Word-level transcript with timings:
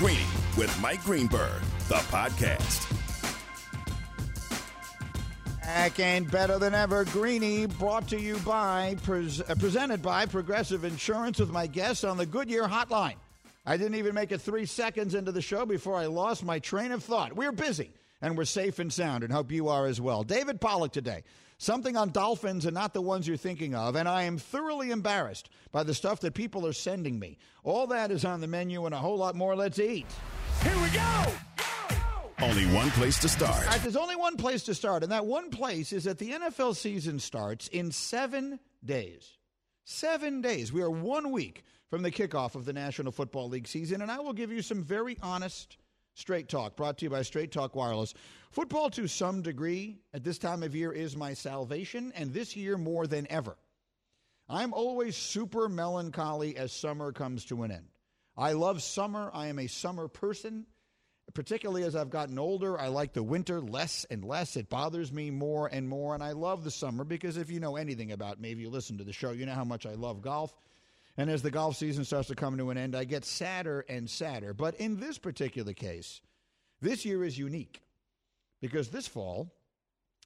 Greeny 0.00 0.24
with 0.56 0.74
Mike 0.80 1.04
Greenberg, 1.04 1.60
the 1.88 1.96
podcast. 1.96 2.90
Back 5.60 6.00
and 6.00 6.30
better 6.30 6.58
than 6.58 6.74
ever, 6.74 7.04
Greeny, 7.04 7.66
brought 7.66 8.08
to 8.08 8.18
you 8.18 8.38
by, 8.38 8.96
pres- 9.02 9.42
uh, 9.42 9.54
presented 9.58 10.00
by 10.00 10.24
Progressive 10.24 10.84
Insurance 10.84 11.38
with 11.38 11.50
my 11.50 11.66
guests 11.66 12.02
on 12.02 12.16
the 12.16 12.24
Goodyear 12.24 12.62
Hotline. 12.66 13.16
I 13.66 13.76
didn't 13.76 13.96
even 13.96 14.14
make 14.14 14.32
it 14.32 14.40
three 14.40 14.64
seconds 14.64 15.14
into 15.14 15.32
the 15.32 15.42
show 15.42 15.66
before 15.66 15.96
I 15.96 16.06
lost 16.06 16.46
my 16.46 16.60
train 16.60 16.92
of 16.92 17.04
thought. 17.04 17.36
We're 17.36 17.52
busy 17.52 17.92
and 18.22 18.38
we're 18.38 18.46
safe 18.46 18.78
and 18.78 18.90
sound, 18.90 19.22
and 19.22 19.30
hope 19.30 19.52
you 19.52 19.68
are 19.68 19.84
as 19.84 20.00
well. 20.00 20.22
David 20.22 20.62
Pollack 20.62 20.92
today. 20.92 21.24
Something 21.60 21.94
on 21.94 22.08
dolphins 22.08 22.64
and 22.64 22.72
not 22.72 22.94
the 22.94 23.02
ones 23.02 23.28
you're 23.28 23.36
thinking 23.36 23.74
of, 23.74 23.94
and 23.94 24.08
I 24.08 24.22
am 24.22 24.38
thoroughly 24.38 24.90
embarrassed 24.90 25.50
by 25.72 25.82
the 25.82 25.92
stuff 25.92 26.20
that 26.20 26.32
people 26.32 26.66
are 26.66 26.72
sending 26.72 27.18
me. 27.18 27.36
All 27.64 27.86
that 27.88 28.10
is 28.10 28.24
on 28.24 28.40
the 28.40 28.46
menu 28.46 28.86
and 28.86 28.94
a 28.94 28.98
whole 28.98 29.18
lot 29.18 29.34
more. 29.34 29.54
Let's 29.54 29.78
eat. 29.78 30.06
Here 30.62 30.72
we 30.80 30.88
go! 30.88 31.24
Only 32.40 32.64
one 32.74 32.88
place 32.92 33.18
to 33.18 33.28
start. 33.28 33.62
All 33.66 33.72
right, 33.72 33.82
there's 33.82 33.94
only 33.94 34.16
one 34.16 34.38
place 34.38 34.62
to 34.64 34.74
start, 34.74 35.02
and 35.02 35.12
that 35.12 35.26
one 35.26 35.50
place 35.50 35.92
is 35.92 36.04
that 36.04 36.16
the 36.16 36.30
NFL 36.30 36.76
season 36.76 37.18
starts 37.18 37.68
in 37.68 37.92
seven 37.92 38.58
days. 38.82 39.36
Seven 39.84 40.40
days. 40.40 40.72
We 40.72 40.80
are 40.80 40.90
one 40.90 41.30
week 41.30 41.64
from 41.90 42.00
the 42.00 42.10
kickoff 42.10 42.54
of 42.54 42.64
the 42.64 42.72
National 42.72 43.12
Football 43.12 43.50
League 43.50 43.68
season, 43.68 44.00
and 44.00 44.10
I 44.10 44.20
will 44.20 44.32
give 44.32 44.50
you 44.50 44.62
some 44.62 44.82
very 44.82 45.18
honest 45.22 45.76
Straight 46.14 46.48
Talk, 46.48 46.76
brought 46.76 46.98
to 46.98 47.06
you 47.06 47.10
by 47.10 47.22
Straight 47.22 47.52
Talk 47.52 47.74
Wireless. 47.74 48.14
Football, 48.50 48.90
to 48.90 49.06
some 49.06 49.42
degree, 49.42 49.98
at 50.12 50.24
this 50.24 50.38
time 50.38 50.62
of 50.62 50.74
year, 50.74 50.92
is 50.92 51.16
my 51.16 51.34
salvation, 51.34 52.12
and 52.16 52.32
this 52.32 52.56
year 52.56 52.76
more 52.76 53.06
than 53.06 53.26
ever. 53.30 53.56
I'm 54.48 54.72
always 54.72 55.16
super 55.16 55.68
melancholy 55.68 56.56
as 56.56 56.72
summer 56.72 57.12
comes 57.12 57.44
to 57.46 57.62
an 57.62 57.70
end. 57.70 57.86
I 58.36 58.52
love 58.52 58.82
summer. 58.82 59.30
I 59.32 59.46
am 59.46 59.58
a 59.58 59.68
summer 59.68 60.08
person 60.08 60.66
particularly 61.34 61.84
as 61.84 61.96
I've 61.96 62.10
gotten 62.10 62.38
older, 62.38 62.78
I 62.78 62.88
like 62.88 63.12
the 63.12 63.22
winter 63.22 63.60
less 63.60 64.06
and 64.10 64.24
less. 64.24 64.56
It 64.56 64.68
bothers 64.68 65.12
me 65.12 65.30
more 65.30 65.68
and 65.68 65.88
more. 65.88 66.14
And 66.14 66.22
I 66.22 66.32
love 66.32 66.64
the 66.64 66.70
summer 66.70 67.04
because 67.04 67.36
if 67.36 67.50
you 67.50 67.60
know 67.60 67.76
anything 67.76 68.12
about 68.12 68.40
me, 68.40 68.52
if 68.52 68.58
you 68.58 68.70
listen 68.70 68.98
to 68.98 69.04
the 69.04 69.12
show, 69.12 69.30
you 69.30 69.46
know 69.46 69.54
how 69.54 69.64
much 69.64 69.86
I 69.86 69.94
love 69.94 70.22
golf. 70.22 70.54
And 71.16 71.30
as 71.30 71.42
the 71.42 71.50
golf 71.50 71.76
season 71.76 72.04
starts 72.04 72.28
to 72.28 72.34
come 72.34 72.56
to 72.58 72.70
an 72.70 72.78
end, 72.78 72.94
I 72.94 73.04
get 73.04 73.24
sadder 73.24 73.84
and 73.88 74.08
sadder. 74.08 74.54
But 74.54 74.76
in 74.76 75.00
this 75.00 75.18
particular 75.18 75.72
case, 75.72 76.20
this 76.80 77.04
year 77.04 77.24
is 77.24 77.38
unique 77.38 77.82
because 78.60 78.88
this 78.88 79.06
fall, 79.06 79.52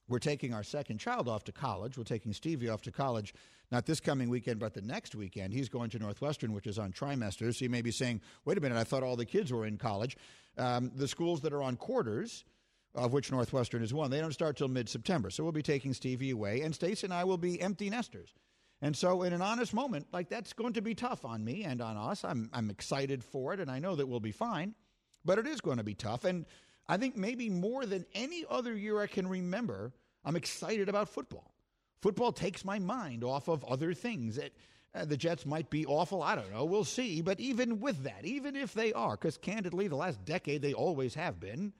we're 0.07 0.19
taking 0.19 0.53
our 0.53 0.63
second 0.63 0.99
child 0.99 1.27
off 1.27 1.43
to 1.45 1.51
college. 1.51 1.97
We're 1.97 2.03
taking 2.03 2.33
Stevie 2.33 2.69
off 2.69 2.81
to 2.83 2.91
college 2.91 3.33
not 3.71 3.85
this 3.85 3.99
coming 3.99 4.29
weekend, 4.29 4.59
but 4.59 4.73
the 4.73 4.81
next 4.81 5.15
weekend. 5.15 5.53
He's 5.53 5.69
going 5.69 5.89
to 5.91 5.99
Northwestern, 5.99 6.53
which 6.53 6.67
is 6.67 6.77
on 6.77 6.91
trimesters. 6.91 7.55
So 7.55 7.65
you 7.65 7.69
may 7.69 7.81
be 7.81 7.91
saying, 7.91 8.21
wait 8.45 8.57
a 8.57 8.61
minute, 8.61 8.77
I 8.77 8.83
thought 8.83 9.03
all 9.03 9.15
the 9.15 9.25
kids 9.25 9.51
were 9.51 9.65
in 9.65 9.77
college. 9.77 10.17
Um, 10.57 10.91
the 10.95 11.07
schools 11.07 11.41
that 11.41 11.53
are 11.53 11.63
on 11.63 11.75
quarters, 11.75 12.45
of 12.93 13.11
which 13.11 13.31
Northwestern 13.31 13.83
is 13.83 13.93
one, 13.93 14.11
they 14.11 14.21
don't 14.21 14.33
start 14.33 14.57
till 14.57 14.67
mid 14.67 14.87
September. 14.87 15.29
So 15.29 15.43
we'll 15.43 15.51
be 15.51 15.63
taking 15.63 15.93
Stevie 15.93 16.31
away, 16.31 16.61
and 16.61 16.73
Stacy 16.73 17.07
and 17.07 17.13
I 17.13 17.23
will 17.23 17.37
be 17.37 17.59
empty 17.61 17.89
nesters. 17.89 18.33
And 18.81 18.95
so, 18.95 19.23
in 19.23 19.33
an 19.33 19.41
honest 19.41 19.73
moment, 19.73 20.07
like 20.11 20.29
that's 20.29 20.53
going 20.53 20.73
to 20.73 20.81
be 20.81 20.93
tough 20.93 21.25
on 21.25 21.43
me 21.43 21.63
and 21.63 21.81
on 21.81 21.97
us. 21.97 22.23
I'm, 22.23 22.49
I'm 22.53 22.69
excited 22.69 23.23
for 23.23 23.53
it, 23.53 23.59
and 23.59 23.71
I 23.71 23.79
know 23.79 23.95
that 23.95 24.05
we'll 24.05 24.19
be 24.19 24.33
fine, 24.33 24.75
but 25.23 25.39
it 25.39 25.47
is 25.47 25.61
going 25.61 25.77
to 25.77 25.83
be 25.83 25.93
tough. 25.93 26.25
And 26.25 26.45
I 26.87 26.97
think 26.97 27.15
maybe 27.15 27.49
more 27.49 27.85
than 27.85 28.05
any 28.13 28.45
other 28.49 28.75
year 28.75 29.01
I 29.01 29.07
can 29.07 29.27
remember, 29.27 29.93
I'm 30.23 30.35
excited 30.35 30.89
about 30.89 31.09
football. 31.09 31.53
Football 32.01 32.31
takes 32.31 32.63
my 32.63 32.77
mind 32.77 33.23
off 33.23 33.47
of 33.47 33.63
other 33.65 33.93
things. 33.93 34.37
It, 34.37 34.55
uh, 34.93 35.05
the 35.05 35.17
Jets 35.17 35.45
might 35.45 35.69
be 35.69 35.85
awful. 35.85 36.21
I 36.21 36.35
don't 36.35 36.51
know. 36.51 36.65
We'll 36.65 36.83
see. 36.83 37.21
But 37.21 37.39
even 37.39 37.79
with 37.79 38.03
that, 38.03 38.23
even 38.23 38.55
if 38.55 38.73
they 38.73 38.93
are, 38.93 39.17
because 39.17 39.37
candidly, 39.37 39.87
the 39.87 39.95
last 39.95 40.23
decade 40.23 40.61
they 40.61 40.73
always 40.73 41.15
have 41.15 41.39
been, 41.39 41.73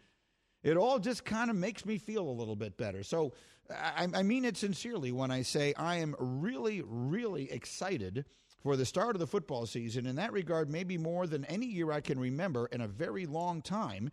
it 0.64 0.78
all 0.78 1.00
just 1.00 1.23
kind 1.23 1.50
of 1.50 1.56
makes 1.56 1.86
me 1.86 1.98
feel 1.98 2.27
a 2.27 2.32
little 2.32 2.55
bit 2.55 2.76
better. 2.76 3.04
So 3.04 3.33
I, 3.70 4.08
I 4.14 4.23
mean 4.23 4.45
it 4.45 4.58
sincerely 4.58 5.11
when 5.11 5.32
I 5.32 5.43
say 5.43 5.73
I 5.77 5.98
am 5.98 6.16
really, 6.17 6.82
really 6.86 7.52
excited 7.52 8.26
for 8.64 8.76
the 8.76 8.86
start 8.86 9.16
of 9.16 9.20
the 9.20 9.27
football 9.27 9.67
season. 9.67 10.08
In 10.08 10.16
that 10.16 10.33
regard, 10.33 10.72
maybe 10.72 10.98
more 10.98 11.27
than 11.27 11.45
any 11.45 11.67
year 11.67 11.92
I 11.92 12.02
can 12.02 12.20
remember 12.20 12.66
in 12.72 12.82
a 12.82 12.87
very 12.87 13.27
long 13.27 13.61
time. 13.61 14.10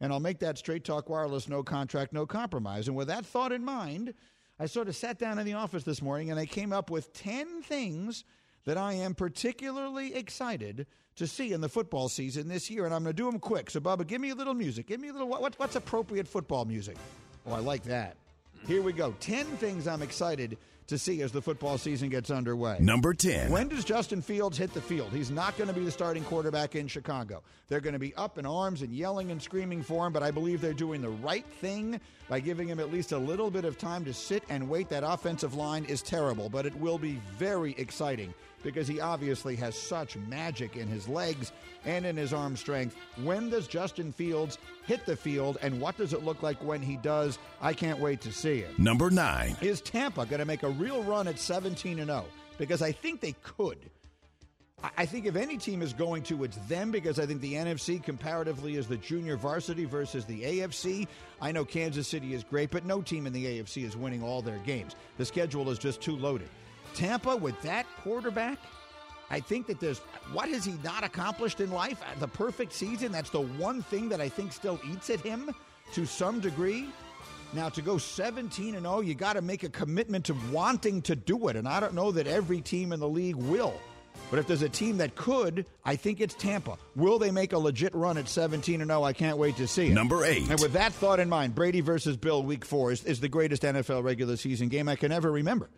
And 0.00 0.12
I'll 0.12 0.20
make 0.20 0.40
that 0.40 0.58
straight 0.58 0.84
talk 0.84 1.08
wireless, 1.08 1.48
no 1.48 1.62
contract, 1.62 2.12
no 2.12 2.26
compromise. 2.26 2.88
And 2.88 2.96
with 2.96 3.08
that 3.08 3.24
thought 3.24 3.52
in 3.52 3.64
mind, 3.64 4.14
I 4.58 4.66
sort 4.66 4.88
of 4.88 4.96
sat 4.96 5.18
down 5.18 5.38
in 5.38 5.46
the 5.46 5.54
office 5.54 5.84
this 5.84 6.02
morning 6.02 6.30
and 6.30 6.38
I 6.38 6.46
came 6.46 6.72
up 6.72 6.90
with 6.90 7.12
10 7.12 7.62
things 7.62 8.24
that 8.64 8.78
I 8.78 8.94
am 8.94 9.14
particularly 9.14 10.14
excited 10.14 10.86
to 11.16 11.26
see 11.26 11.52
in 11.52 11.60
the 11.60 11.68
football 11.68 12.08
season 12.08 12.48
this 12.48 12.70
year. 12.70 12.84
And 12.84 12.94
I'm 12.94 13.02
going 13.02 13.14
to 13.14 13.22
do 13.22 13.30
them 13.30 13.40
quick. 13.40 13.70
So, 13.70 13.80
Bubba, 13.80 14.06
give 14.06 14.20
me 14.20 14.30
a 14.30 14.34
little 14.34 14.54
music. 14.54 14.86
Give 14.86 15.00
me 15.00 15.08
a 15.08 15.12
little, 15.12 15.28
what, 15.28 15.58
what's 15.58 15.76
appropriate 15.76 16.26
football 16.26 16.64
music? 16.64 16.96
Oh, 17.46 17.52
I 17.52 17.60
like 17.60 17.84
that. 17.84 18.16
Here 18.66 18.80
we 18.80 18.92
go. 18.94 19.14
10 19.20 19.44
things 19.58 19.86
I'm 19.86 20.00
excited 20.00 20.56
to 20.86 20.98
see 20.98 21.22
as 21.22 21.32
the 21.32 21.40
football 21.40 21.78
season 21.78 22.08
gets 22.08 22.30
underway. 22.30 22.78
Number 22.80 23.14
10. 23.14 23.50
When 23.50 23.68
does 23.68 23.84
Justin 23.84 24.22
Fields 24.22 24.56
hit 24.56 24.72
the 24.72 24.80
field? 24.80 25.10
He's 25.12 25.30
not 25.30 25.56
going 25.56 25.68
to 25.68 25.74
be 25.74 25.84
the 25.84 25.90
starting 25.90 26.24
quarterback 26.24 26.74
in 26.74 26.88
Chicago. 26.88 27.42
They're 27.68 27.80
going 27.80 27.94
to 27.94 27.98
be 27.98 28.14
up 28.14 28.38
in 28.38 28.46
arms 28.46 28.82
and 28.82 28.92
yelling 28.92 29.30
and 29.30 29.40
screaming 29.40 29.82
for 29.82 30.06
him, 30.06 30.12
but 30.12 30.22
I 30.22 30.30
believe 30.30 30.60
they're 30.60 30.72
doing 30.72 31.02
the 31.02 31.10
right 31.10 31.46
thing 31.60 32.00
by 32.28 32.40
giving 32.40 32.68
him 32.68 32.80
at 32.80 32.92
least 32.92 33.12
a 33.12 33.18
little 33.18 33.50
bit 33.50 33.64
of 33.64 33.78
time 33.78 34.04
to 34.04 34.14
sit 34.14 34.42
and 34.48 34.68
wait. 34.68 34.88
That 34.88 35.04
offensive 35.04 35.54
line 35.54 35.84
is 35.84 36.02
terrible, 36.02 36.48
but 36.48 36.66
it 36.66 36.74
will 36.76 36.98
be 36.98 37.20
very 37.38 37.72
exciting 37.78 38.32
because 38.64 38.88
he 38.88 39.00
obviously 39.00 39.54
has 39.54 39.78
such 39.78 40.16
magic 40.16 40.76
in 40.76 40.88
his 40.88 41.06
legs 41.06 41.52
and 41.84 42.04
in 42.04 42.16
his 42.16 42.32
arm 42.32 42.56
strength. 42.56 42.96
When 43.22 43.50
does 43.50 43.68
Justin 43.68 44.10
Fields 44.10 44.58
hit 44.86 45.06
the 45.06 45.16
field, 45.16 45.58
and 45.62 45.80
what 45.80 45.96
does 45.96 46.12
it 46.12 46.24
look 46.24 46.42
like 46.42 46.56
when 46.64 46.82
he 46.82 46.96
does? 46.96 47.38
I 47.60 47.74
can't 47.74 48.00
wait 48.00 48.20
to 48.22 48.32
see 48.32 48.58
it. 48.58 48.76
Number 48.78 49.10
nine. 49.10 49.56
Is 49.60 49.80
Tampa 49.80 50.26
going 50.26 50.40
to 50.40 50.44
make 50.44 50.64
a 50.64 50.70
real 50.70 51.04
run 51.04 51.28
at 51.28 51.38
17 51.38 52.00
and 52.00 52.08
0? 52.08 52.24
Because 52.58 52.82
I 52.82 52.90
think 52.90 53.20
they 53.20 53.36
could. 53.42 53.78
I 54.98 55.06
think 55.06 55.24
if 55.24 55.34
any 55.34 55.56
team 55.56 55.80
is 55.80 55.94
going 55.94 56.24
to, 56.24 56.44
it's 56.44 56.58
them 56.68 56.90
because 56.90 57.18
I 57.18 57.24
think 57.24 57.40
the 57.40 57.54
NFC 57.54 58.02
comparatively 58.02 58.76
is 58.76 58.86
the 58.86 58.98
junior 58.98 59.36
varsity 59.36 59.86
versus 59.86 60.26
the 60.26 60.42
AFC. 60.42 61.08
I 61.40 61.52
know 61.52 61.64
Kansas 61.64 62.06
City 62.06 62.34
is 62.34 62.44
great, 62.44 62.70
but 62.70 62.84
no 62.84 63.00
team 63.00 63.26
in 63.26 63.32
the 63.32 63.46
AFC 63.46 63.84
is 63.84 63.96
winning 63.96 64.22
all 64.22 64.42
their 64.42 64.58
games. 64.58 64.94
The 65.16 65.24
schedule 65.24 65.70
is 65.70 65.78
just 65.78 66.02
too 66.02 66.16
loaded. 66.16 66.48
Tampa 66.94 67.36
with 67.36 67.60
that 67.62 67.86
quarterback, 68.02 68.58
I 69.30 69.40
think 69.40 69.66
that 69.66 69.80
there's 69.80 69.98
what 70.32 70.48
has 70.48 70.64
he 70.64 70.74
not 70.82 71.04
accomplished 71.04 71.60
in 71.60 71.70
life? 71.70 72.00
Uh, 72.02 72.18
the 72.20 72.28
perfect 72.28 72.72
season. 72.72 73.12
That's 73.12 73.30
the 73.30 73.40
one 73.40 73.82
thing 73.82 74.08
that 74.10 74.20
I 74.20 74.28
think 74.28 74.52
still 74.52 74.80
eats 74.90 75.10
at 75.10 75.20
him 75.20 75.54
to 75.92 76.06
some 76.06 76.40
degree. 76.40 76.88
Now 77.52 77.68
to 77.68 77.82
go 77.82 77.98
17 77.98 78.74
and 78.74 78.84
0, 78.84 79.00
you 79.00 79.14
got 79.14 79.34
to 79.34 79.42
make 79.42 79.62
a 79.62 79.68
commitment 79.68 80.24
to 80.26 80.36
wanting 80.50 81.02
to 81.02 81.14
do 81.14 81.48
it, 81.48 81.56
and 81.56 81.68
I 81.68 81.78
don't 81.78 81.94
know 81.94 82.10
that 82.12 82.26
every 82.26 82.60
team 82.60 82.92
in 82.92 83.00
the 83.00 83.08
league 83.08 83.36
will. 83.36 83.74
But 84.30 84.38
if 84.38 84.46
there's 84.46 84.62
a 84.62 84.68
team 84.68 84.98
that 84.98 85.14
could, 85.14 85.66
I 85.84 85.96
think 85.96 86.20
it's 86.20 86.34
Tampa. 86.34 86.78
Will 86.96 87.18
they 87.18 87.30
make 87.30 87.52
a 87.52 87.58
legit 87.58 87.94
run 87.94 88.16
at 88.18 88.28
17 88.28 88.80
and 88.80 88.90
0? 88.90 89.02
I 89.02 89.12
can't 89.12 89.38
wait 89.38 89.56
to 89.56 89.66
see 89.66 89.88
it. 89.88 89.94
Number 89.94 90.24
8. 90.24 90.50
And 90.50 90.60
with 90.60 90.72
that 90.72 90.92
thought 90.92 91.20
in 91.20 91.28
mind, 91.28 91.54
Brady 91.54 91.80
versus 91.80 92.16
Bill 92.16 92.42
week 92.42 92.64
4 92.64 92.92
is, 92.92 93.04
is 93.04 93.20
the 93.20 93.28
greatest 93.28 93.62
NFL 93.62 94.02
regular 94.02 94.36
season 94.36 94.68
game 94.68 94.88
I 94.88 94.96
can 94.96 95.12
ever 95.12 95.30
remember. 95.30 95.68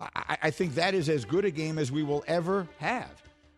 I, 0.00 0.38
I 0.44 0.50
think 0.50 0.74
that 0.74 0.94
is 0.94 1.08
as 1.08 1.24
good 1.24 1.44
a 1.44 1.50
game 1.50 1.78
as 1.78 1.92
we 1.92 2.02
will 2.02 2.24
ever 2.26 2.66
have. 2.78 3.10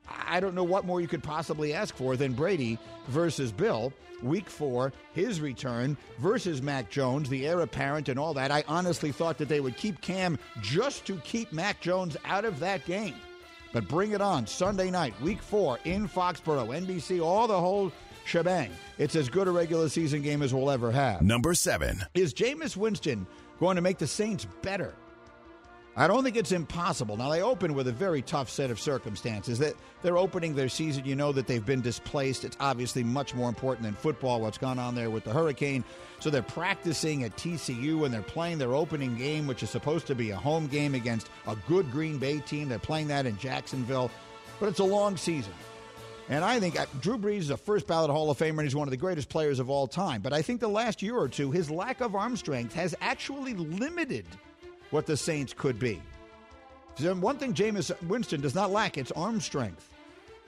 I 0.08 0.40
don't 0.40 0.54
know 0.54 0.64
what 0.64 0.84
more 0.84 1.00
you 1.00 1.08
could 1.08 1.22
possibly 1.22 1.72
ask 1.72 1.94
for 1.94 2.16
than 2.16 2.32
Brady 2.32 2.78
versus 3.08 3.52
Bill, 3.52 3.92
week 4.22 4.50
four, 4.50 4.92
his 5.14 5.40
return 5.40 5.96
versus 6.18 6.60
Mac 6.60 6.90
Jones, 6.90 7.28
the 7.28 7.46
heir 7.46 7.60
apparent, 7.60 8.08
and 8.08 8.18
all 8.18 8.34
that. 8.34 8.50
I 8.50 8.64
honestly 8.66 9.12
thought 9.12 9.38
that 9.38 9.48
they 9.48 9.60
would 9.60 9.76
keep 9.76 10.00
Cam 10.00 10.38
just 10.60 11.06
to 11.06 11.16
keep 11.18 11.52
Mac 11.52 11.80
Jones 11.80 12.16
out 12.24 12.44
of 12.44 12.58
that 12.60 12.84
game. 12.84 13.14
But 13.72 13.88
bring 13.88 14.12
it 14.12 14.20
on 14.20 14.46
Sunday 14.46 14.90
night, 14.90 15.18
week 15.22 15.40
four 15.40 15.78
in 15.84 16.06
Foxborough, 16.06 16.68
NBC, 16.68 17.22
all 17.22 17.46
the 17.46 17.58
whole 17.58 17.90
shebang. 18.24 18.70
It's 18.98 19.16
as 19.16 19.28
good 19.28 19.48
a 19.48 19.50
regular 19.50 19.88
season 19.88 20.20
game 20.22 20.42
as 20.42 20.52
we'll 20.52 20.70
ever 20.70 20.92
have. 20.92 21.22
Number 21.22 21.54
seven. 21.54 22.02
Is 22.14 22.34
Jameis 22.34 22.76
Winston 22.76 23.26
going 23.58 23.76
to 23.76 23.82
make 23.82 23.98
the 23.98 24.06
Saints 24.06 24.46
better? 24.60 24.94
I 25.94 26.06
don't 26.06 26.24
think 26.24 26.36
it's 26.36 26.52
impossible. 26.52 27.18
Now 27.18 27.28
they 27.28 27.42
open 27.42 27.74
with 27.74 27.86
a 27.86 27.92
very 27.92 28.22
tough 28.22 28.48
set 28.48 28.70
of 28.70 28.80
circumstances. 28.80 29.58
That 29.58 29.74
they're 30.00 30.16
opening 30.16 30.54
their 30.54 30.70
season, 30.70 31.04
you 31.04 31.14
know 31.14 31.32
that 31.32 31.46
they've 31.46 31.64
been 31.64 31.82
displaced. 31.82 32.44
It's 32.44 32.56
obviously 32.60 33.04
much 33.04 33.34
more 33.34 33.50
important 33.50 33.84
than 33.84 33.94
football 33.94 34.40
what's 34.40 34.56
gone 34.56 34.78
on 34.78 34.94
there 34.94 35.10
with 35.10 35.24
the 35.24 35.32
hurricane. 35.32 35.84
So 36.18 36.30
they're 36.30 36.40
practicing 36.40 37.24
at 37.24 37.36
TCU 37.36 38.06
and 38.06 38.14
they're 38.14 38.22
playing 38.22 38.56
their 38.56 38.74
opening 38.74 39.16
game 39.16 39.46
which 39.46 39.62
is 39.62 39.68
supposed 39.68 40.06
to 40.06 40.14
be 40.14 40.30
a 40.30 40.36
home 40.36 40.66
game 40.66 40.94
against 40.94 41.28
a 41.46 41.56
good 41.68 41.90
Green 41.90 42.16
Bay 42.16 42.38
team. 42.40 42.70
They're 42.70 42.78
playing 42.78 43.08
that 43.08 43.26
in 43.26 43.36
Jacksonville. 43.38 44.10
But 44.60 44.70
it's 44.70 44.78
a 44.78 44.84
long 44.84 45.18
season. 45.18 45.52
And 46.30 46.42
I 46.42 46.58
think 46.58 46.80
uh, 46.80 46.86
Drew 47.00 47.18
Brees 47.18 47.40
is 47.40 47.50
a 47.50 47.56
first 47.58 47.86
ballot 47.86 48.10
Hall 48.10 48.30
of 48.30 48.38
Famer 48.38 48.50
and 48.50 48.62
he's 48.62 48.76
one 48.76 48.88
of 48.88 48.92
the 48.92 48.96
greatest 48.96 49.28
players 49.28 49.58
of 49.58 49.68
all 49.68 49.86
time. 49.86 50.22
But 50.22 50.32
I 50.32 50.40
think 50.40 50.60
the 50.60 50.68
last 50.68 51.02
year 51.02 51.16
or 51.18 51.28
two, 51.28 51.50
his 51.50 51.70
lack 51.70 52.00
of 52.00 52.14
arm 52.14 52.36
strength 52.36 52.72
has 52.74 52.94
actually 53.02 53.52
limited 53.52 54.24
what 54.92 55.06
the 55.06 55.16
Saints 55.16 55.52
could 55.52 55.78
be. 55.78 56.00
One 57.00 57.38
thing 57.38 57.54
Jameis 57.54 57.90
Winston 58.02 58.40
does 58.40 58.54
not 58.54 58.70
lack, 58.70 58.98
it's 58.98 59.10
arm 59.12 59.40
strength. 59.40 59.88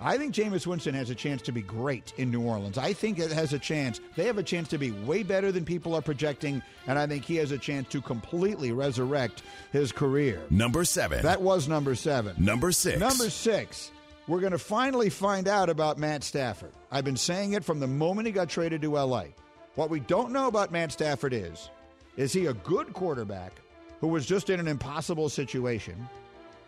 I 0.00 0.18
think 0.18 0.34
Jameis 0.34 0.66
Winston 0.66 0.94
has 0.94 1.08
a 1.08 1.14
chance 1.14 1.40
to 1.42 1.52
be 1.52 1.62
great 1.62 2.12
in 2.18 2.30
New 2.30 2.42
Orleans. 2.42 2.76
I 2.76 2.92
think 2.92 3.18
it 3.18 3.30
has 3.30 3.52
a 3.52 3.58
chance. 3.58 4.00
They 4.16 4.26
have 4.26 4.38
a 4.38 4.42
chance 4.42 4.68
to 4.68 4.78
be 4.78 4.90
way 4.90 5.22
better 5.22 5.52
than 5.52 5.64
people 5.64 5.94
are 5.94 6.02
projecting, 6.02 6.62
and 6.86 6.98
I 6.98 7.06
think 7.06 7.24
he 7.24 7.36
has 7.36 7.52
a 7.52 7.58
chance 7.58 7.88
to 7.90 8.02
completely 8.02 8.72
resurrect 8.72 9.42
his 9.72 9.92
career. 9.92 10.42
Number 10.50 10.84
seven. 10.84 11.22
That 11.22 11.40
was 11.40 11.68
number 11.68 11.94
seven. 11.94 12.34
Number 12.38 12.72
six. 12.72 12.98
Number 12.98 13.30
six. 13.30 13.92
We're 14.26 14.40
going 14.40 14.52
to 14.52 14.58
finally 14.58 15.10
find 15.10 15.48
out 15.48 15.70
about 15.70 15.96
Matt 15.96 16.24
Stafford. 16.24 16.72
I've 16.90 17.04
been 17.04 17.16
saying 17.16 17.52
it 17.52 17.64
from 17.64 17.78
the 17.78 17.86
moment 17.86 18.26
he 18.26 18.32
got 18.32 18.48
traded 18.48 18.82
to 18.82 18.98
LA. 18.98 19.26
What 19.76 19.90
we 19.90 20.00
don't 20.00 20.32
know 20.32 20.48
about 20.48 20.72
Matt 20.72 20.92
Stafford 20.92 21.32
is 21.32 21.70
is 22.16 22.32
he 22.32 22.46
a 22.46 22.54
good 22.54 22.92
quarterback 22.92 23.52
who 24.04 24.08
was 24.08 24.26
just 24.26 24.50
in 24.50 24.60
an 24.60 24.68
impossible 24.68 25.30
situation, 25.30 26.06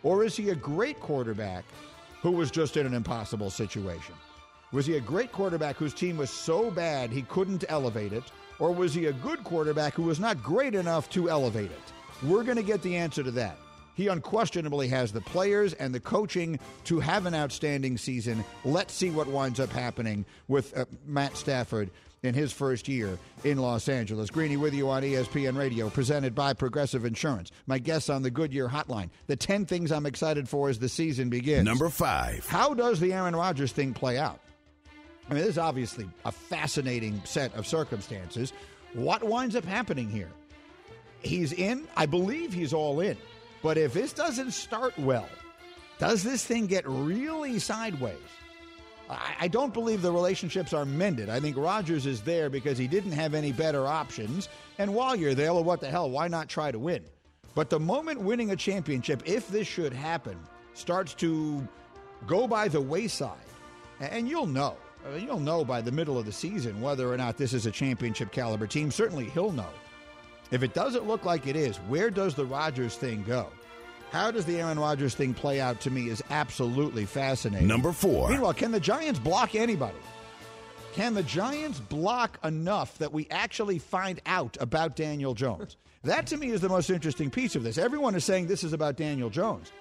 or 0.03 0.25
is 0.25 0.35
he 0.35 0.49
a 0.49 0.55
great 0.55 0.99
quarterback 1.01 1.67
who 2.23 2.31
was 2.31 2.51
just 2.51 2.79
in 2.79 2.87
an 2.87 2.95
impossible 2.95 3.51
situation? 3.51 4.15
Was 4.73 4.87
he 4.87 4.97
a 4.97 5.03
great 5.03 5.33
quarterback 5.33 5.77
whose 5.77 5.93
team 5.93 6.17
was 6.17 6.31
so 6.31 6.71
bad 6.71 7.11
he 7.11 7.21
couldn't 7.21 7.63
elevate 7.69 8.15
it, 8.15 8.25
or 8.59 8.73
was 8.73 8.95
he 8.95 9.05
a 9.05 9.13
good 9.13 9.45
quarterback 9.45 9.93
who 9.93 10.05
was 10.05 10.19
not 10.19 10.43
great 10.43 10.75
enough 10.75 11.11
to 11.11 11.29
elevate 11.29 11.71
it? 11.71 12.27
We're 12.27 12.43
going 12.43 12.57
to 12.57 12.63
get 12.63 12.81
the 12.81 12.97
answer 12.97 13.23
to 13.23 13.31
that. 13.33 13.59
He 13.97 14.09
unquestionably 14.09 14.89
has 14.89 15.13
the 15.13 15.21
players 15.21 15.75
and 15.75 15.95
the 15.95 16.01
coaching 16.01 16.59
to 16.85 17.01
have 17.01 17.27
an 17.27 17.35
outstanding 17.35 17.99
season. 17.99 18.47
Let's 18.65 18.95
see 18.95 19.11
what 19.11 19.27
winds 19.27 19.61
up 19.61 19.69
happening 19.69 20.25
with 20.49 20.75
uh, 20.75 20.87
Matt 21.05 21.37
Stafford 21.37 21.91
in 22.27 22.35
his 22.35 22.53
first 22.53 22.89
year 22.89 23.19
in 23.45 23.59
Los 23.59 23.89
Angeles. 23.89 24.31
Greeny 24.31 24.57
with 24.57 24.75
you 24.75 24.91
on 24.91 25.03
ESPN 25.03 25.57
Radio, 25.57 25.89
presented 25.89 26.35
by 26.35 26.53
Progressive 26.53 27.05
Insurance. 27.05 27.51
My 27.67 27.79
guests 27.79 28.11
on 28.11 28.23
the 28.23 28.31
Goodyear 28.31 28.69
Hotline. 28.69 29.11
The 29.27 29.37
10 29.37 29.67
things 29.67 29.93
I'm 29.93 30.07
excited 30.07 30.49
for 30.49 30.69
as 30.69 30.79
the 30.79 30.89
season 30.89 31.31
begins. 31.31 31.65
Number 31.65 31.89
five. 31.89 32.47
How 32.47 32.75
does 32.75 33.01
the 33.01 33.13
Aaron 33.13 33.35
Rodgers 33.35 33.73
thing 33.73 33.95
play 33.95 34.19
out? 34.19 34.41
I 35.29 35.35
mean, 35.35 35.43
this 35.43 35.53
is 35.53 35.59
obviously 35.59 36.09
a 36.25 36.33
fascinating 36.33 37.21
set 37.25 37.55
of 37.55 37.67
circumstances. 37.67 38.53
What 38.93 39.25
winds 39.25 39.57
up 39.57 39.65
happening 39.65 40.09
here? 40.09 40.31
He's 41.21 41.53
in. 41.53 41.89
I 41.97 42.07
believe 42.07 42.53
he's 42.53 42.73
all 42.73 43.01
in. 43.01 43.17
But 43.63 43.79
if 43.79 43.93
this 43.93 44.13
doesn't 44.13 44.53
start 44.53 44.97
well, 44.99 45.29
does 45.99 46.23
this 46.23 46.45
thing 46.45 46.67
get 46.67 46.87
really 46.87 47.59
sideways? 47.59 48.17
I, 49.09 49.49
don't 49.49 49.73
believe 49.73 50.03
the 50.03 50.11
relationships 50.11 50.73
are 50.73 50.85
mended. 50.85 51.29
I 51.29 51.39
think 51.39 51.57
Rodgers 51.57 52.07
is 52.07 52.23
there 52.23 52.51
because 52.51 52.77
he 52.77 52.89
didn't 52.89 53.13
have 53.13 53.35
any 53.35 53.53
better 53.53 53.87
options. 53.87 54.49
And 54.79 54.95
while 54.95 55.15
you're 55.15 55.35
there, 55.35 55.55
well, 55.55 55.65
what 55.65 55.81
the 55.81 55.89
hell? 55.89 56.11
Why 56.11 56.29
not 56.29 56.49
try 56.49 56.73
to 56.73 56.79
win? 56.79 57.05
But 57.55 57.71
the 57.71 57.81
moment 57.81 58.21
winning 58.21 58.51
a 58.51 58.57
championship, 58.57 59.23
if 59.25 59.49
this 59.49 59.67
should 59.67 59.93
happen, 59.93 60.39
starts 60.75 61.15
to 61.15 61.67
go 62.27 62.47
by 62.47 62.69
the 62.69 62.81
wayside, 62.81 63.39
and 64.01 64.29
you'll 64.29 64.47
know. 64.47 64.77
Uh, 65.07 65.17
you'll 65.17 65.41
know 65.41 65.65
by 65.65 65.81
the 65.81 65.93
middle 65.93 66.19
of 66.19 66.27
the 66.27 66.33
season 66.33 66.81
whether 66.81 67.11
or 67.11 67.17
not 67.17 67.37
this 67.37 67.53
is 67.55 67.67
a 67.67 67.71
championship 67.71 68.33
caliber 68.33 68.67
team. 68.67 68.91
Certainly, 68.91 69.31
he'll 69.31 69.53
know. 69.53 69.71
If 70.51 70.63
it 70.63 70.75
doesn't 70.75 71.07
look 71.07 71.25
like 71.25 71.47
it 71.47 71.57
is, 71.57 71.77
where 71.89 72.11
does 72.11 72.35
the 72.35 72.45
Rodgers 72.45 72.97
thing 72.97 73.23
go? 73.23 73.49
How 74.11 74.31
does 74.31 74.45
the 74.45 74.61
Aaron 74.61 74.79
Rodgers 74.79 75.15
thing 75.15 75.35
play 75.35 75.61
out 75.61 75.81
to 75.81 75.91
me 75.91 76.09
is 76.09 76.23
absolutely 76.31 77.05
fascinating. 77.07 77.67
Number 77.67 77.93
four. 77.93 78.31
Meanwhile, 78.31 78.55
can 78.55 78.73
the 78.73 78.81
Giants 78.81 79.19
block 79.19 79.55
anybody? 79.55 79.99
Can 80.95 81.13
the 81.15 81.23
Giants 81.23 81.79
block 81.79 82.39
enough 82.43 82.97
that 82.99 83.13
we 83.13 83.27
actually 83.31 83.79
find 83.79 84.21
out 84.25 84.57
about 84.61 84.97
Daniel 84.97 85.35
Jones? 85.35 85.77
that 86.05 86.27
to 86.29 86.37
me 86.37 86.51
is 86.51 86.61
the 86.61 86.69
most 86.69 86.89
interesting 86.89 87.31
piece 87.31 87.57
of 87.57 87.65
this. 87.65 87.79
Everyone 87.79 88.15
is 88.15 88.25
saying 88.25 88.47
this 88.47 88.63
is 88.63 88.73
about 88.73 88.97
Daniel 88.97 89.29
Jones. 89.29 89.73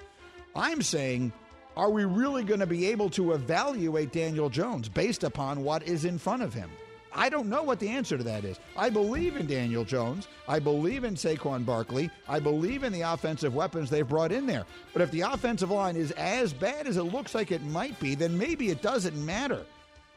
I'm 0.56 0.82
saying, 0.82 1.32
are 1.78 1.90
we 1.90 2.04
really 2.04 2.44
going 2.44 2.62
to 2.62 2.66
be 2.66 2.88
able 2.88 3.10
to 3.12 3.34
evaluate 3.34 4.12
Daniel 4.12 4.50
Jones 4.50 4.90
based 4.90 5.24
upon 5.24 5.64
what 5.64 5.84
is 5.84 6.04
in 6.04 6.18
front 6.18 6.42
of 6.42 6.54
him? 6.54 6.70
I 7.16 7.30
don't 7.30 7.48
know 7.48 7.64
what 7.64 7.80
the 7.80 7.88
answer 7.88 8.18
to 8.18 8.24
that 8.26 8.44
is. 8.44 8.60
I 8.76 8.90
believe 8.90 9.38
in 9.38 9.48
Daniel 9.48 9.86
Jones. 9.86 10.28
I 10.50 10.60
believe 10.60 11.06
in 11.06 11.16
Saquon 11.16 11.66
Barkley. 11.66 12.12
I 12.28 12.40
believe 12.40 12.84
in 12.84 12.92
the 12.92 13.02
offensive 13.02 13.56
weapons 13.56 13.90
they've 13.90 14.08
brought 14.08 14.34
in 14.34 14.46
there. 14.46 14.66
But 14.92 15.02
if 15.02 15.12
the 15.12 15.22
offensive 15.22 15.72
line 15.72 15.96
is 15.96 16.12
as 16.12 16.52
bad 16.52 16.88
as 16.88 16.98
it 16.98 17.04
looks 17.04 17.34
like 17.34 17.52
it 17.52 17.64
might 17.64 17.98
be, 18.02 18.16
then 18.16 18.38
maybe 18.38 18.70
it 18.70 18.82
doesn't 18.82 19.16
matter. 19.26 19.66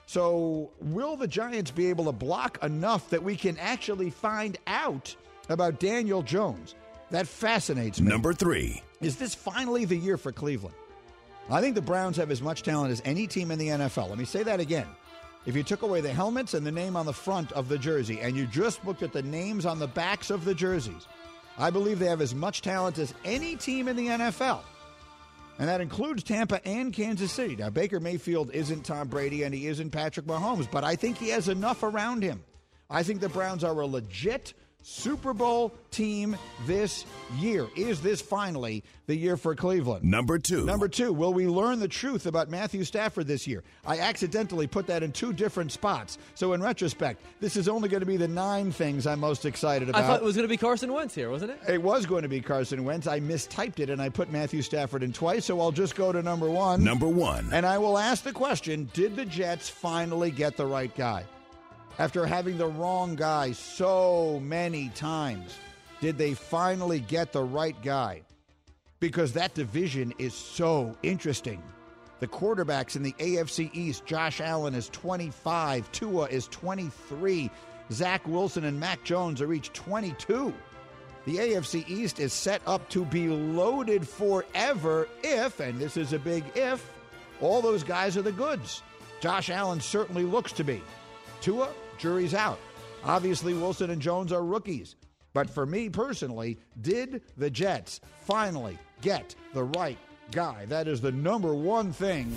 So, 0.06 0.70
will 0.80 1.16
the 1.16 1.28
Giants 1.28 1.70
be 1.70 1.86
able 1.86 2.06
to 2.06 2.12
block 2.12 2.58
enough 2.62 3.10
that 3.10 3.22
we 3.22 3.36
can 3.36 3.58
actually 3.58 4.10
find 4.10 4.56
out 4.66 5.14
about 5.50 5.78
Daniel 5.78 6.22
Jones? 6.22 6.74
That 7.10 7.28
fascinates 7.28 8.00
me. 8.00 8.08
Number 8.08 8.32
three. 8.32 8.82
Is 9.00 9.16
this 9.16 9.34
finally 9.34 9.84
the 9.84 9.96
year 9.96 10.16
for 10.16 10.32
Cleveland? 10.32 10.74
I 11.50 11.60
think 11.60 11.74
the 11.74 11.82
Browns 11.82 12.16
have 12.16 12.30
as 12.30 12.42
much 12.42 12.62
talent 12.62 12.90
as 12.90 13.00
any 13.04 13.26
team 13.26 13.50
in 13.50 13.58
the 13.58 13.68
NFL. 13.68 14.08
Let 14.08 14.18
me 14.18 14.24
say 14.24 14.42
that 14.42 14.60
again 14.60 14.86
if 15.48 15.56
you 15.56 15.62
took 15.62 15.80
away 15.80 16.02
the 16.02 16.12
helmets 16.12 16.52
and 16.52 16.66
the 16.66 16.70
name 16.70 16.94
on 16.94 17.06
the 17.06 17.12
front 17.14 17.52
of 17.52 17.70
the 17.70 17.78
jersey 17.78 18.20
and 18.20 18.36
you 18.36 18.44
just 18.44 18.84
looked 18.84 19.02
at 19.02 19.14
the 19.14 19.22
names 19.22 19.64
on 19.64 19.78
the 19.78 19.86
backs 19.86 20.28
of 20.28 20.44
the 20.44 20.54
jerseys, 20.54 21.06
I 21.56 21.70
believe 21.70 21.98
they 21.98 22.06
have 22.06 22.20
as 22.20 22.34
much 22.34 22.60
talent 22.60 22.98
as 22.98 23.14
any 23.24 23.56
team 23.56 23.88
in 23.88 23.96
the 23.96 24.08
NFL. 24.08 24.60
And 25.58 25.66
that 25.66 25.80
includes 25.80 26.22
Tampa 26.22 26.60
and 26.68 26.92
Kansas 26.92 27.32
City. 27.32 27.56
Now, 27.56 27.70
Baker 27.70 27.98
Mayfield 27.98 28.50
isn't 28.52 28.84
Tom 28.84 29.08
Brady 29.08 29.42
and 29.44 29.54
he 29.54 29.68
isn't 29.68 29.88
Patrick 29.88 30.26
Mahomes, 30.26 30.70
but 30.70 30.84
I 30.84 30.96
think 30.96 31.16
he 31.16 31.30
has 31.30 31.48
enough 31.48 31.82
around 31.82 32.22
him. 32.22 32.44
I 32.90 33.02
think 33.02 33.22
the 33.22 33.30
Browns 33.30 33.64
are 33.64 33.80
a 33.80 33.86
legit 33.86 34.52
Super 34.82 35.34
Bowl 35.34 35.72
team 35.90 36.36
this 36.66 37.04
year. 37.38 37.66
Is 37.76 38.00
this 38.00 38.20
finally 38.22 38.82
the 39.06 39.14
year 39.14 39.36
for 39.36 39.54
Cleveland? 39.54 40.04
Number 40.04 40.38
two. 40.38 40.64
Number 40.64 40.88
two, 40.88 41.12
will 41.12 41.34
we 41.34 41.46
learn 41.46 41.78
the 41.78 41.88
truth 41.88 42.26
about 42.26 42.48
Matthew 42.48 42.84
Stafford 42.84 43.26
this 43.26 43.46
year? 43.46 43.64
I 43.86 43.98
accidentally 43.98 44.66
put 44.66 44.86
that 44.86 45.02
in 45.02 45.12
two 45.12 45.32
different 45.32 45.72
spots. 45.72 46.16
So, 46.34 46.52
in 46.52 46.62
retrospect, 46.62 47.20
this 47.40 47.56
is 47.56 47.68
only 47.68 47.88
going 47.88 48.00
to 48.00 48.06
be 48.06 48.16
the 48.16 48.28
nine 48.28 48.72
things 48.72 49.06
I'm 49.06 49.20
most 49.20 49.44
excited 49.44 49.88
about. 49.88 50.02
I 50.02 50.06
thought 50.06 50.20
it 50.20 50.24
was 50.24 50.36
going 50.36 50.48
to 50.48 50.52
be 50.52 50.56
Carson 50.56 50.92
Wentz 50.92 51.14
here, 51.14 51.30
wasn't 51.30 51.52
it? 51.52 51.60
It 51.68 51.82
was 51.82 52.06
going 52.06 52.22
to 52.22 52.28
be 52.28 52.40
Carson 52.40 52.84
Wentz. 52.84 53.06
I 53.06 53.20
mistyped 53.20 53.80
it 53.80 53.90
and 53.90 54.00
I 54.00 54.08
put 54.08 54.30
Matthew 54.30 54.62
Stafford 54.62 55.02
in 55.02 55.12
twice, 55.12 55.44
so 55.44 55.60
I'll 55.60 55.72
just 55.72 55.96
go 55.96 56.12
to 56.12 56.22
number 56.22 56.48
one. 56.48 56.82
Number 56.82 57.08
one. 57.08 57.50
And 57.52 57.66
I 57.66 57.78
will 57.78 57.98
ask 57.98 58.24
the 58.24 58.32
question 58.32 58.88
Did 58.94 59.16
the 59.16 59.26
Jets 59.26 59.68
finally 59.68 60.30
get 60.30 60.56
the 60.56 60.66
right 60.66 60.94
guy? 60.96 61.24
After 61.98 62.26
having 62.26 62.58
the 62.58 62.66
wrong 62.66 63.16
guy 63.16 63.52
so 63.52 64.40
many 64.42 64.88
times? 64.90 65.58
Did 66.00 66.18
they 66.18 66.34
finally 66.34 67.00
get 67.00 67.32
the 67.32 67.42
right 67.42 67.80
guy? 67.82 68.22
Because 69.00 69.32
that 69.32 69.54
division 69.54 70.12
is 70.18 70.34
so 70.34 70.96
interesting. 71.02 71.62
The 72.20 72.28
quarterbacks 72.28 72.96
in 72.96 73.02
the 73.02 73.12
AFC 73.12 73.70
East, 73.72 74.04
Josh 74.04 74.40
Allen 74.40 74.74
is 74.74 74.88
25, 74.88 75.90
Tua 75.92 76.26
is 76.26 76.48
23, 76.48 77.50
Zach 77.92 78.26
Wilson 78.26 78.64
and 78.64 78.78
Mac 78.78 79.04
Jones 79.04 79.40
are 79.40 79.52
each 79.52 79.72
22. 79.72 80.52
The 81.24 81.36
AFC 81.36 81.88
East 81.88 82.20
is 82.20 82.32
set 82.32 82.60
up 82.66 82.88
to 82.90 83.04
be 83.04 83.28
loaded 83.28 84.06
forever 84.06 85.08
if, 85.22 85.60
and 85.60 85.78
this 85.78 85.96
is 85.96 86.12
a 86.12 86.18
big 86.18 86.44
if, 86.56 86.92
all 87.40 87.60
those 87.60 87.84
guys 87.84 88.16
are 88.16 88.22
the 88.22 88.32
goods. 88.32 88.82
Josh 89.20 89.50
Allen 89.50 89.80
certainly 89.80 90.24
looks 90.24 90.52
to 90.52 90.64
be. 90.64 90.82
Tua, 91.40 91.68
jury's 91.98 92.34
out. 92.34 92.58
Obviously, 93.04 93.54
Wilson 93.54 93.90
and 93.90 94.02
Jones 94.02 94.32
are 94.32 94.44
rookies. 94.44 94.96
But 95.34 95.50
for 95.50 95.66
me 95.66 95.88
personally, 95.88 96.58
did 96.80 97.22
the 97.36 97.50
Jets 97.50 98.00
finally 98.24 98.78
get 99.02 99.34
the 99.54 99.64
right 99.64 99.98
guy? 100.30 100.64
That 100.66 100.88
is 100.88 101.00
the 101.00 101.12
number 101.12 101.54
one 101.54 101.92
thing 101.92 102.36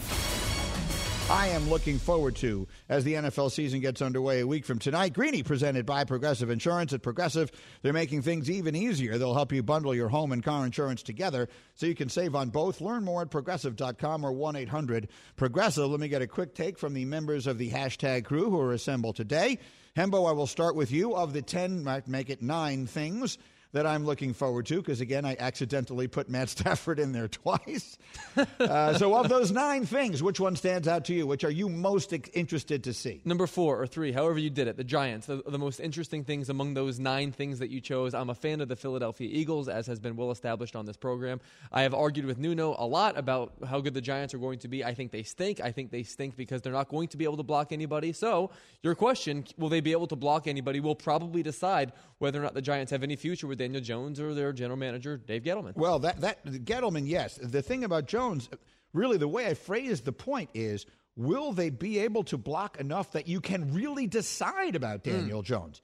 I 1.32 1.48
am 1.48 1.70
looking 1.70 1.98
forward 1.98 2.36
to 2.38 2.68
as 2.90 3.06
the 3.06 3.14
NFL 3.14 3.52
season 3.52 3.80
gets 3.80 4.02
underway 4.02 4.42
a 4.42 4.48
week 4.48 4.66
from 4.66 4.80
tonight. 4.80 5.14
Greeny 5.14 5.44
presented 5.44 5.86
by 5.86 6.04
Progressive 6.04 6.50
Insurance. 6.50 6.92
At 6.92 7.04
Progressive, 7.04 7.54
they're 7.82 7.94
making 7.94 8.24
things 8.24 8.52
even 8.52 8.76
easier. 8.76 9.18
They'll 9.18 9.34
help 9.34 9.54
you 9.54 9.64
bundle 9.64 9.96
your 9.96 10.10
home 10.10 10.34
and 10.34 10.44
car 10.44 10.66
insurance 10.66 11.04
together 11.04 11.48
so 11.76 11.86
you 11.86 11.96
can 11.96 12.10
save 12.10 12.36
on 12.36 12.50
both. 12.50 12.82
Learn 12.82 13.06
more 13.06 13.22
at 13.22 13.32
progressive.com 13.32 14.26
or 14.26 14.34
1 14.34 14.58
800 14.58 15.08
Progressive. 15.38 15.90
Let 15.90 16.02
me 16.02 16.10
get 16.10 16.22
a 16.22 16.28
quick 16.28 16.54
take 16.54 16.78
from 16.78 16.94
the 16.94 17.06
members 17.06 17.48
of 17.48 17.58
the 17.58 17.72
hashtag 17.72 18.26
crew 18.26 18.50
who 18.50 18.60
are 18.60 18.74
assembled 18.74 19.16
today. 19.16 19.58
Hembo, 19.96 20.28
I 20.28 20.34
will 20.34 20.48
start 20.48 20.76
with 20.76 20.92
you. 20.92 21.16
Of 21.16 21.32
the 21.32 21.42
10, 21.42 21.86
might 21.86 22.10
make 22.10 22.30
it 22.30 22.42
nine 22.42 22.88
things 22.88 23.38
that 23.74 23.86
I'm 23.86 24.06
looking 24.06 24.34
forward 24.34 24.66
to 24.68 24.78
because, 24.78 25.02
again, 25.02 25.26
I 25.26 25.36
accidentally 25.40 26.08
put 26.08 26.30
Matt 26.30 26.50
Stafford 26.62 27.00
in 27.00 27.12
there 27.12 27.28
twice. 27.28 27.98
uh, 28.60 28.98
so, 28.98 29.16
of 29.16 29.30
those 29.30 29.52
nine 29.52 29.86
things, 29.86 30.22
which 30.22 30.40
one 30.40 30.56
stands 30.56 30.88
out 30.88 31.06
to 31.06 31.14
you? 31.14 31.26
Which 31.26 31.44
are 31.44 31.52
you 31.52 31.70
most 31.70 32.14
interested 32.34 32.84
to 32.86 32.94
see? 32.94 33.22
Number 33.26 33.48
four 33.48 33.82
or 33.82 33.88
three, 33.88 34.12
however 34.12 34.40
you 34.40 34.50
did 34.50 34.68
it, 34.68 34.78
the 34.78 34.84
Giants. 34.84 35.28
The, 35.28 35.42
the 35.48 35.60
most 35.60 35.80
interesting 35.80 36.24
things 36.24 36.50
among 36.50 36.74
those 36.74 37.00
nine 37.00 37.32
things 37.32 37.60
that 37.60 37.70
you 37.70 37.80
chose. 37.82 38.14
I'm 38.14 38.30
a 38.30 38.36
fan 38.36 38.62
of 38.62 38.68
the 38.68 38.76
Philadelphia 38.76 39.30
Eagles, 39.32 39.70
as 39.70 39.88
has 39.88 40.00
been 40.00 40.16
well 40.16 40.32
established 40.32 40.76
on 40.76 40.86
this 40.86 40.98
program. 40.98 41.40
I 41.72 41.84
have 41.84 41.94
argued 41.94 42.26
with 42.26 42.38
Nuno 42.38 42.76
a 42.78 42.86
lot 42.86 43.18
about 43.18 43.54
how 43.68 43.80
good 43.80 43.94
the 43.94 44.02
Giants 44.02 44.34
are 44.34 44.40
going 44.40 44.60
to 44.60 44.68
be. 44.68 44.84
I 44.84 44.94
think 44.94 45.12
they 45.12 45.24
stink. 45.24 45.62
I 45.62 45.72
think 45.72 45.92
they 45.92 46.04
stink 46.04 46.36
because 46.36 46.62
they're 46.62 46.74
not 46.74 46.90
going 46.90 47.08
to 47.10 47.18
be 47.18 47.24
able 47.24 47.38
to 47.38 47.44
block 47.44 47.72
anybody. 47.72 48.12
So, 48.14 48.52
your 48.84 48.96
question, 48.96 49.46
will 49.58 49.70
they 49.70 49.82
be 49.82 49.92
able 49.92 50.08
to 50.08 50.16
block 50.16 50.48
anybody, 50.48 50.80
will 50.80 50.96
probably 50.96 51.44
decide 51.44 51.94
whether 52.20 52.40
or 52.40 52.44
not 52.44 52.54
the 52.54 52.62
Giants 52.62 52.92
have 52.92 53.04
any 53.04 53.16
future 53.16 53.48
with 53.48 53.61
Daniel 53.62 53.82
Jones 53.82 54.20
or 54.20 54.34
their 54.34 54.52
general 54.54 54.78
manager, 54.78 55.18
Dave 55.18 55.44
Gettleman. 55.44 55.76
Well, 55.76 56.00
that, 56.00 56.22
that 56.22 56.44
Gettleman, 56.44 57.08
yes. 57.08 57.38
The 57.42 57.62
thing 57.62 57.84
about 57.84 58.08
Jones, 58.08 58.50
really 58.92 59.18
the 59.18 59.28
way 59.28 59.46
I 59.46 59.54
phrased 59.54 60.04
the 60.04 60.12
point 60.12 60.50
is 60.56 60.88
will 61.16 61.52
they 61.52 61.70
be 61.70 62.00
able 62.00 62.24
to 62.24 62.38
block 62.38 62.80
enough 62.80 63.12
that 63.12 63.28
you 63.28 63.40
can 63.40 63.72
really 63.74 64.08
decide 64.08 64.76
about 64.76 65.04
Daniel 65.04 65.44
mm. 65.44 65.46
Jones? 65.46 65.82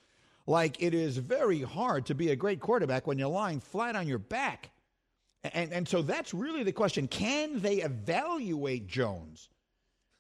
Like 0.47 0.81
it 0.81 0.95
is 0.95 1.17
very 1.17 1.61
hard 1.61 2.07
to 2.07 2.15
be 2.15 2.31
a 2.31 2.35
great 2.35 2.61
quarterback 2.61 3.05
when 3.05 3.19
you're 3.19 3.27
lying 3.27 3.59
flat 3.59 3.95
on 3.95 4.07
your 4.07 4.17
back. 4.17 4.71
And, 5.43 5.71
and 5.71 5.87
so 5.87 6.01
that's 6.01 6.33
really 6.33 6.63
the 6.63 6.71
question. 6.71 7.07
Can 7.07 7.59
they 7.61 7.75
evaluate 7.75 8.87
Jones? 8.87 9.49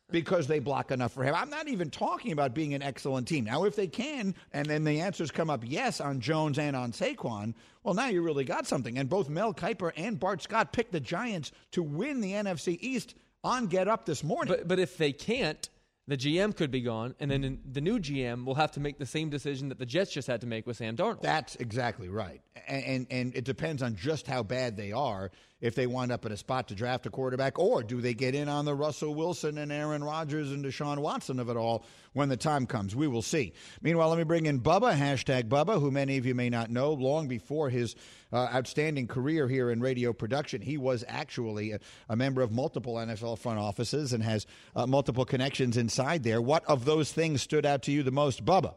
Because 0.09 0.47
they 0.47 0.59
block 0.59 0.91
enough 0.91 1.13
for 1.13 1.23
him. 1.23 1.35
I'm 1.35 1.49
not 1.49 1.67
even 1.67 1.89
talking 1.89 2.31
about 2.31 2.53
being 2.53 2.73
an 2.73 2.81
excellent 2.81 3.27
team. 3.27 3.45
Now, 3.45 3.65
if 3.65 3.75
they 3.75 3.87
can, 3.87 4.35
and 4.53 4.65
then 4.65 4.83
the 4.83 5.01
answers 5.01 5.31
come 5.31 5.49
up 5.49 5.63
yes 5.65 5.99
on 5.99 6.21
Jones 6.21 6.57
and 6.57 6.75
on 6.75 6.91
Saquon, 6.91 7.53
well, 7.83 7.93
now 7.93 8.07
you 8.07 8.21
really 8.21 8.45
got 8.45 8.67
something. 8.67 8.97
And 8.97 9.09
both 9.09 9.29
Mel 9.29 9.53
Kiper 9.53 9.91
and 9.97 10.19
Bart 10.19 10.41
Scott 10.41 10.71
picked 10.71 10.93
the 10.93 10.99
Giants 10.99 11.51
to 11.71 11.83
win 11.83 12.21
the 12.21 12.31
NFC 12.31 12.77
East 12.79 13.15
on 13.43 13.67
Get 13.67 13.87
Up 13.87 14.05
this 14.05 14.23
morning. 14.23 14.53
But, 14.57 14.67
but 14.67 14.79
if 14.79 14.97
they 14.97 15.11
can't, 15.11 15.69
the 16.07 16.17
GM 16.17 16.55
could 16.55 16.71
be 16.71 16.79
gone, 16.79 17.15
and 17.19 17.29
then 17.29 17.59
the 17.69 17.81
new 17.81 17.99
GM 17.99 18.45
will 18.45 18.55
have 18.55 18.71
to 18.71 18.79
make 18.79 18.97
the 18.97 19.05
same 19.05 19.29
decision 19.29 19.67
that 19.69 19.77
the 19.77 19.85
Jets 19.85 20.11
just 20.11 20.27
had 20.27 20.39
to 20.39 20.47
make 20.47 20.65
with 20.65 20.77
Sam 20.77 20.95
Darnold. 20.95 21.21
That's 21.21 21.57
exactly 21.57 22.07
right, 22.07 22.41
and, 22.65 22.83
and, 22.85 23.07
and 23.11 23.35
it 23.35 23.43
depends 23.43 23.83
on 23.83 23.97
just 23.97 24.25
how 24.25 24.41
bad 24.41 24.77
they 24.77 24.93
are 24.93 25.31
if 25.59 25.75
they 25.75 25.87
wind 25.87 26.11
up 26.11 26.25
in 26.25 26.31
a 26.31 26.37
spot 26.37 26.67
to 26.67 26.75
draft 26.75 27.05
a 27.05 27.09
quarterback, 27.09 27.57
or 27.57 27.83
do 27.83 27.99
they 27.99 28.13
get 28.13 28.35
in 28.35 28.47
on 28.47 28.65
the 28.65 28.75
Russell 28.75 29.15
Wilson 29.15 29.57
and 29.57 29.71
Aaron 29.71 30.03
Rodgers 30.03 30.51
and 30.51 30.63
Deshaun 30.63 30.99
Watson 30.99 31.39
of 31.39 31.49
it 31.49 31.57
all 31.57 31.83
when 32.13 32.29
the 32.29 32.37
time 32.37 32.65
comes? 32.65 32.95
We 32.95 33.07
will 33.07 33.21
see. 33.21 33.53
Meanwhile, 33.81 34.09
let 34.09 34.17
me 34.17 34.23
bring 34.23 34.45
in 34.45 34.59
Bubba, 34.59 34.95
hashtag 34.95 35.49
Bubba, 35.49 35.79
who 35.79 35.89
many 35.89 36.17
of 36.17 36.25
you 36.25 36.35
may 36.35 36.49
not 36.49 36.69
know. 36.69 36.93
Long 36.93 37.27
before 37.27 37.69
his 37.69 37.95
uh, 38.31 38.49
outstanding 38.53 39.07
career 39.07 39.47
here 39.47 39.71
in 39.71 39.81
radio 39.81 40.13
production, 40.13 40.61
he 40.61 40.77
was 40.77 41.03
actually 41.07 41.71
a, 41.71 41.79
a 42.09 42.15
member 42.15 42.41
of 42.41 42.51
multiple 42.51 42.95
NFL 42.95 43.39
front 43.39 43.59
offices 43.59 44.13
and 44.13 44.23
has 44.23 44.45
uh, 44.75 44.85
multiple 44.85 45.25
connections 45.25 45.77
inside 45.77 46.23
there. 46.23 46.41
What 46.41 46.65
of 46.65 46.85
those 46.85 47.11
things 47.11 47.41
stood 47.41 47.65
out 47.65 47.83
to 47.83 47.91
you 47.91 48.03
the 48.03 48.11
most, 48.11 48.45
Bubba? 48.45 48.75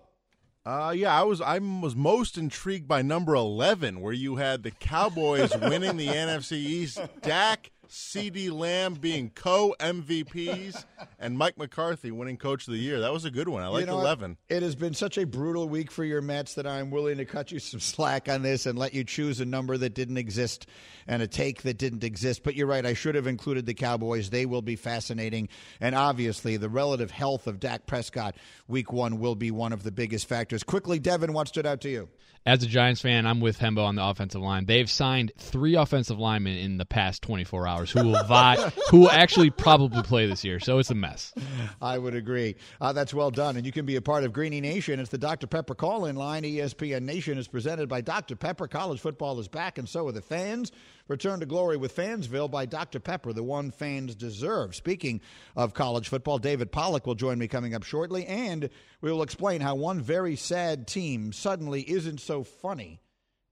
Uh, 0.65 0.93
yeah, 0.95 1.19
I 1.19 1.23
was 1.23 1.41
I 1.41 1.59
was 1.59 1.97
most 1.97 2.37
intrigued 2.37 2.87
by 2.87 3.01
number 3.01 3.35
eleven, 3.35 4.01
where 4.01 4.13
you 4.13 4.37
had 4.37 4.63
the 4.63 4.71
Cowboys 4.71 5.57
winning 5.57 5.97
the 5.97 6.07
NFC 6.09 6.53
East. 6.53 7.01
Dak 7.23 7.71
CeeDee 7.91 8.53
Lamb 8.53 8.95
being 8.95 9.31
co 9.31 9.75
MVPs, 9.81 10.85
and 11.19 11.37
Mike 11.37 11.59
McCarthy 11.59 12.13
winning 12.13 12.37
Coach 12.37 12.69
of 12.69 12.73
the 12.73 12.79
Year. 12.79 13.01
That 13.01 13.13
was 13.13 13.25
a 13.25 13.31
good 13.31 13.49
one. 13.49 13.65
I 13.65 13.67
like 13.67 13.81
you 13.81 13.87
know, 13.87 13.99
11. 13.99 14.37
It 14.49 14.63
has 14.63 14.77
been 14.77 14.95
such 14.95 15.19
a 15.19 15.27
brutal 15.27 15.69
week 15.69 15.91
for 15.91 16.05
your 16.05 16.21
Mets 16.21 16.55
that 16.55 16.67
I'm 16.67 16.91
willing 16.91 17.19
to 17.19 17.25
cut 17.25 17.51
you 17.51 17.59
some 17.59 17.81
slack 17.81 18.29
on 18.29 18.43
this 18.43 18.67
and 18.67 18.79
let 18.79 18.95
you 18.95 19.03
choose 19.03 19.41
a 19.41 19.45
number 19.45 19.77
that 19.77 19.95
didn't 19.95 20.19
exist 20.19 20.67
and 21.09 21.21
a 21.21 21.27
take 21.27 21.63
that 21.63 21.79
didn't 21.79 22.05
exist. 22.05 22.45
But 22.45 22.55
you're 22.55 22.69
right, 22.69 22.87
I 22.87 22.95
should 22.95 23.17
have 23.17 23.27
included 23.27 23.67
the 23.67 23.75
Cowboys. 23.75 24.31
They 24.31 24.47
will 24.47 24.63
be 24.63 24.77
fascinating. 24.77 25.49
And 25.81 25.95
obviously, 25.97 26.57
the 26.57 26.69
relative 26.69 27.11
health 27.11 27.49
of 27.49 27.59
Dak 27.59 27.87
Prescott 27.87 28.37
week 28.69 28.93
one 28.93 29.19
will 29.19 29.35
be 29.35 29.51
one 29.51 29.73
of 29.73 29.83
the 29.83 29.93
biggest 29.93 30.29
factors. 30.29 30.63
Quickly, 30.63 31.01
Devin, 31.01 31.33
what 31.33 31.49
stood 31.49 31.67
out 31.67 31.81
to 31.81 31.91
you? 31.91 32.09
as 32.47 32.63
a 32.63 32.67
Giants 32.67 33.03
fan, 33.03 33.27
I'm 33.27 33.41
with 33.41 33.59
Hembo 33.59 33.85
on 33.85 33.97
the 33.97 34.05
offensive 34.05 34.41
line. 34.41 34.65
They've 34.65 34.91
signed 34.91 35.33
three 35.39 35.75
offensive 35.75 36.19
linemen 36.19 36.57
in 36.57 36.79
the 36.79 36.87
past 36.87 37.23
24 37.23 37.67
hours 37.67 37.80
who 37.89 38.09
will 38.09 38.25
vie, 38.25 38.57
who 38.91 39.01
will 39.01 39.11
actually 39.11 39.51
probably 39.51 40.03
play 40.03 40.27
this 40.27 40.45
year. 40.45 40.61
So 40.61 40.79
it's 40.79 40.91
a 40.91 40.95
mess. 40.95 41.33
I 41.81 41.97
would 41.97 42.15
agree. 42.15 42.57
Uh, 42.81 42.93
that's 42.93 43.15
well 43.15 43.31
done, 43.31 43.57
and 43.57 43.65
you 43.65 43.73
can 43.73 43.87
be 43.87 43.97
a 43.97 44.03
part 44.03 44.25
of 44.25 44.33
Greeny 44.33 44.61
Nation. 44.61 44.99
It's 45.01 45.11
the 45.11 45.19
Dr 45.19 45.47
Pepper 45.47 45.75
call-in 45.75 46.17
line. 46.17 46.43
ESPN 46.43 47.03
Nation 47.03 47.39
is 47.39 47.49
presented 47.49 47.89
by 47.89 48.01
Dr 48.01 48.37
Pepper. 48.37 48.69
College 48.69 49.01
football 49.01 49.39
is 49.39 49.49
back, 49.49 49.79
and 49.79 49.89
so 49.89 50.09
are 50.09 50.13
the 50.13 50.21
fans. 50.21 50.73
Return 51.11 51.41
to 51.41 51.47
glory 51.47 51.77
with 51.77 51.97
Fansville 51.97 52.49
by 52.49 52.67
Dr. 52.67 53.01
Pepper, 53.01 53.33
the 53.33 53.43
one 53.43 53.73
fans 53.73 54.15
deserve. 54.15 54.77
Speaking 54.77 55.21
of 55.57 55.75
college 55.75 56.09
football, 56.09 56.39
David 56.39 56.71
Pollack 56.71 57.05
will 57.05 57.17
join 57.17 57.37
me 57.37 57.49
coming 57.49 57.75
up 57.75 57.83
shortly, 57.83 58.27
and 58.27 58.71
we 59.01 59.11
will 59.11 59.23
explain 59.23 59.61
how 59.61 59.75
one 59.75 60.01
very 60.01 60.37
sad 60.37 60.87
team 60.87 61.33
suddenly 61.33 61.83
isn't 61.83 62.21
so 62.21 62.45
funny 62.45 63.01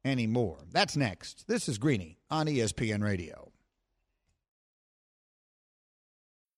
anymore. 0.04 0.58
That's 0.70 0.96
next. 0.96 1.48
This 1.48 1.68
is 1.68 1.78
Greeny 1.78 2.18
on 2.30 2.46
ESPN 2.46 3.02
Radio. 3.02 3.47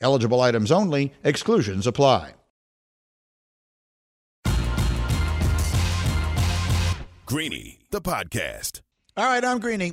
Eligible 0.00 0.40
items 0.40 0.72
only, 0.72 1.12
exclusions 1.22 1.86
apply. 1.86 2.34
Greeny, 7.26 7.78
the 7.90 8.00
podcast. 8.00 8.80
All 9.16 9.24
right, 9.24 9.44
I'm 9.44 9.60
Greeny. 9.60 9.92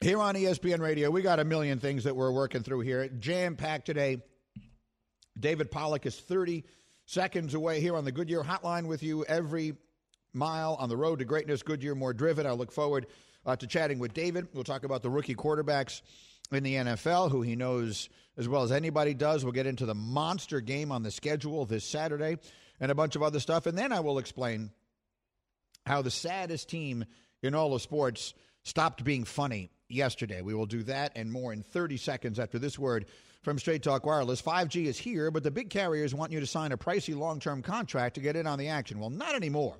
Here 0.00 0.20
on 0.20 0.34
ESPN 0.34 0.78
Radio, 0.78 1.10
we 1.10 1.22
got 1.22 1.40
a 1.40 1.44
million 1.44 1.80
things 1.80 2.04
that 2.04 2.14
we're 2.14 2.30
working 2.30 2.62
through 2.62 2.80
here. 2.80 3.08
Jam 3.08 3.56
packed 3.56 3.86
today. 3.86 4.22
David 5.40 5.70
Pollack 5.70 6.06
is 6.06 6.20
30 6.20 6.64
seconds 7.06 7.54
away 7.54 7.80
here 7.80 7.96
on 7.96 8.04
the 8.04 8.12
Goodyear 8.12 8.42
Hotline 8.42 8.86
with 8.86 9.02
you 9.02 9.24
every 9.24 9.74
mile 10.34 10.76
on 10.78 10.88
the 10.88 10.96
road 10.96 11.18
to 11.18 11.24
greatness. 11.24 11.62
Goodyear 11.62 11.94
more 11.94 12.12
driven. 12.12 12.46
I 12.46 12.52
look 12.52 12.70
forward 12.70 13.06
uh, 13.44 13.56
to 13.56 13.66
chatting 13.66 13.98
with 13.98 14.14
David. 14.14 14.46
We'll 14.52 14.64
talk 14.64 14.84
about 14.84 15.02
the 15.02 15.10
rookie 15.10 15.34
quarterbacks 15.34 16.02
in 16.52 16.62
the 16.62 16.74
NFL, 16.74 17.30
who 17.30 17.42
he 17.42 17.56
knows 17.56 18.08
as 18.36 18.48
well 18.48 18.62
as 18.62 18.72
anybody 18.72 19.14
does. 19.14 19.44
We'll 19.44 19.52
get 19.52 19.66
into 19.66 19.86
the 19.86 19.94
monster 19.94 20.60
game 20.60 20.92
on 20.92 21.02
the 21.02 21.10
schedule 21.10 21.64
this 21.66 21.84
Saturday 21.84 22.38
and 22.80 22.90
a 22.90 22.94
bunch 22.94 23.16
of 23.16 23.22
other 23.22 23.40
stuff. 23.40 23.66
And 23.66 23.76
then 23.76 23.92
I 23.92 24.00
will 24.00 24.18
explain 24.18 24.70
how 25.86 26.02
the 26.02 26.10
saddest 26.10 26.68
team 26.68 27.04
in 27.42 27.54
all 27.54 27.74
of 27.74 27.82
sports 27.82 28.34
stopped 28.62 29.04
being 29.04 29.24
funny 29.24 29.70
yesterday. 29.88 30.42
We 30.42 30.54
will 30.54 30.66
do 30.66 30.82
that 30.84 31.12
and 31.16 31.30
more 31.30 31.52
in 31.52 31.62
30 31.62 31.96
seconds 31.96 32.38
after 32.38 32.58
this 32.58 32.78
word 32.78 33.06
from 33.42 33.58
Straight 33.58 33.82
Talk 33.82 34.04
Wireless. 34.04 34.42
5G 34.42 34.86
is 34.86 34.98
here, 34.98 35.30
but 35.30 35.44
the 35.44 35.50
big 35.50 35.70
carriers 35.70 36.14
want 36.14 36.32
you 36.32 36.40
to 36.40 36.46
sign 36.46 36.72
a 36.72 36.76
pricey 36.76 37.16
long 37.16 37.38
term 37.38 37.62
contract 37.62 38.16
to 38.16 38.20
get 38.20 38.36
in 38.36 38.46
on 38.46 38.58
the 38.58 38.68
action. 38.68 38.98
Well, 38.98 39.10
not 39.10 39.34
anymore, 39.34 39.76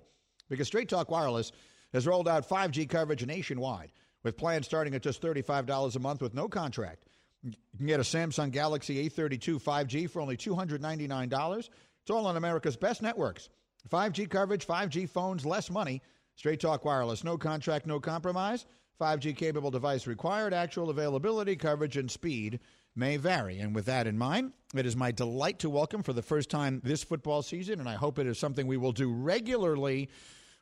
because 0.49 0.69
Straight 0.69 0.89
Talk 0.89 1.11
Wireless 1.11 1.51
has 1.93 2.07
rolled 2.07 2.29
out 2.29 2.49
5G 2.49 2.89
coverage 2.89 3.27
nationwide 3.27 3.91
with 4.27 4.37
plans 4.37 4.67
starting 4.67 4.95
at 4.95 5.03
just 5.03 5.23
$35 5.23 5.95
a 5.97 5.99
month 6.01 6.21
with 6.21 6.35
no 6.35 6.49
contract. 6.49 7.05
You 7.43 7.53
can 7.79 7.87
get 7.87 8.01
a 8.01 8.03
Samsung 8.03 8.51
Galaxy 8.51 9.09
A32 9.09 9.63
5G 9.63 10.11
for 10.11 10.21
only 10.21 10.37
$299. 10.37 11.59
It's 11.59 12.11
all 12.11 12.27
on 12.27 12.37
America's 12.37 12.77
best 12.77 13.03
networks. 13.03 13.49
5G 13.89 14.29
coverage, 14.29 14.67
5G 14.67 15.09
phones, 15.09 15.47
less 15.47 15.71
money. 15.71 16.03
Straight 16.35 16.61
Talk 16.61 16.85
Wireless, 16.85 17.23
no 17.23 17.39
contract, 17.39 17.87
no 17.87 18.01
compromise. 18.01 18.67
5G 19.01 19.37
capable 19.37 19.71
device 19.71 20.09
required. 20.09 20.53
Actual 20.53 20.91
availability, 20.91 21.55
coverage, 21.55 21.97
and 21.97 22.11
speed 22.11 22.59
may 22.97 23.19
vary. 23.19 23.61
And 23.61 23.77
with 23.77 23.87
that 23.87 24.09
in 24.09 24.19
mind, 24.19 24.55
it 24.75 24.87
is 24.87 24.97
my 24.97 25.13
delight 25.13 25.61
to 25.61 25.71
welcome 25.71 26.03
for 26.03 26.13
the 26.13 26.23
first 26.23 26.51
time 26.51 26.81
this 26.83 27.05
football 27.05 27.43
season, 27.43 27.79
and 27.79 27.89
I 27.89 27.95
hope 27.95 28.19
it 28.19 28.27
is 28.27 28.41
something 28.41 28.67
we 28.67 28.77
will 28.77 28.93
do 28.93 29.13
regularly 29.13 30.09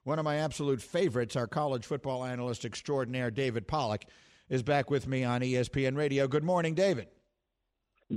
one 0.04 0.18
of 0.18 0.24
my 0.24 0.36
absolute 0.36 0.80
favorites, 0.80 1.34
our 1.34 1.46
college 1.46 1.84
football 1.84 2.24
analyst 2.24 2.64
extraordinaire, 2.64 3.30
David 3.30 3.66
Pollack, 3.66 4.06
is 4.48 4.62
back 4.62 4.90
with 4.90 5.08
me 5.08 5.24
on 5.24 5.40
ESPN 5.40 5.96
Radio. 5.96 6.28
Good 6.28 6.44
morning, 6.44 6.74
David. 6.74 7.08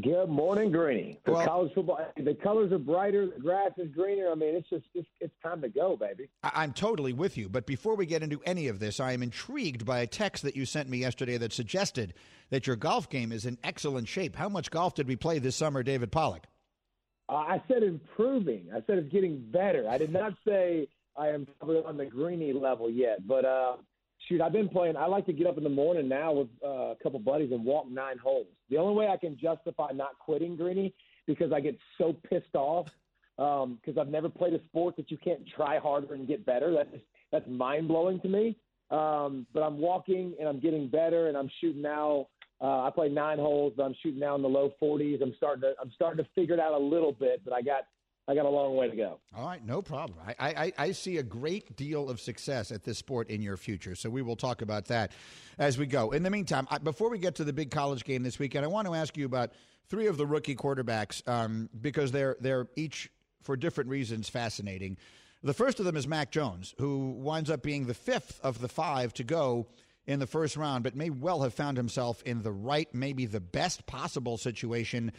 Good 0.02 0.28
morning, 0.28 0.70
Greeny. 0.70 1.22
For 1.24 1.32
Well- 1.32 1.46
college 1.48 1.74
football, 1.74 2.06
the 2.18 2.36
colors 2.36 2.74
are 2.74 2.78
brighter, 2.78 3.28
the 3.28 3.40
grass 3.40 3.72
is 3.78 3.90
greener. 3.96 4.30
I 4.30 4.36
mean, 4.36 4.54
it's 4.54 4.70
just 4.70 4.86
it's, 4.94 5.08
it's 5.22 5.34
time 5.42 5.62
to 5.62 5.70
go, 5.70 5.96
baby. 5.96 6.28
I- 6.44 6.52
I'm 6.56 6.74
totally 6.74 7.14
with 7.14 7.38
you. 7.38 7.48
But 7.48 7.66
before 7.66 7.96
we 7.96 8.06
get 8.06 8.22
into 8.22 8.42
any 8.46 8.68
of 8.68 8.80
this, 8.80 9.00
I 9.00 9.14
am 9.14 9.24
intrigued 9.24 9.86
by 9.86 10.00
a 10.00 10.08
text 10.08 10.44
that 10.44 10.58
you 10.58 10.66
sent 10.66 10.90
me 10.90 10.98
yesterday 11.00 11.38
that 11.38 11.54
suggested 11.54 12.14
that 12.50 12.68
your 12.68 12.76
golf 12.76 13.10
game 13.10 13.32
is 13.32 13.46
in 13.46 13.58
excellent 13.64 14.10
shape. 14.10 14.36
How 14.36 14.50
much 14.50 14.70
golf 14.72 14.94
did 14.94 15.08
we 15.08 15.16
play 15.16 15.40
this 15.40 15.56
summer, 15.56 15.84
David 15.84 16.12
Pollack? 16.12 16.44
Uh, 17.30 17.36
I 17.36 17.64
said 17.70 17.82
improving. 17.82 18.68
I 18.74 18.82
said 18.88 18.98
it's 18.98 19.12
getting 19.12 19.40
better. 19.52 19.88
I 19.90 19.98
did 19.98 20.12
not 20.12 20.34
say 20.46 20.90
I 21.18 21.30
am 21.30 21.48
probably 21.60 21.84
on 21.84 21.98
the 21.98 22.06
Greeny 22.06 22.54
level 22.54 22.90
yet, 22.90 23.28
but 23.28 23.44
uh, 23.44 23.78
shoot, 24.28 24.42
I've 24.42 24.54
been 24.54 24.70
playing. 24.70 24.96
I 24.96 25.08
like 25.08 25.26
to 25.26 25.34
get 25.34 25.48
up 25.48 25.58
in 25.58 25.64
the 25.64 25.70
morning 25.70 26.08
now 26.08 26.32
with 26.32 26.48
uh, 26.64 26.92
a 26.92 26.96
couple 27.02 27.20
buddies 27.20 27.52
and 27.52 27.66
walk 27.66 27.90
nine 27.90 28.18
holes. 28.18 28.48
The 28.70 28.78
only 28.78 28.96
way 28.96 29.08
I 29.08 29.18
can 29.18 29.38
justify 29.38 29.92
not 29.94 30.20
quitting 30.20 30.56
Greeny 30.56 30.94
because 31.26 31.52
I 31.52 31.60
get 31.60 31.78
so 31.98 32.14
pissed 32.14 32.56
off 32.56 32.88
because 33.36 33.98
I've 34.00 34.10
never 34.10 34.30
played 34.30 34.54
a 34.54 34.64
sport 34.66 34.96
that 34.98 35.12
you 35.12 35.18
can't 35.18 35.48
try 35.48 35.78
harder 35.78 36.14
and 36.14 36.28
get 36.28 36.46
better. 36.46 36.74
That's 36.74 37.04
that's 37.32 37.48
mind 37.48 37.88
blowing 37.88 38.20
to 38.22 38.28
me. 38.28 38.58
Um, 38.90 39.46
but 39.54 39.62
I'm 39.62 39.78
walking 39.78 40.34
and 40.40 40.48
I'm 40.48 40.60
getting 40.60 40.88
better, 40.88 41.28
and 41.28 41.38
I'm 41.38 41.50
shooting 41.60 41.82
now. 41.82 42.28
Uh, 42.60 42.82
I 42.88 42.90
play 42.90 43.10
nine 43.10 43.38
holes, 43.38 43.74
but 43.78 43.84
I'm 43.84 43.96
shooting 44.02 44.20
now 44.20 44.36
in 44.36 44.42
the 44.42 44.48
low 44.50 44.74
40s. 44.82 45.22
I'm 45.22 45.34
starting 45.38 45.62
to 45.62 45.74
I'm 45.82 45.92
starting 45.94 46.24
to 46.24 46.30
figure 46.34 46.56
it 46.56 46.60
out 46.60 46.74
a 46.74 46.78
little 46.78 47.12
bit, 47.12 47.42
but 47.44 47.54
I 47.54 47.62
got 47.62 47.84
I 48.28 48.36
got 48.36 48.46
a 48.46 48.50
long 48.50 48.76
way 48.76 48.90
to 48.90 48.96
go. 48.96 49.20
All 49.36 49.46
right, 49.46 49.66
no 49.66 49.82
problem. 49.82 50.20
I, 50.28 50.36
I, 50.40 50.74
I 50.78 50.92
see 50.92 51.18
a 51.18 51.24
great 51.24 51.78
deal 51.78 52.10
of 52.10 52.20
success 52.20 52.72
at 52.74 52.84
this 52.84 52.98
sport 52.98 53.30
in 53.30 53.42
your 53.42 53.56
future, 53.56 53.96
so 53.96 54.10
we 54.10 54.22
will 54.22 54.36
talk 54.36 54.62
about 54.62 54.86
that 54.88 55.14
as 55.58 55.78
we 55.78 55.86
go. 55.86 56.12
In 56.12 56.24
the 56.24 56.30
meantime, 56.30 56.68
I, 56.70 56.78
before 56.78 57.10
we 57.10 57.20
get 57.20 57.36
to 57.36 57.46
the 57.46 57.54
big 57.54 57.72
college 57.72 58.04
game 58.04 58.24
this 58.24 58.38
weekend, 58.38 58.66
I 58.66 58.68
want 58.68 58.86
to 58.88 58.94
ask 58.94 59.16
you 59.16 59.26
about 59.26 59.52
three 59.88 60.08
of 60.08 60.18
the 60.18 60.26
rookie 60.26 60.56
quarterbacks 60.56 61.26
um, 61.28 61.70
because 61.82 62.12
they're 62.12 62.36
they're 62.42 62.68
each 62.76 63.10
for 63.44 63.56
different 63.56 63.90
reasons 63.90 64.28
fascinating. 64.28 64.98
The 65.42 65.54
first 65.54 65.80
of 65.80 65.86
them 65.86 65.96
is 65.96 66.06
Mac 66.06 66.30
Jones, 66.30 66.76
who 66.80 67.12
winds 67.12 67.50
up 67.50 67.64
being 67.64 67.86
the 67.86 67.94
fifth 67.94 68.42
of 68.44 68.60
the 68.60 68.68
five 68.68 69.14
to 69.14 69.24
go 69.24 69.68
in 70.06 70.20
the 70.20 70.28
first 70.28 70.58
round, 70.58 70.84
but 70.84 70.96
may 70.96 71.10
well 71.10 71.44
have 71.44 71.54
found 71.54 71.78
himself 71.78 72.22
in 72.24 72.42
the 72.42 72.52
right, 72.52 72.88
maybe 72.94 73.26
the 73.26 73.40
best 73.40 73.86
possible 73.86 74.38
situation. 74.38 75.14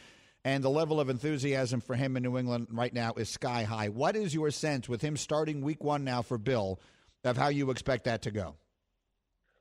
And 0.49 0.65
the 0.65 0.71
level 0.71 0.99
of 0.99 1.11
enthusiasm 1.11 1.83
for 1.83 1.95
him 1.95 2.17
in 2.17 2.23
New 2.23 2.39
England 2.39 2.69
right 2.71 2.95
now 2.95 3.13
is 3.19 3.29
sky 3.29 3.65
high. 3.65 3.91
What 3.91 4.17
is 4.17 4.33
your 4.33 4.51
sense 4.51 4.89
with 4.89 5.03
him 5.03 5.15
starting 5.15 5.61
week 5.61 5.85
one 5.85 6.05
now 6.05 6.23
for 6.23 6.39
Bill 6.39 6.81
of 7.23 7.37
how 7.37 7.49
you 7.49 7.71
expect 7.71 8.05
that 8.05 8.23
to 8.23 8.31
go? 8.31 8.55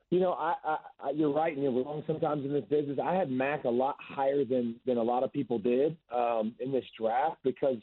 You 0.08 0.20
know, 0.20 0.32
I, 0.32 0.54
I, 0.64 1.10
you're 1.10 1.30
right 1.30 1.52
and 1.52 1.62
you're 1.62 1.84
wrong 1.84 2.02
sometimes 2.06 2.42
in 2.46 2.54
this 2.54 2.64
business. 2.70 2.98
I 3.04 3.14
had 3.14 3.30
Mac 3.30 3.64
a 3.64 3.68
lot 3.68 3.96
higher 4.00 4.46
than 4.46 4.76
than 4.86 4.96
a 4.96 5.02
lot 5.02 5.24
of 5.24 5.30
people 5.30 5.58
did 5.58 5.94
um, 6.10 6.54
in 6.58 6.72
this 6.72 6.86
draft 6.98 7.36
because 7.44 7.76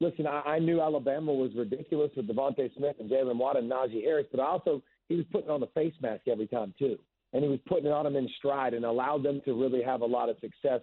listen, 0.00 0.26
I, 0.26 0.58
knew 0.58 0.82
Alabama 0.82 1.32
was 1.32 1.52
ridiculous 1.56 2.10
with 2.18 2.28
DeVonta 2.28 2.68
Smith 2.76 2.96
and 3.00 3.10
Jaylen 3.10 3.38
Waddle 3.38 3.62
and 3.62 3.72
Najee 3.72 4.02
Harris, 4.02 4.26
but 4.30 4.40
also 4.40 4.82
he 5.08 5.16
was 5.16 5.24
putting 5.32 5.48
on 5.48 5.60
the 5.60 5.68
face 5.68 5.94
mask 6.02 6.28
every 6.30 6.48
time 6.48 6.74
too, 6.78 6.98
and 7.32 7.42
he 7.42 7.48
was 7.48 7.60
putting 7.66 7.86
it 7.86 7.92
on 7.92 8.04
them 8.04 8.16
in 8.16 8.28
stride 8.36 8.74
and 8.74 8.84
allowed 8.84 9.22
them 9.22 9.40
to 9.46 9.54
really 9.54 9.82
have 9.82 10.02
a 10.02 10.06
lot 10.06 10.28
of 10.28 10.36
success. 10.40 10.82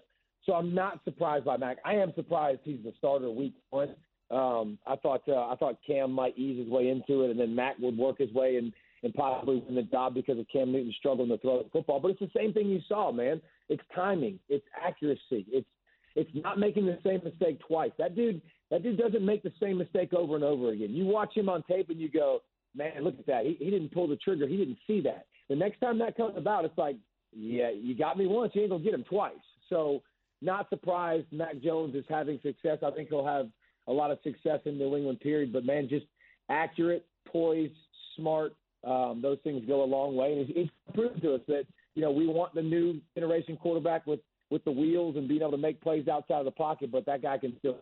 So 0.50 0.56
I'm 0.56 0.74
not 0.74 1.00
surprised 1.06 1.46
by 1.46 1.58
Mac. 1.58 1.78
I 1.86 1.94
am 1.94 2.12
surprised 2.16 2.62
he's 2.64 2.80
the 2.84 2.92
starter 2.98 3.30
week 3.30 3.54
one. 3.70 3.90
Um, 4.32 4.80
I 4.88 4.96
thought 4.96 5.22
uh, 5.28 5.46
I 5.46 5.56
thought 5.60 5.78
Cam 5.86 6.12
might 6.12 6.36
ease 6.40 6.58
his 6.58 6.68
way 6.68 6.90
into 6.90 7.24
it, 7.24 7.30
and 7.30 7.40
then 7.40 7.54
Mac 7.54 7.78
would 7.78 7.96
work 7.96 8.18
his 8.18 8.34
way 8.34 8.56
and 8.56 8.74
and 9.04 9.14
possibly 9.14 9.62
win 9.64 9.76
the 9.76 9.84
job 9.84 10.16
because 10.16 10.40
of 10.40 10.48
Cam 10.52 10.72
Newton 10.72 10.92
struggling 10.98 11.30
to 11.30 11.38
throw 11.38 11.62
the 11.62 11.70
football. 11.70 12.00
But 12.00 12.12
it's 12.12 12.20
the 12.20 12.32
same 12.36 12.52
thing 12.52 12.68
you 12.68 12.82
saw, 12.88 13.12
man. 13.12 13.40
It's 13.70 13.84
timing, 13.94 14.40
it's 14.50 14.66
accuracy, 14.84 15.46
it's 15.52 15.68
it's 16.16 16.32
not 16.34 16.58
making 16.58 16.88
the 16.88 16.98
same 17.06 17.22
mistake 17.24 17.60
twice. 17.68 17.92
That 18.00 18.16
dude, 18.16 18.42
that 18.72 18.82
dude 18.82 18.98
doesn't 18.98 19.24
make 19.24 19.44
the 19.44 19.54
same 19.62 19.78
mistake 19.78 20.14
over 20.14 20.34
and 20.34 20.44
over 20.44 20.72
again. 20.72 20.90
You 20.90 21.06
watch 21.06 21.38
him 21.38 21.48
on 21.48 21.62
tape 21.70 21.92
and 21.92 22.00
you 22.00 22.10
go, 22.10 22.42
man, 22.76 23.04
look 23.04 23.20
at 23.20 23.28
that. 23.28 23.46
He, 23.46 23.56
he 23.60 23.70
didn't 23.70 23.94
pull 23.94 24.08
the 24.08 24.16
trigger. 24.16 24.48
He 24.48 24.58
didn't 24.58 24.80
see 24.88 25.00
that. 25.02 25.28
The 25.48 25.56
next 25.56 25.80
time 25.80 26.00
that 26.00 26.18
comes 26.18 26.36
about, 26.38 26.66
it's 26.66 26.78
like, 26.78 26.96
yeah, 27.32 27.70
you 27.70 27.96
got 27.96 28.18
me 28.18 28.26
once. 28.26 28.54
You 28.56 28.64
ain't 28.64 28.72
gonna 28.72 28.84
get 28.84 28.96
him 28.96 29.04
twice. 29.04 29.34
So, 29.70 30.02
not 30.42 30.70
surprised. 30.70 31.28
Mac 31.32 31.60
Jones 31.62 31.96
is 31.96 32.06
having 32.10 32.40
success. 32.42 32.80
I 32.86 32.92
think 32.92 33.10
he'll 33.10 33.26
have 33.26 33.48
a 33.88 33.92
lot 33.92 34.12
of 34.12 34.20
success 34.24 34.60
in 34.66 34.78
New 34.78 34.96
England. 34.96 35.20
Period. 35.20 35.52
But 35.52 35.66
man, 35.66 35.88
just 35.90 36.06
accurate, 36.50 37.06
poised, 37.28 37.74
smart. 38.16 38.54
Um, 38.84 39.20
those 39.22 39.38
things 39.44 39.64
go 39.68 39.84
a 39.84 39.86
long 39.86 40.16
way, 40.16 40.34
and 40.34 40.48
he's 40.48 40.70
proved 40.94 41.22
to 41.22 41.36
us 41.36 41.42
that 41.48 41.66
you 41.96 42.02
know 42.02 42.12
we 42.12 42.28
want 42.28 42.54
the 42.56 42.62
new 42.62 43.02
generation 43.16 43.58
quarterback 43.58 44.08
with 44.08 44.22
with 44.50 44.64
the 44.64 44.72
wheels 44.72 45.16
and 45.18 45.28
being 45.28 45.42
able 45.42 45.52
to 45.52 45.58
make 45.58 45.82
plays 45.82 46.08
outside 46.08 46.40
of 46.40 46.46
the 46.46 46.52
pocket. 46.52 46.92
But 46.92 47.06
that 47.06 47.22
guy 47.22 47.38
can 47.38 47.56
still 47.60 47.78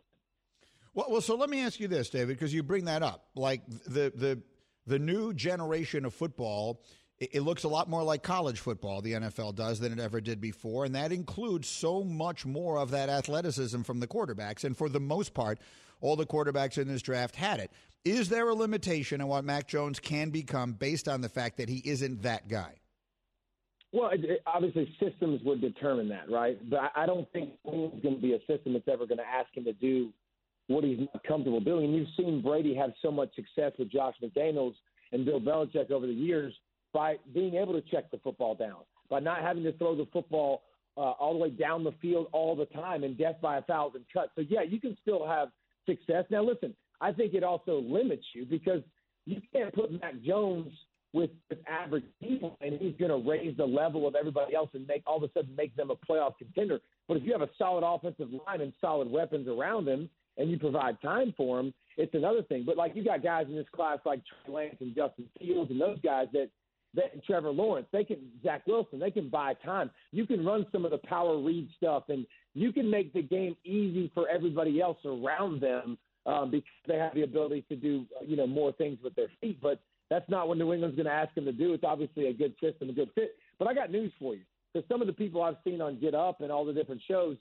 Well, 0.94 1.06
well, 1.10 1.22
so 1.22 1.36
let 1.36 1.50
me 1.50 1.62
ask 1.62 1.80
you 1.80 1.88
this, 1.88 2.10
David, 2.10 2.30
because 2.30 2.54
you 2.54 2.64
bring 2.64 2.86
that 2.86 3.04
up. 3.04 3.28
Like 3.36 3.62
the 3.68 4.12
the 4.16 4.42
the 4.88 4.98
new 4.98 5.34
generation 5.34 6.06
of 6.06 6.14
football, 6.14 6.82
it, 7.20 7.42
looks 7.42 7.64
a 7.64 7.68
lot 7.68 7.90
more 7.90 8.04
like 8.04 8.22
college 8.22 8.60
football. 8.60 9.02
The 9.02 9.14
NFL 9.14 9.56
does 9.56 9.80
than 9.80 9.92
it 9.92 10.00
ever 10.00 10.22
did 10.22 10.40
before, 10.40 10.86
and 10.86 10.96
that 10.96 11.12
includes 11.12 11.68
so 11.68 12.04
much 12.04 12.46
more 12.46 12.78
of 12.78 12.92
that 12.92 13.10
athleticism 13.10 13.82
from 13.82 14.00
the 14.00 14.08
quarterbacks. 14.08 14.64
And 14.64 14.78
for 14.78 14.88
the 14.90 15.00
most 15.00 15.34
part, 15.34 15.60
all 16.00 16.16
the 16.16 16.26
quarterbacks 16.26 16.78
in 16.78 16.88
this 16.88 17.02
draft 17.02 17.36
had 17.36 17.60
it. 17.60 17.72
Is 18.06 18.30
there 18.30 18.48
a 18.50 18.54
limitation 18.54 19.22
on 19.22 19.28
what 19.28 19.44
Mac 19.44 19.68
Jones 19.68 20.00
can 20.00 20.30
become 20.30 20.74
based 20.74 21.08
on 21.08 21.22
the 21.22 21.30
fact 21.30 21.58
that 21.58 21.70
he 21.70 21.82
isn't 21.86 22.22
that 22.22 22.48
guy? 22.48 22.76
Well, 23.92 24.10
it, 24.10 24.24
it, 24.24 24.42
obviously, 24.46 24.94
systems 25.00 25.42
would 25.44 25.62
determine 25.62 26.10
that, 26.10 26.30
right? 26.30 26.58
But 26.70 26.80
I, 26.96 27.04
I 27.04 27.06
don't 27.06 27.30
think 27.32 27.52
it's 27.66 28.04
going 28.04 28.16
to 28.16 28.22
be 28.22 28.34
a 28.34 28.40
system 28.40 28.74
that's 28.74 28.88
ever 28.88 29.08
going 29.08 29.18
to 29.18 29.28
ask 29.28 29.50
him 29.56 29.64
to 29.64 29.74
do 29.74 30.14
what 30.68 30.84
he's 30.84 31.00
not 31.00 31.24
comfortable 31.24 31.62
doing. 31.62 31.86
And 31.86 31.96
you've 31.96 32.08
seen 32.18 32.42
Brady 32.42 32.76
have 32.76 32.92
so 33.02 33.10
much 33.10 33.34
success 33.36 33.72
with 33.80 33.92
Josh 33.92 34.16
McDaniels 34.22 34.76
and 35.14 35.26
Bill 35.26 35.40
Belichick 35.40 35.90
over 35.90 36.06
the 36.06 36.14
years 36.14 36.54
by 36.94 37.18
being 37.34 37.56
able 37.56 37.74
to 37.74 37.82
check 37.82 38.10
the 38.12 38.18
football 38.18 38.56
down, 38.56 38.80
by 39.10 39.20
not 39.20 39.42
having 39.42 39.64
to 39.64 39.72
throw 39.74 39.96
the 39.96 40.08
football 40.12 40.64
uh, 40.98 41.12
all 41.12 41.34
the 41.34 41.40
way 41.40 41.50
down 41.50 41.84
the 41.84 41.94
field 42.02 42.28
all 42.32 42.56
the 42.56 42.66
time 42.66 43.04
and 43.04 43.18
death 43.18 43.36
by 43.42 43.58
a 43.58 43.62
thousand 43.64 44.06
cuts. 44.12 44.32
So, 44.36 44.42
yeah, 44.48 44.64
you 44.64 44.80
can 44.80 44.98
still 45.02 45.28
have 45.28 45.50
success. 45.86 46.26
Now, 46.30 46.44
listen, 46.44 46.74
I 47.02 47.12
think 47.12 47.34
it 47.34 47.44
also 47.44 47.80
limits 47.82 48.26
you 48.34 48.46
because 48.46 48.82
you 49.26 49.42
can't 49.54 49.74
put 49.74 49.92
Mac 49.92 50.22
Jones– 50.24 50.72
with, 51.14 51.30
with 51.50 51.60
average 51.68 52.04
people, 52.22 52.58
and 52.62 52.80
he's 52.80 52.94
going 53.00 53.12
to 53.12 53.30
raise 53.30 53.56
the 53.58 53.66
level 53.66 54.08
of 54.08 54.16
everybody 54.16 54.56
else 54.56 54.70
and 54.74 54.86
make 54.88 55.04
all 55.08 55.18
of 55.18 55.24
a 55.24 55.30
sudden 55.34 55.56
make 55.56 55.76
them 55.76 55.90
a 55.90 55.96
playoff 55.96 56.38
contender. 56.38 56.80
But 57.08 57.18
if 57.18 57.24
you 57.24 57.32
have 57.32 57.42
a 57.42 57.50
solid 57.58 57.84
offensive 57.86 58.30
line 58.46 58.62
and 58.62 58.74
solid 58.80 59.10
weapons 59.10 59.48
around 59.48 59.88
him, 59.88 60.10
and 60.38 60.52
you 60.52 60.60
provide 60.60 61.02
time 61.02 61.34
for 61.36 61.60
him, 61.60 61.74
it's 61.98 62.14
another 62.14 62.44
thing. 62.44 62.64
But 62.64 62.78
like 62.78 62.96
you 62.96 63.04
got 63.04 63.24
guys 63.24 63.48
in 63.50 63.56
this 63.56 63.66
class 63.74 63.98
like 64.06 64.22
Trey 64.46 64.54
Lance 64.54 64.76
and 64.82 64.94
Justin 64.94 65.26
Fields 65.40 65.72
and 65.72 65.82
those 65.82 66.00
guys 66.02 66.28
that 66.34 66.50
that 66.98 67.24
Trevor 67.24 67.52
Lawrence, 67.52 67.88
they 67.94 68.04
can 68.04 68.18
Zach 68.44 68.68
Wilson, 68.68 69.00
they 69.00 69.12
can 69.12 69.30
buy 69.30 69.54
time. 69.54 69.90
You 70.12 70.28
can 70.28 70.46
run 70.46 70.66
some 70.72 70.84
of 70.84 70.92
the 70.92 70.98
power 70.98 71.40
read 71.40 71.70
stuff, 71.78 72.04
and 72.10 72.26
you 72.54 72.74
can 72.74 72.90
make 72.90 73.14
the 73.14 73.22
game 73.22 73.56
easy 73.64 74.12
for 74.14 74.28
everybody 74.28 74.82
else 74.82 74.98
around 75.06 75.62
them 75.62 75.98
um, 76.26 76.52
because 76.52 76.68
they 76.88 76.98
have 76.98 77.14
the 77.14 77.22
ability 77.24 77.64
to 77.70 77.76
do 77.76 78.06
you 78.26 78.36
know 78.36 78.48
more 78.48 78.74
things 78.74 78.98
with 79.02 79.16
their 79.16 79.30
feet. 79.40 79.62
But 79.62 79.80
that's 80.10 80.30
not 80.30 80.48
what 80.48 80.58
New 80.58 80.74
England's 80.74 80.98
going 80.98 81.06
to 81.06 81.12
ask 81.12 81.36
him 81.38 81.46
to 81.46 81.52
do. 81.54 81.74
It's 81.74 81.84
obviously 81.84 82.28
a 82.28 82.34
good 82.34 82.54
system, 82.62 82.90
a 82.90 82.94
good 82.94 83.10
fit. 83.16 83.36
But 83.60 83.68
I 83.68 83.74
got 83.74 83.92
news 83.92 84.12
for 84.20 84.36
you. 84.36 84.42
Because 84.74 84.88
some 84.90 85.02
of 85.02 85.08
the 85.08 85.14
people 85.14 85.42
I've 85.42 85.56
seen 85.64 85.82
on 85.82 86.00
Get 86.00 86.14
Up 86.14 86.42
and 86.42 86.52
all 86.52 86.66
the 86.66 86.74
different 86.74 87.02
shows, 87.08 87.38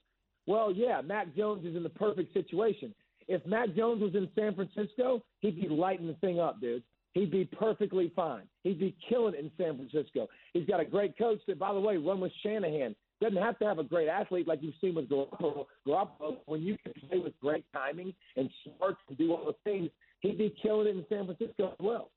well, 0.47 0.73
yeah, 0.73 1.01
Mac 1.01 1.35
Jones 1.37 1.65
is 1.67 1.77
in 1.77 1.83
the 1.83 1.89
perfect 1.89 2.33
situation. 2.33 2.95
If 3.29 3.45
Mac 3.45 3.75
Jones 3.75 4.01
was 4.01 4.15
in 4.15 4.29
San 4.39 4.55
Francisco, 4.55 5.23
he'd 5.41 5.61
be 5.61 5.69
lighting 5.69 6.07
the 6.07 6.15
thing 6.15 6.39
up, 6.39 6.61
dude. 6.61 6.83
He'd 7.17 7.31
be 7.31 7.47
perfectly 7.47 8.13
fine. 8.15 8.43
He'd 8.63 8.79
be 8.79 8.95
killing 9.09 9.33
it 9.33 9.41
in 9.41 9.51
San 9.57 9.75
Francisco. 9.75 10.29
He's 10.53 10.67
got 10.67 10.81
a 10.81 10.85
great 10.85 11.17
coach 11.17 11.39
that, 11.47 11.59
by 11.59 11.73
the 11.73 11.81
way, 11.81 11.97
run 11.97 12.21
with 12.21 12.31
Shanahan. 12.43 12.95
Doesn't 13.23 13.39
have 13.39 13.59
to 13.61 13.65
have 13.65 13.79
a 13.79 13.85
great 13.85 14.07
athlete 14.07 14.47
like 14.47 14.59
you've 14.61 14.75
seen 14.83 14.95
with 14.95 15.09
Garoppolo. 15.09 15.65
Garoppolo, 15.89 16.37
when 16.45 16.61
you 16.61 16.77
can 16.85 16.93
play 17.09 17.19
with 17.19 17.33
great 17.41 17.65
timing 17.73 18.13
and 18.37 18.51
smarts 18.63 18.99
and 19.09 19.17
do 19.17 19.33
all 19.33 19.47
the 19.47 19.55
things, 19.65 19.89
he'd 20.21 20.37
be 20.37 20.55
killing 20.63 20.89
it 20.89 20.91
in 20.91 21.07
San 21.09 21.25
Francisco 21.25 21.69
as 21.69 21.79
well. 21.81 22.11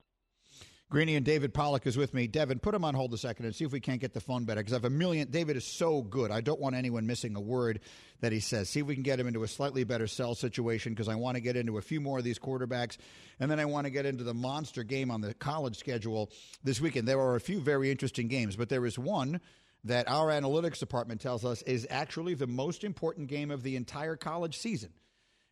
Greeny 0.91 1.15
and 1.15 1.25
David 1.25 1.53
Pollack 1.53 1.85
is 1.85 1.97
with 1.97 2.15
me. 2.15 2.25
Devin, 2.25 2.57
put 2.57 2.73
him 2.73 2.83
on 2.83 2.95
hold 2.95 3.13
a 3.13 3.17
second 3.17 3.45
and 3.45 3.53
see 3.53 3.63
if 3.63 3.71
we 3.71 3.79
can't 3.79 4.01
get 4.01 4.11
the 4.11 4.19
phone 4.19 4.45
better 4.45 4.59
because 4.59 4.73
I 4.73 4.77
have 4.77 4.85
a 4.85 4.89
million. 4.89 5.29
David 5.29 5.55
is 5.55 5.63
so 5.63 6.01
good. 6.01 6.31
I 6.31 6.41
don't 6.41 6.59
want 6.59 6.75
anyone 6.75 7.05
missing 7.05 7.35
a 7.35 7.39
word 7.39 7.81
that 8.21 8.31
he 8.31 8.39
says. 8.39 8.69
See 8.69 8.79
if 8.79 8.87
we 8.87 8.95
can 8.95 9.03
get 9.03 9.19
him 9.19 9.27
into 9.27 9.43
a 9.43 9.47
slightly 9.47 9.83
better 9.83 10.07
cell 10.07 10.33
situation 10.33 10.93
because 10.93 11.07
I 11.07 11.13
want 11.13 11.35
to 11.35 11.41
get 11.41 11.55
into 11.55 11.77
a 11.77 11.81
few 11.83 12.01
more 12.01 12.17
of 12.17 12.23
these 12.23 12.39
quarterbacks. 12.39 12.97
And 13.39 13.51
then 13.51 13.59
I 13.59 13.65
want 13.65 13.85
to 13.85 13.91
get 13.91 14.07
into 14.07 14.23
the 14.23 14.33
monster 14.33 14.83
game 14.83 15.11
on 15.11 15.21
the 15.21 15.35
college 15.35 15.77
schedule 15.77 16.31
this 16.63 16.81
weekend. 16.81 17.07
There 17.07 17.19
are 17.19 17.35
a 17.35 17.41
few 17.41 17.59
very 17.59 17.91
interesting 17.91 18.27
games, 18.27 18.55
but 18.55 18.69
there 18.69 18.87
is 18.87 18.97
one 18.97 19.41
that 19.83 20.09
our 20.09 20.29
analytics 20.29 20.79
department 20.79 21.21
tells 21.21 21.45
us 21.45 21.61
is 21.61 21.85
actually 21.91 22.33
the 22.33 22.47
most 22.47 22.83
important 22.83 23.27
game 23.27 23.51
of 23.51 23.61
the 23.61 23.75
entire 23.75 24.15
college 24.15 24.57
season. 24.57 24.89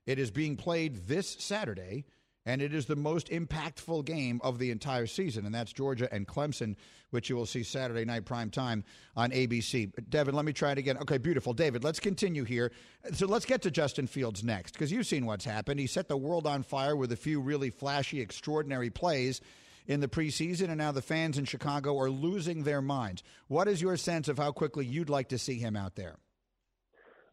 It 0.08 0.18
is 0.18 0.32
being 0.32 0.58
played 0.58 1.08
this 1.08 1.30
Saturday 1.38 2.06
and 2.48 2.62
it 2.62 2.74
is 2.74 2.86
the 2.86 2.96
most 2.96 3.28
impactful 3.28 4.06
game 4.06 4.40
of 4.42 4.58
the 4.58 4.72
entire 4.72 5.06
season, 5.06 5.46
and 5.46 5.54
that's 5.54 5.74
Georgia 5.74 6.08
and 6.14 6.26
Clemson, 6.26 6.78
which 7.10 7.30
you 7.30 7.36
will 7.36 7.46
see 7.46 7.62
Saturday 7.62 8.06
night 8.06 8.24
prime 8.24 8.50
time 8.50 8.86
on 9.18 9.32
ABC. 9.32 9.92
Devin, 10.10 10.34
let 10.34 10.46
me 10.46 10.54
try 10.54 10.72
it 10.72 10.78
again. 10.78 10.98
Okay, 11.00 11.18
beautiful. 11.18 11.52
David, 11.52 11.84
let's 11.84 12.00
continue 12.00 12.46
here. 12.46 12.72
So 13.12 13.28
let's 13.28 13.46
get 13.46 13.62
to 13.64 13.72
Justin 13.72 14.08
Fields 14.08 14.46
next, 14.46 14.72
because 14.72 14.94
you've 14.94 15.06
seen 15.06 15.26
what's 15.26 15.44
happened. 15.44 15.78
He 15.78 15.88
set 15.88 16.08
the 16.08 16.16
world 16.16 16.48
on 16.48 16.64
fire 16.64 16.96
with 16.96 17.12
a 17.12 17.18
few 17.18 17.42
really 17.42 17.70
flashy, 17.70 18.22
extraordinary 18.22 18.90
plays 18.90 19.42
in 19.86 20.00
the 20.00 20.08
preseason, 20.08 20.70
and 20.70 20.78
now 20.78 20.94
the 20.94 21.02
fans 21.02 21.38
in 21.38 21.44
Chicago 21.44 22.00
are 22.00 22.10
losing 22.10 22.64
their 22.64 22.82
minds. 22.82 23.24
What 23.50 23.68
is 23.68 23.82
your 23.82 23.98
sense 23.98 24.30
of 24.30 24.38
how 24.38 24.54
quickly 24.54 24.86
you'd 24.86 25.10
like 25.10 25.28
to 25.30 25.38
see 25.38 25.56
him 25.56 25.76
out 25.76 25.96
there? 25.96 26.16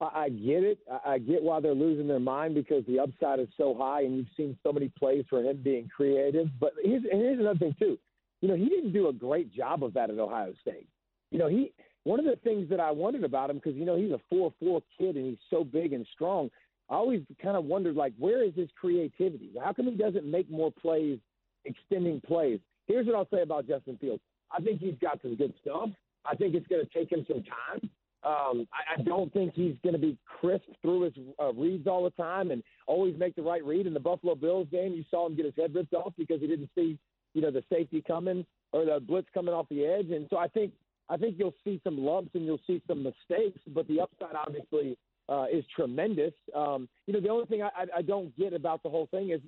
I 0.01 0.29
get 0.29 0.65
it. 0.65 0.79
I 1.05 1.19
get 1.19 1.43
why 1.43 1.61
they're 1.61 1.75
losing 1.75 2.09
their 2.09 2.21
mind 2.21 2.55
because 2.55 2.85
the 2.87 2.99
upside 2.99 3.41
is 3.41 3.49
so 3.57 3.75
high, 3.79 4.03
and 4.03 4.17
you've 4.17 4.27
seen 4.37 4.57
so 4.63 4.73
many 4.73 4.89
plays 4.89 5.25
for 5.31 5.43
him 5.43 5.61
being 5.63 5.89
creative. 5.95 6.49
But 6.61 6.73
here's, 6.83 7.03
here's 7.11 7.39
another 7.39 7.59
thing 7.59 7.77
too. 7.79 7.99
You 8.41 8.49
know, 8.49 8.57
he 8.57 8.69
didn't 8.69 8.93
do 8.93 9.09
a 9.09 9.13
great 9.13 9.53
job 9.53 9.83
of 9.85 9.95
that 9.95 10.11
at 10.11 10.19
Ohio 10.19 10.53
State. 10.61 10.89
You 11.31 11.39
know, 11.39 11.49
he 11.49 11.73
one 12.05 12.19
of 12.19 12.27
the 12.27 12.37
things 12.45 12.69
that 12.69 12.81
I 12.81 12.91
wondered 12.91 13.25
about 13.25 13.51
him 13.51 13.57
because 13.57 13.75
you 13.75 13.85
know 13.85 13.97
he's 13.97 14.11
a 14.13 14.21
four 14.29 14.53
four 14.61 14.83
kid 14.99 15.17
and 15.17 15.27
he's 15.27 15.39
so 15.51 15.65
big 15.65 15.93
and 15.93 16.07
strong. 16.13 16.51
I 16.91 16.95
always 16.95 17.23
kind 17.43 17.57
of 17.57 17.65
wondered 17.65 17.97
like, 17.97 18.13
where 18.19 18.45
is 18.45 18.55
his 18.55 18.69
creativity? 18.79 19.51
How 19.63 19.73
come 19.73 19.87
he 19.87 19.97
doesn't 19.97 20.31
make 20.31 20.51
more 20.51 20.71
plays, 20.71 21.19
extending 21.65 22.21
plays? 22.21 22.61
Here's 22.87 23.07
what 23.07 23.15
I'll 23.15 23.29
say 23.33 23.41
about 23.41 23.67
Justin 23.67 23.97
Fields. 23.99 24.23
I 24.53 24.61
think 24.61 24.81
he's 24.81 24.97
got 25.01 25.21
some 25.23 25.35
good 25.35 25.55
stuff. 25.63 25.89
I 26.27 26.35
think 26.35 26.55
it's 26.55 26.67
going 26.67 26.85
to 26.85 26.93
take 26.93 27.11
him 27.11 27.25
some 27.27 27.43
time. 27.43 27.91
Um, 28.25 28.67
I, 28.73 28.99
I 28.99 29.03
don't 29.03 29.33
think 29.33 29.55
he's 29.55 29.75
going 29.83 29.95
to 29.95 29.99
be 29.99 30.17
crisp 30.41 30.65
through 30.81 31.03
his 31.03 31.13
uh, 31.41 31.53
reads 31.53 31.87
all 31.87 32.05
the 32.05 32.11
time 32.11 32.51
and 32.51 32.63
always 32.87 33.19
make 33.19 33.37
the 33.37 33.43
right 33.43 33.65
read. 33.65 33.87
In 33.87 33.95
the 33.95 34.01
Buffalo 34.01 34.35
Bills 34.35 34.69
game, 34.71 34.95
you 34.95 35.05
saw 35.11 35.27
him 35.27 35.37
get 35.37 35.45
his 35.45 35.55
head 35.57 35.75
ripped 35.75 35.95
off 35.95 36.13
because 36.17 36.41
he 36.41 36.47
didn't 36.47 36.71
see, 36.75 36.99
you 37.35 37.43
know, 37.43 37.51
the 37.51 37.63
safety 37.71 38.03
coming 38.07 38.47
or 38.73 38.85
the 38.85 38.99
blitz 39.01 39.29
coming 39.35 39.55
off 39.55 39.69
the 39.69 39.85
edge. 39.85 40.11
And 40.11 40.27
so 40.31 40.39
I 40.39 40.49
think 40.49 40.73
I 41.09 41.17
think 41.17 41.37
you'll 41.39 41.55
see 41.65 41.81
some 41.85 41.99
lumps 41.99 42.31
and 42.35 42.47
you'll 42.47 42.61
see 42.67 42.81
some 42.87 43.03
mistakes, 43.03 43.61
but 43.69 43.87
the 43.89 44.01
upside 44.01 44.35
obviously 44.35 44.97
uh, 45.29 45.47
is 45.53 45.65
tremendous. 45.77 46.33
Um, 46.55 46.89
you 47.07 47.13
know, 47.13 47.21
the 47.21 47.29
only 47.29 47.47
thing 47.47 47.63
I, 47.63 47.69
I, 47.77 47.99
I 47.99 48.03
don't 48.03 48.35
get 48.39 48.55
about 48.55 48.83
the 48.83 48.89
whole 48.89 49.07
thing 49.11 49.31
is 49.31 49.41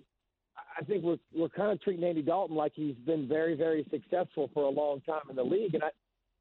I 0.78 0.84
think 0.84 1.02
we're 1.02 1.18
we're 1.34 1.48
kind 1.48 1.72
of 1.72 1.80
treating 1.82 2.04
Andy 2.04 2.22
Dalton 2.22 2.56
like 2.56 2.72
he's 2.74 2.96
been 3.06 3.26
very 3.26 3.54
very 3.54 3.86
successful 3.90 4.50
for 4.52 4.64
a 4.64 4.68
long 4.68 5.00
time 5.02 5.22
in 5.30 5.36
the 5.36 5.42
league, 5.42 5.74
and 5.74 5.82
I 5.82 5.90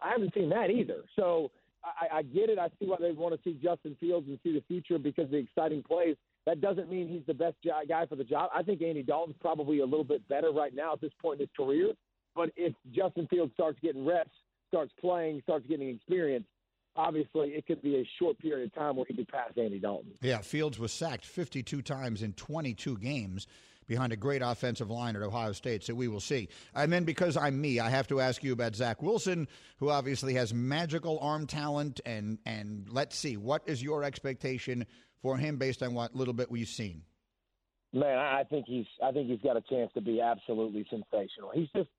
I 0.01 0.11
haven't 0.11 0.33
seen 0.33 0.49
that 0.49 0.69
either. 0.69 1.03
So 1.15 1.51
I, 1.85 2.17
I 2.17 2.21
get 2.23 2.49
it. 2.49 2.57
I 2.57 2.69
see 2.79 2.85
why 2.85 2.97
they 2.99 3.11
want 3.11 3.35
to 3.35 3.39
see 3.43 3.59
Justin 3.61 3.95
Fields 3.99 4.27
and 4.27 4.39
see 4.43 4.53
the 4.53 4.63
future 4.67 4.97
because 4.97 5.25
of 5.25 5.31
the 5.31 5.37
exciting 5.37 5.83
plays. 5.83 6.15
That 6.45 6.61
doesn't 6.61 6.89
mean 6.89 7.07
he's 7.07 7.25
the 7.25 7.33
best 7.33 7.55
guy 7.63 8.05
for 8.05 8.15
the 8.15 8.23
job. 8.23 8.49
I 8.53 8.63
think 8.63 8.81
Andy 8.81 9.03
Dalton's 9.03 9.37
probably 9.39 9.79
a 9.79 9.85
little 9.85 10.03
bit 10.03 10.27
better 10.27 10.51
right 10.51 10.73
now 10.73 10.93
at 10.93 11.01
this 11.01 11.11
point 11.21 11.39
in 11.39 11.47
his 11.47 11.49
career. 11.55 11.93
But 12.35 12.51
if 12.55 12.73
Justin 12.91 13.27
Fields 13.27 13.51
starts 13.53 13.79
getting 13.81 14.05
reps, 14.05 14.29
starts 14.67 14.91
playing, 14.99 15.41
starts 15.43 15.65
getting 15.67 15.89
experience, 15.89 16.45
obviously 16.95 17.49
it 17.49 17.65
could 17.65 17.81
be 17.81 17.95
a 17.95 18.07
short 18.19 18.37
period 18.39 18.67
of 18.67 18.75
time 18.75 18.95
where 18.95 19.05
he 19.07 19.15
could 19.15 19.27
pass 19.27 19.51
Andy 19.57 19.79
Dalton. 19.79 20.11
Yeah, 20.21 20.39
Fields 20.39 20.77
was 20.77 20.91
sacked 20.91 21.25
52 21.25 21.81
times 21.81 22.21
in 22.21 22.33
22 22.33 22.97
games 22.97 23.47
behind 23.87 24.13
a 24.13 24.15
great 24.15 24.41
offensive 24.41 24.89
line 24.89 25.15
at 25.15 25.21
Ohio 25.21 25.51
State. 25.51 25.83
So 25.83 25.93
we 25.93 26.07
will 26.07 26.19
see. 26.19 26.49
And 26.73 26.91
then 26.91 27.03
because 27.03 27.37
I'm 27.37 27.59
me, 27.59 27.79
I 27.79 27.89
have 27.89 28.07
to 28.07 28.19
ask 28.19 28.43
you 28.43 28.53
about 28.53 28.75
Zach 28.75 29.01
Wilson, 29.01 29.47
who 29.77 29.89
obviously 29.89 30.33
has 30.35 30.53
magical 30.53 31.19
arm 31.19 31.47
talent. 31.47 32.01
And 32.05 32.39
and 32.45 32.87
let's 32.89 33.17
see, 33.17 33.37
what 33.37 33.63
is 33.65 33.81
your 33.81 34.03
expectation 34.03 34.85
for 35.21 35.37
him 35.37 35.57
based 35.57 35.83
on 35.83 35.93
what 35.93 36.15
little 36.15 36.33
bit 36.33 36.49
we've 36.49 36.67
seen? 36.67 37.03
Man, 37.93 38.17
I 38.17 38.43
think 38.43 38.65
he's 38.67 38.85
I 39.03 39.11
think 39.11 39.29
he's 39.29 39.41
got 39.41 39.57
a 39.57 39.61
chance 39.61 39.91
to 39.93 40.01
be 40.01 40.19
absolutely 40.21 40.85
sensational. 40.89 41.51
He's 41.53 41.69
just 41.75 41.89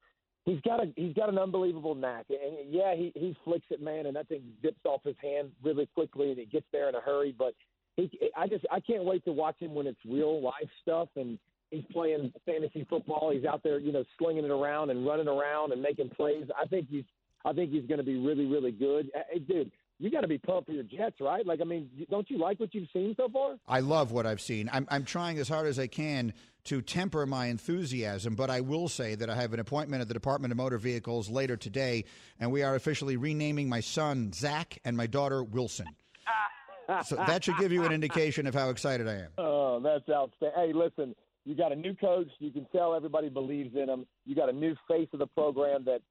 he's 0.44 0.61
got 0.61 0.83
a 0.83 0.92
he's 0.96 1.14
got 1.14 1.29
an 1.29 1.38
unbelievable 1.38 1.94
knack. 1.94 2.27
And 2.29 2.72
yeah, 2.72 2.94
he 2.94 3.12
he 3.14 3.37
flicks 3.44 3.66
it, 3.70 3.81
man, 3.81 4.07
and 4.07 4.16
that 4.16 4.29
thing 4.29 4.42
zips 4.62 4.85
off 4.85 5.03
his 5.05 5.16
hand 5.22 5.53
really 5.62 5.87
quickly, 5.94 6.31
and 6.31 6.38
he 6.38 6.46
gets 6.46 6.66
there 6.72 6.88
in 6.88 6.94
a 6.94 7.01
hurry. 7.01 7.35
But 7.37 7.55
he, 7.96 8.11
I 8.37 8.46
just 8.46 8.64
I 8.70 8.81
can't 8.81 9.05
wait 9.05 9.25
to 9.25 9.33
watch 9.33 9.59
him 9.59 9.75
when 9.75 9.87
it's 9.87 9.99
real 10.07 10.42
life 10.42 10.68
stuff 10.83 11.09
and 11.16 11.38
he's 11.70 11.85
playing 11.92 12.33
fantasy 12.44 12.87
football. 12.88 13.31
He's 13.33 13.44
out 13.44 13.62
there, 13.62 13.79
you 13.79 13.92
know, 13.92 14.05
slinging 14.18 14.44
it 14.44 14.50
around 14.50 14.90
and 14.90 15.07
running 15.07 15.29
around 15.29 15.72
and 15.72 15.83
making 15.83 16.11
plays. 16.11 16.46
I 16.61 16.66
think 16.66 16.88
he's 16.88 17.05
I 17.44 17.52
think 17.52 17.70
he's 17.70 17.87
going 17.87 17.98
to 17.98 18.05
be 18.05 18.18
really 18.18 18.46
really 18.46 18.72
good. 18.72 19.11
Hey, 19.31 19.38
dude, 19.38 19.70
you 19.98 20.11
got 20.11 20.22
to 20.22 20.29
be 20.29 20.38
pumped 20.38 20.66
for 20.66 20.72
your 20.72 20.83
Jets, 20.83 21.20
right? 21.20 21.46
Like, 21.46 21.61
I 21.61 21.64
mean, 21.64 21.88
don't 22.11 22.29
you 22.31 22.38
like 22.38 22.61
what 22.61 22.74
you've 22.74 22.88
seen 22.92 23.14
so 23.16 23.29
far? 23.29 23.57
I 23.66 23.81
love 23.81 24.12
what 24.12 24.26
I've 24.26 24.40
seen. 24.40 24.68
I'm 24.72 24.87
I'm 24.90 25.05
trying 25.05 25.38
as 25.38 25.48
hard 25.48 25.66
as 25.66 25.79
I 25.79 25.87
can 25.87 26.33
to 26.64 26.83
temper 26.83 27.24
my 27.26 27.46
enthusiasm, 27.46 28.35
but 28.35 28.50
I 28.50 28.61
will 28.61 28.88
say 28.88 29.14
that 29.14 29.31
I 29.31 29.37
have 29.37 29.52
an 29.52 29.61
appointment 29.61 30.02
at 30.02 30.09
the 30.09 30.14
Department 30.14 30.50
of 30.50 30.59
Motor 30.59 30.79
Vehicles 30.79 31.31
later 31.31 31.57
today, 31.57 32.05
and 32.40 32.50
we 32.50 32.62
are 32.62 32.74
officially 32.74 33.16
renaming 33.16 33.68
my 33.68 33.81
son 33.81 34.33
Zach 34.33 34.79
and 34.85 34.96
my 34.96 35.07
daughter 35.07 35.44
Wilson. 35.44 35.87
so 37.05 37.16
that 37.16 37.44
should 37.44 37.57
give 37.59 37.72
you 37.72 37.85
an 37.85 37.92
indication 37.92 38.46
of 38.46 38.55
how 38.55 38.70
excited 38.70 39.09
I 39.09 39.14
am. 39.14 39.29
Oh, 39.38 39.81
that's 39.81 40.09
outstanding. 40.09 40.52
Hey, 40.57 40.72
listen, 40.72 41.14
you 41.46 41.54
got 41.54 41.72
a 41.72 41.76
new 41.76 41.94
coach. 41.94 42.28
You 42.38 42.50
can 42.50 42.66
tell 42.72 42.94
everybody 42.94 43.28
believes 43.28 43.74
in 43.74 43.88
him. 43.88 44.06
You 44.26 44.35
got 44.35 44.48
a 44.48 44.52
new 44.52 44.74
face 44.88 45.09
of 45.12 45.20
the 45.20 45.26
program 45.28 45.85
that 45.85 46.02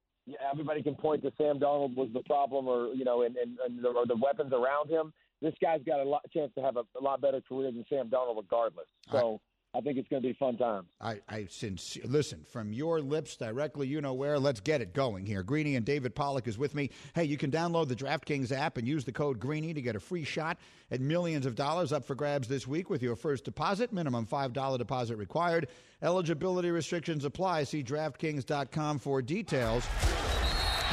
everybody 0.50 0.82
can 0.82 0.94
point 0.94 1.22
to. 1.22 1.32
Sam 1.38 1.60
Darnold 1.60 1.94
was 1.94 2.08
the 2.12 2.22
problem, 2.22 2.66
or 2.66 2.92
you 2.94 3.04
know, 3.04 3.22
and, 3.22 3.36
and, 3.36 3.58
and 3.64 3.84
the, 3.84 3.88
or 3.88 4.06
the 4.06 4.16
weapons 4.16 4.52
around 4.52 4.90
him. 4.90 5.12
This 5.42 5.54
guy's 5.62 5.82
got 5.86 6.00
a 6.00 6.04
lot 6.08 6.22
chance 6.32 6.50
to 6.56 6.62
have 6.62 6.76
a, 6.76 6.84
a 6.98 7.02
lot 7.02 7.20
better 7.20 7.42
career 7.46 7.70
than 7.70 7.84
Sam 7.88 8.08
Darnold, 8.08 8.38
regardless. 8.38 8.86
So. 9.12 9.40
I 9.76 9.80
think 9.80 9.98
it's 9.98 10.08
going 10.08 10.22
to 10.22 10.28
be 10.28 10.32
fun 10.34 10.56
times. 10.56 10.86
I, 11.00 11.20
I 11.28 11.46
sincere, 11.50 12.04
listen 12.06 12.44
from 12.50 12.72
your 12.72 13.00
lips 13.00 13.36
directly. 13.36 13.86
You 13.86 14.00
know 14.00 14.14
where. 14.14 14.38
Let's 14.38 14.60
get 14.60 14.80
it 14.80 14.94
going 14.94 15.26
here. 15.26 15.42
Greeny 15.42 15.76
and 15.76 15.84
David 15.84 16.14
Pollack 16.14 16.48
is 16.48 16.56
with 16.56 16.74
me. 16.74 16.90
Hey, 17.14 17.24
you 17.24 17.36
can 17.36 17.50
download 17.50 17.88
the 17.88 17.96
DraftKings 17.96 18.52
app 18.52 18.78
and 18.78 18.88
use 18.88 19.04
the 19.04 19.12
code 19.12 19.38
Greeny 19.38 19.74
to 19.74 19.82
get 19.82 19.94
a 19.94 20.00
free 20.00 20.24
shot 20.24 20.58
at 20.90 21.00
millions 21.00 21.44
of 21.44 21.54
dollars 21.54 21.92
up 21.92 22.04
for 22.04 22.14
grabs 22.14 22.48
this 22.48 22.66
week 22.66 22.88
with 22.88 23.02
your 23.02 23.16
first 23.16 23.44
deposit. 23.44 23.92
Minimum 23.92 24.26
five 24.26 24.52
dollar 24.52 24.78
deposit 24.78 25.16
required. 25.16 25.68
Eligibility 26.02 26.70
restrictions 26.70 27.24
apply. 27.24 27.64
See 27.64 27.82
DraftKings.com 27.82 28.98
for 28.98 29.20
details. 29.20 29.86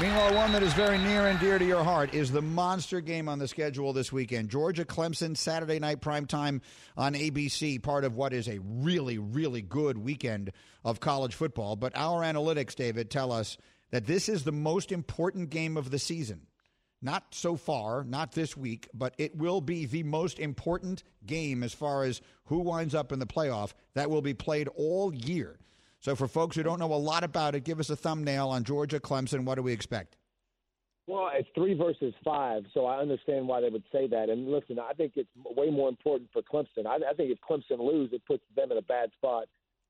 Meanwhile, 0.01 0.33
one 0.33 0.51
that 0.53 0.63
is 0.63 0.73
very 0.73 0.97
near 0.97 1.27
and 1.27 1.39
dear 1.39 1.59
to 1.59 1.65
your 1.65 1.83
heart 1.83 2.15
is 2.15 2.31
the 2.31 2.41
monster 2.41 2.99
game 2.99 3.29
on 3.29 3.37
the 3.37 3.47
schedule 3.47 3.93
this 3.93 4.11
weekend. 4.11 4.49
Georgia 4.49 4.85
Clemson, 4.85 5.37
Saturday 5.37 5.77
night 5.77 6.01
prime 6.01 6.25
time 6.25 6.63
on 6.97 7.13
ABC, 7.13 7.81
part 7.81 8.03
of 8.03 8.15
what 8.15 8.33
is 8.33 8.47
a 8.47 8.59
really, 8.59 9.19
really 9.19 9.61
good 9.61 9.99
weekend 9.99 10.51
of 10.83 10.99
college 10.99 11.35
football. 11.35 11.75
But 11.75 11.95
our 11.95 12.21
analytics, 12.23 12.75
David, 12.75 13.11
tell 13.11 13.31
us 13.31 13.55
that 13.91 14.07
this 14.07 14.29
is 14.29 14.43
the 14.43 14.51
most 14.51 14.91
important 14.91 15.51
game 15.51 15.77
of 15.77 15.91
the 15.91 15.99
season. 15.99 16.47
Not 16.99 17.25
so 17.29 17.55
far, 17.55 18.03
not 18.03 18.31
this 18.31 18.57
week, 18.57 18.89
but 18.95 19.13
it 19.19 19.35
will 19.37 19.61
be 19.61 19.85
the 19.85 20.03
most 20.03 20.39
important 20.39 21.03
game 21.23 21.61
as 21.61 21.71
far 21.71 22.03
as 22.03 22.19
who 22.45 22.59
winds 22.59 22.95
up 22.95 23.11
in 23.11 23.19
the 23.19 23.27
playoff 23.27 23.73
that 23.93 24.09
will 24.09 24.23
be 24.23 24.33
played 24.33 24.69
all 24.69 25.13
year. 25.13 25.59
So, 26.03 26.17
for 26.17 26.27
folks 26.27 26.57
who 26.57 26.63
don't 26.63 26.79
know 26.79 26.93
a 26.93 26.95
lot 26.95 27.23
about 27.23 27.55
it, 27.55 27.63
give 27.63 27.79
us 27.79 27.89
a 27.89 27.95
thumbnail 27.95 28.49
on 28.49 28.65
Georgia 28.65 28.99
Clemson. 28.99 29.45
What 29.45 29.55
do 29.55 29.63
we 29.63 29.71
expect? 29.71 30.17
Well, 31.07 31.29
it's 31.33 31.47
three 31.55 31.75
versus 31.75 32.13
five, 32.25 32.63
so 32.73 32.85
I 32.85 32.97
understand 32.97 33.47
why 33.47 33.61
they 33.61 33.69
would 33.69 33.83
say 33.89 34.07
that. 34.07 34.27
And 34.29 34.51
listen, 34.51 34.79
I 34.79 34.91
think 34.93 35.13
it's 35.15 35.29
way 35.35 35.69
more 35.69 35.87
important 35.87 36.29
for 36.33 36.41
Clemson. 36.41 36.85
I, 36.85 36.95
I 37.09 37.13
think 37.13 37.31
if 37.31 37.37
Clemson 37.39 37.79
lose, 37.79 38.09
it 38.11 38.21
puts 38.25 38.43
them 38.53 38.71
in 38.73 38.77
a 38.77 38.81
bad 38.81 39.11
spot 39.13 39.45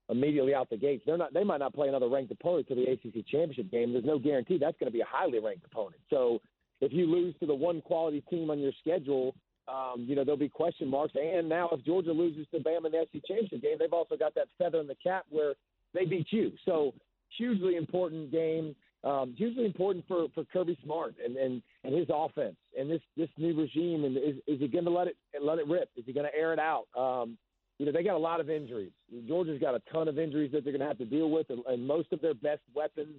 immediately 0.09 0.53
out 0.53 0.69
the 0.69 0.77
gates. 0.77 1.01
They're 1.03 1.17
not. 1.17 1.33
They 1.33 1.43
might 1.43 1.57
not 1.57 1.73
play 1.73 1.87
another 1.87 2.09
ranked 2.09 2.31
opponent 2.31 2.67
to 2.67 2.75
the 2.75 2.83
ACC 2.83 3.25
championship 3.27 3.71
game. 3.71 3.91
There's 3.91 4.05
no 4.05 4.19
guarantee 4.19 4.59
that's 4.59 4.77
going 4.79 4.91
to 4.91 4.93
be 4.93 5.01
a 5.01 5.07
highly 5.09 5.39
ranked 5.39 5.65
opponent. 5.65 6.01
So 6.11 6.39
if 6.79 6.93
you 6.93 7.07
lose 7.07 7.33
to 7.39 7.47
the 7.47 7.55
one 7.55 7.81
quality 7.81 8.21
team 8.29 8.51
on 8.51 8.59
your 8.59 8.73
schedule, 8.81 9.33
um, 9.67 10.05
you 10.07 10.15
know 10.15 10.23
there'll 10.23 10.37
be 10.37 10.49
question 10.49 10.89
marks. 10.89 11.13
And 11.15 11.49
now 11.49 11.69
if 11.71 11.83
Georgia 11.83 12.11
loses 12.11 12.45
to 12.53 12.59
Bama 12.59 12.85
in 12.85 12.91
the 12.91 13.07
SEC 13.11 13.21
championship 13.27 13.63
game, 13.63 13.77
they've 13.79 13.93
also 13.93 14.15
got 14.15 14.35
that 14.35 14.47
feather 14.59 14.79
in 14.79 14.85
the 14.85 14.97
cap 15.03 15.25
where 15.29 15.55
they 15.93 16.05
beat 16.05 16.27
you. 16.31 16.51
So 16.65 16.93
hugely 17.37 17.75
important 17.75 18.31
game. 18.31 18.75
Um, 19.03 19.33
hugely 19.37 19.65
important 19.65 20.05
for, 20.07 20.27
for 20.33 20.45
Kirby 20.45 20.77
Smart 20.81 21.15
and, 21.23 21.35
and, 21.35 21.61
and 21.83 21.93
his 21.93 22.07
offense 22.09 22.55
and 22.79 22.89
this, 22.89 23.01
this 23.17 23.27
new 23.37 23.53
regime. 23.59 24.05
And 24.05 24.15
is, 24.15 24.35
is 24.47 24.61
he 24.61 24.67
going 24.69 24.85
to 24.85 24.91
let 24.91 25.07
it 25.07 25.17
let 25.41 25.59
it 25.59 25.67
rip? 25.67 25.89
Is 25.97 26.05
he 26.05 26.13
going 26.13 26.25
to 26.25 26.33
air 26.33 26.53
it 26.53 26.59
out? 26.59 26.85
Um, 26.97 27.37
you 27.79 27.85
know, 27.85 27.91
they 27.91 28.03
got 28.03 28.15
a 28.15 28.17
lot 28.17 28.39
of 28.39 28.49
injuries. 28.49 28.91
Georgia's 29.27 29.59
got 29.59 29.75
a 29.75 29.81
ton 29.91 30.07
of 30.07 30.17
injuries 30.17 30.51
that 30.53 30.63
they're 30.63 30.71
going 30.71 30.81
to 30.81 30.87
have 30.87 30.99
to 30.99 31.05
deal 31.05 31.29
with, 31.29 31.49
and, 31.49 31.63
and 31.67 31.85
most 31.85 32.13
of 32.13 32.21
their 32.21 32.33
best 32.33 32.61
weapons 32.73 33.15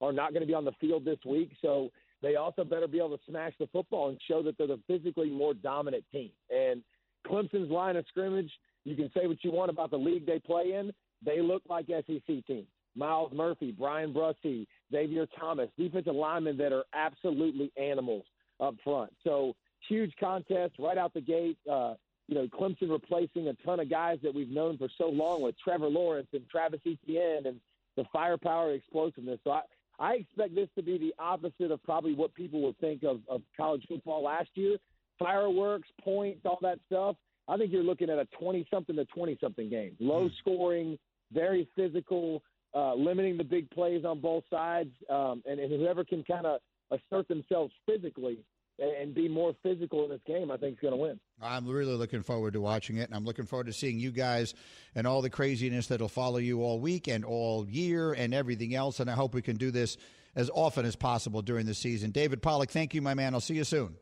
are 0.00 0.12
not 0.12 0.30
going 0.32 0.40
to 0.40 0.46
be 0.46 0.54
on 0.54 0.64
the 0.64 0.72
field 0.80 1.04
this 1.04 1.18
week. 1.26 1.50
So 1.60 1.90
they 2.22 2.36
also 2.36 2.64
better 2.64 2.86
be 2.86 2.98
able 2.98 3.16
to 3.16 3.22
smash 3.28 3.52
the 3.58 3.66
football 3.66 4.08
and 4.08 4.18
show 4.26 4.42
that 4.42 4.56
they're 4.56 4.66
the 4.68 4.80
physically 4.86 5.28
more 5.28 5.54
dominant 5.54 6.04
team. 6.12 6.30
And 6.50 6.82
Clemson's 7.26 7.70
line 7.70 7.96
of 7.96 8.06
scrimmage, 8.08 8.50
you 8.84 8.94
can 8.94 9.10
say 9.14 9.26
what 9.26 9.42
you 9.42 9.50
want 9.50 9.70
about 9.70 9.90
the 9.90 9.98
league 9.98 10.24
they 10.24 10.38
play 10.38 10.72
in. 10.72 10.92
They 11.24 11.40
look 11.40 11.62
like 11.68 11.86
SEC 11.86 12.46
teams. 12.46 12.66
Myles 12.96 13.32
Murphy, 13.34 13.72
Bryan 13.72 14.12
Bresee, 14.12 14.66
Xavier 14.90 15.26
Thomas, 15.38 15.68
defensive 15.76 16.14
linemen 16.14 16.56
that 16.56 16.72
are 16.72 16.84
absolutely 16.94 17.70
animals 17.76 18.24
up 18.58 18.74
front. 18.82 19.12
So 19.22 19.54
huge 19.88 20.12
contest 20.18 20.74
right 20.78 20.96
out 20.96 21.12
the 21.14 21.20
gate. 21.20 21.58
Uh, 21.70 21.94
you 22.28 22.34
know, 22.34 22.48
Clemson 22.48 22.90
replacing 22.90 23.48
a 23.48 23.54
ton 23.64 23.80
of 23.80 23.88
guys 23.88 24.18
that 24.22 24.34
we've 24.34 24.50
known 24.50 24.78
for 24.78 24.88
so 24.98 25.08
long 25.08 25.42
with 25.42 25.54
Trevor 25.62 25.88
Lawrence 25.88 26.28
and 26.32 26.48
Travis 26.48 26.80
Etienne 26.84 27.46
and 27.46 27.60
the 27.96 28.04
firepower 28.12 28.72
explosiveness. 28.72 29.38
So 29.44 29.52
I, 29.52 29.62
I 29.98 30.14
expect 30.14 30.54
this 30.54 30.68
to 30.76 30.82
be 30.82 30.98
the 30.98 31.14
opposite 31.18 31.70
of 31.70 31.82
probably 31.84 32.14
what 32.14 32.34
people 32.34 32.60
would 32.62 32.78
think 32.78 33.04
of, 33.04 33.20
of 33.28 33.42
college 33.56 33.84
football 33.88 34.24
last 34.24 34.50
year. 34.54 34.76
Fireworks, 35.18 35.88
points, 36.02 36.40
all 36.44 36.58
that 36.62 36.78
stuff. 36.86 37.16
I 37.48 37.56
think 37.56 37.72
you're 37.72 37.84
looking 37.84 38.10
at 38.10 38.18
a 38.18 38.26
20 38.38 38.66
something 38.70 38.96
to 38.96 39.04
20 39.04 39.38
something 39.40 39.70
game. 39.70 39.96
Low 40.00 40.28
scoring, 40.40 40.98
very 41.32 41.68
physical, 41.76 42.42
uh, 42.74 42.94
limiting 42.94 43.36
the 43.36 43.44
big 43.44 43.70
plays 43.70 44.04
on 44.04 44.20
both 44.20 44.44
sides. 44.50 44.90
Um, 45.10 45.42
and, 45.46 45.60
and 45.60 45.72
whoever 45.72 46.04
can 46.04 46.24
kind 46.24 46.46
of 46.46 46.60
assert 46.90 47.28
themselves 47.28 47.72
physically 47.86 48.38
and 48.78 49.14
be 49.14 49.26
more 49.28 49.54
physical 49.62 50.04
in 50.04 50.10
this 50.10 50.20
game, 50.26 50.50
I 50.50 50.56
think 50.58 50.74
is 50.74 50.80
going 50.80 50.92
to 50.92 50.98
win. 50.98 51.18
I'm 51.40 51.66
really 51.66 51.94
looking 51.94 52.22
forward 52.22 52.52
to 52.52 52.60
watching 52.60 52.98
it, 52.98 53.08
and 53.08 53.14
I'm 53.14 53.24
looking 53.24 53.46
forward 53.46 53.66
to 53.68 53.72
seeing 53.72 53.98
you 53.98 54.10
guys 54.10 54.54
and 54.94 55.06
all 55.06 55.22
the 55.22 55.30
craziness 55.30 55.86
that'll 55.86 56.08
follow 56.08 56.36
you 56.36 56.62
all 56.62 56.78
week 56.78 57.08
and 57.08 57.24
all 57.24 57.66
year 57.66 58.12
and 58.12 58.34
everything 58.34 58.74
else. 58.74 59.00
And 59.00 59.10
I 59.10 59.14
hope 59.14 59.34
we 59.34 59.42
can 59.42 59.56
do 59.56 59.70
this 59.70 59.96
as 60.34 60.50
often 60.52 60.84
as 60.84 60.94
possible 60.94 61.40
during 61.40 61.64
the 61.64 61.74
season. 61.74 62.10
David 62.10 62.42
Pollack, 62.42 62.70
thank 62.70 62.92
you, 62.92 63.00
my 63.00 63.14
man. 63.14 63.32
I'll 63.32 63.40
see 63.40 63.54
you 63.54 63.64
soon. 63.64 63.96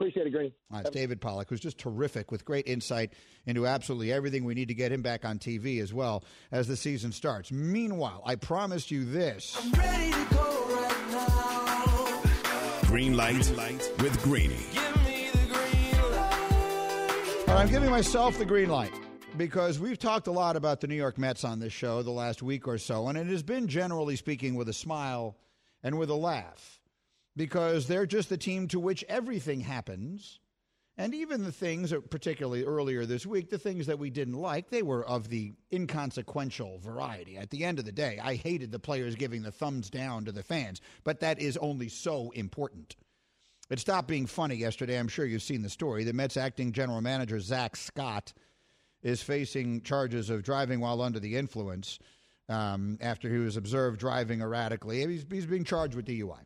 Appreciate 0.00 0.28
it, 0.28 0.30
Green. 0.30 0.50
All 0.70 0.78
right, 0.78 0.86
it's 0.86 0.96
David 0.96 1.20
Pollack, 1.20 1.50
who's 1.50 1.60
just 1.60 1.76
terrific 1.76 2.32
with 2.32 2.42
great 2.46 2.66
insight 2.66 3.12
into 3.44 3.66
absolutely 3.66 4.10
everything. 4.10 4.46
We 4.46 4.54
need 4.54 4.68
to 4.68 4.74
get 4.74 4.90
him 4.90 5.02
back 5.02 5.26
on 5.26 5.38
TV 5.38 5.82
as 5.82 5.92
well 5.92 6.24
as 6.50 6.66
the 6.66 6.74
season 6.74 7.12
starts. 7.12 7.52
Meanwhile, 7.52 8.22
I 8.24 8.36
promised 8.36 8.90
you 8.90 9.04
this. 9.04 9.60
Green 12.86 13.14
light 13.14 13.52
light 13.54 13.92
with 13.98 14.18
Greeny. 14.22 14.56
All 17.46 17.54
right, 17.54 17.60
I'm 17.60 17.68
giving 17.68 17.90
myself 17.90 18.38
the 18.38 18.46
green 18.46 18.70
light 18.70 18.94
because 19.36 19.78
we've 19.78 19.98
talked 19.98 20.28
a 20.28 20.32
lot 20.32 20.56
about 20.56 20.80
the 20.80 20.86
New 20.86 20.94
York 20.94 21.18
Mets 21.18 21.44
on 21.44 21.58
this 21.58 21.74
show 21.74 22.02
the 22.02 22.10
last 22.10 22.42
week 22.42 22.66
or 22.66 22.78
so, 22.78 23.08
and 23.08 23.18
it 23.18 23.26
has 23.26 23.42
been 23.42 23.68
generally 23.68 24.16
speaking 24.16 24.54
with 24.54 24.70
a 24.70 24.72
smile 24.72 25.36
and 25.82 25.98
with 25.98 26.08
a 26.08 26.14
laugh 26.14 26.79
because 27.36 27.86
they're 27.86 28.06
just 28.06 28.28
the 28.28 28.36
team 28.36 28.68
to 28.68 28.80
which 28.80 29.04
everything 29.08 29.60
happens. 29.60 30.40
And 30.96 31.14
even 31.14 31.44
the 31.44 31.52
things, 31.52 31.94
particularly 32.10 32.64
earlier 32.64 33.06
this 33.06 33.24
week, 33.24 33.48
the 33.48 33.58
things 33.58 33.86
that 33.86 33.98
we 33.98 34.10
didn't 34.10 34.34
like, 34.34 34.68
they 34.68 34.82
were 34.82 35.06
of 35.06 35.30
the 35.30 35.54
inconsequential 35.72 36.78
variety. 36.78 37.38
At 37.38 37.48
the 37.48 37.64
end 37.64 37.78
of 37.78 37.86
the 37.86 37.92
day, 37.92 38.20
I 38.22 38.34
hated 38.34 38.70
the 38.70 38.78
players 38.78 39.14
giving 39.14 39.42
the 39.42 39.52
thumbs 39.52 39.88
down 39.88 40.26
to 40.26 40.32
the 40.32 40.42
fans, 40.42 40.82
but 41.02 41.20
that 41.20 41.40
is 41.40 41.56
only 41.56 41.88
so 41.88 42.30
important. 42.32 42.96
It 43.70 43.78
stopped 43.78 44.08
being 44.08 44.26
funny 44.26 44.56
yesterday. 44.56 44.98
I'm 44.98 45.08
sure 45.08 45.24
you've 45.24 45.42
seen 45.42 45.62
the 45.62 45.70
story. 45.70 46.04
The 46.04 46.12
Mets 46.12 46.36
acting 46.36 46.72
general 46.72 47.00
manager, 47.00 47.38
Zack 47.40 47.76
Scott, 47.76 48.34
is 49.02 49.22
facing 49.22 49.82
charges 49.82 50.28
of 50.28 50.42
driving 50.42 50.80
while 50.80 51.00
under 51.00 51.20
the 51.20 51.36
influence 51.36 51.98
um, 52.48 52.98
after 53.00 53.30
he 53.30 53.38
was 53.38 53.56
observed 53.56 54.00
driving 54.00 54.40
erratically. 54.40 55.06
He's, 55.06 55.24
he's 55.30 55.46
being 55.46 55.64
charged 55.64 55.94
with 55.94 56.06
DUI. 56.06 56.40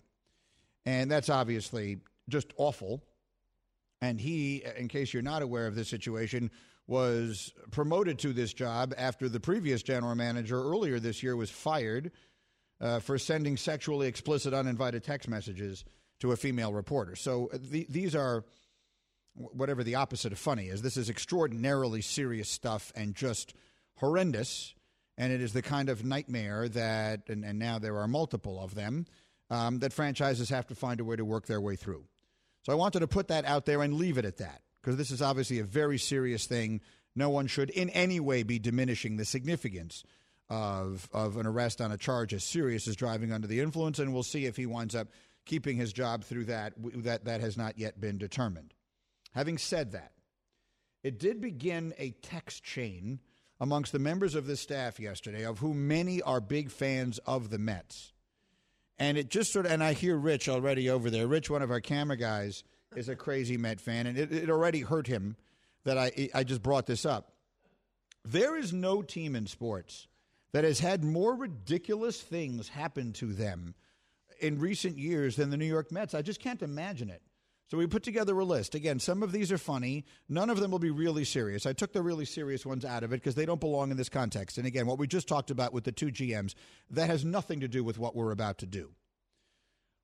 And 0.86 1.10
that's 1.10 1.28
obviously 1.28 1.98
just 2.28 2.52
awful. 2.56 3.02
And 4.00 4.20
he, 4.20 4.64
in 4.76 4.88
case 4.88 5.12
you're 5.14 5.22
not 5.22 5.42
aware 5.42 5.66
of 5.66 5.74
this 5.74 5.88
situation, 5.88 6.50
was 6.86 7.52
promoted 7.70 8.18
to 8.18 8.32
this 8.32 8.52
job 8.52 8.92
after 8.98 9.28
the 9.28 9.40
previous 9.40 9.82
general 9.82 10.14
manager 10.14 10.62
earlier 10.62 11.00
this 11.00 11.22
year 11.22 11.36
was 11.36 11.50
fired 11.50 12.12
uh, 12.80 13.00
for 13.00 13.16
sending 13.18 13.56
sexually 13.56 14.06
explicit 14.06 14.52
uninvited 14.52 15.02
text 15.02 15.28
messages 15.28 15.84
to 16.20 16.32
a 16.32 16.36
female 16.36 16.72
reporter. 16.72 17.16
So 17.16 17.48
uh, 17.52 17.58
the, 17.60 17.86
these 17.88 18.14
are 18.14 18.44
whatever 19.34 19.82
the 19.82 19.94
opposite 19.94 20.32
of 20.32 20.38
funny 20.38 20.68
is. 20.68 20.82
This 20.82 20.96
is 20.96 21.08
extraordinarily 21.08 22.02
serious 22.02 22.48
stuff 22.48 22.92
and 22.94 23.14
just 23.14 23.54
horrendous. 23.96 24.74
And 25.16 25.32
it 25.32 25.40
is 25.40 25.52
the 25.52 25.62
kind 25.62 25.88
of 25.88 26.04
nightmare 26.04 26.68
that, 26.68 27.28
and, 27.28 27.44
and 27.44 27.58
now 27.58 27.78
there 27.78 27.96
are 27.98 28.08
multiple 28.08 28.62
of 28.62 28.74
them, 28.74 29.06
um, 29.50 29.78
that 29.80 29.92
franchises 29.92 30.50
have 30.50 30.66
to 30.68 30.74
find 30.74 31.00
a 31.00 31.04
way 31.04 31.16
to 31.16 31.24
work 31.24 31.46
their 31.46 31.60
way 31.60 31.76
through. 31.76 32.04
So 32.62 32.72
I 32.72 32.76
wanted 32.76 33.00
to 33.00 33.08
put 33.08 33.28
that 33.28 33.44
out 33.44 33.66
there 33.66 33.82
and 33.82 33.94
leave 33.94 34.18
it 34.18 34.24
at 34.24 34.38
that 34.38 34.62
because 34.80 34.96
this 34.96 35.10
is 35.10 35.20
obviously 35.20 35.58
a 35.58 35.64
very 35.64 35.98
serious 35.98 36.46
thing. 36.46 36.80
No 37.14 37.30
one 37.30 37.46
should 37.46 37.70
in 37.70 37.90
any 37.90 38.20
way 38.20 38.42
be 38.42 38.58
diminishing 38.58 39.16
the 39.16 39.24
significance 39.24 40.04
of 40.50 41.08
of 41.12 41.36
an 41.36 41.46
arrest 41.46 41.80
on 41.80 41.92
a 41.92 41.96
charge 41.96 42.34
as 42.34 42.44
serious 42.44 42.86
as 42.88 42.96
driving 42.96 43.32
under 43.32 43.46
the 43.46 43.60
influence, 43.60 43.98
and 43.98 44.12
we'll 44.12 44.22
see 44.22 44.46
if 44.46 44.56
he 44.56 44.66
winds 44.66 44.94
up 44.94 45.08
keeping 45.46 45.76
his 45.76 45.92
job 45.92 46.24
through 46.24 46.46
that. 46.46 46.72
That 46.76 47.24
that 47.26 47.40
has 47.40 47.56
not 47.56 47.78
yet 47.78 48.00
been 48.00 48.18
determined. 48.18 48.74
Having 49.32 49.58
said 49.58 49.92
that, 49.92 50.12
it 51.02 51.18
did 51.18 51.40
begin 51.40 51.92
a 51.98 52.10
text 52.22 52.62
chain 52.64 53.20
amongst 53.60 53.92
the 53.92 53.98
members 53.98 54.34
of 54.34 54.46
the 54.46 54.56
staff 54.56 54.98
yesterday, 54.98 55.44
of 55.44 55.58
whom 55.58 55.86
many 55.86 56.20
are 56.22 56.40
big 56.40 56.70
fans 56.70 57.18
of 57.26 57.50
the 57.50 57.58
Mets. 57.58 58.13
And 58.98 59.18
it 59.18 59.28
just 59.28 59.52
sort 59.52 59.66
of, 59.66 59.72
and 59.72 59.82
I 59.82 59.92
hear 59.92 60.16
Rich 60.16 60.48
already 60.48 60.88
over 60.88 61.10
there. 61.10 61.26
Rich, 61.26 61.50
one 61.50 61.62
of 61.62 61.70
our 61.70 61.80
camera 61.80 62.16
guys, 62.16 62.62
is 62.94 63.08
a 63.08 63.16
crazy 63.16 63.56
Met 63.56 63.80
fan, 63.80 64.06
and 64.06 64.16
it, 64.16 64.32
it 64.32 64.50
already 64.50 64.80
hurt 64.80 65.06
him 65.06 65.36
that 65.84 65.98
I, 65.98 66.30
I 66.34 66.44
just 66.44 66.62
brought 66.62 66.86
this 66.86 67.04
up. 67.04 67.32
There 68.24 68.56
is 68.56 68.72
no 68.72 69.02
team 69.02 69.36
in 69.36 69.46
sports 69.46 70.06
that 70.52 70.64
has 70.64 70.78
had 70.78 71.04
more 71.04 71.34
ridiculous 71.34 72.22
things 72.22 72.68
happen 72.68 73.12
to 73.14 73.32
them 73.32 73.74
in 74.40 74.58
recent 74.58 74.96
years 74.96 75.36
than 75.36 75.50
the 75.50 75.56
New 75.56 75.66
York 75.66 75.90
Mets. 75.90 76.14
I 76.14 76.22
just 76.22 76.40
can't 76.40 76.62
imagine 76.62 77.10
it. 77.10 77.22
So 77.70 77.78
we 77.78 77.86
put 77.86 78.02
together 78.02 78.38
a 78.38 78.44
list. 78.44 78.74
Again, 78.74 78.98
some 78.98 79.22
of 79.22 79.32
these 79.32 79.50
are 79.50 79.58
funny. 79.58 80.04
None 80.28 80.50
of 80.50 80.60
them 80.60 80.70
will 80.70 80.78
be 80.78 80.90
really 80.90 81.24
serious. 81.24 81.64
I 81.64 81.72
took 81.72 81.92
the 81.92 82.02
really 82.02 82.26
serious 82.26 82.66
ones 82.66 82.84
out 82.84 83.02
of 83.02 83.12
it 83.12 83.16
because 83.16 83.34
they 83.34 83.46
don't 83.46 83.60
belong 83.60 83.90
in 83.90 83.96
this 83.96 84.10
context. 84.10 84.58
And 84.58 84.66
again, 84.66 84.86
what 84.86 84.98
we 84.98 85.06
just 85.06 85.28
talked 85.28 85.50
about 85.50 85.72
with 85.72 85.84
the 85.84 85.92
two 85.92 86.08
GMs, 86.08 86.54
that 86.90 87.08
has 87.08 87.24
nothing 87.24 87.60
to 87.60 87.68
do 87.68 87.82
with 87.82 87.98
what 87.98 88.14
we're 88.14 88.32
about 88.32 88.58
to 88.58 88.66
do. 88.66 88.90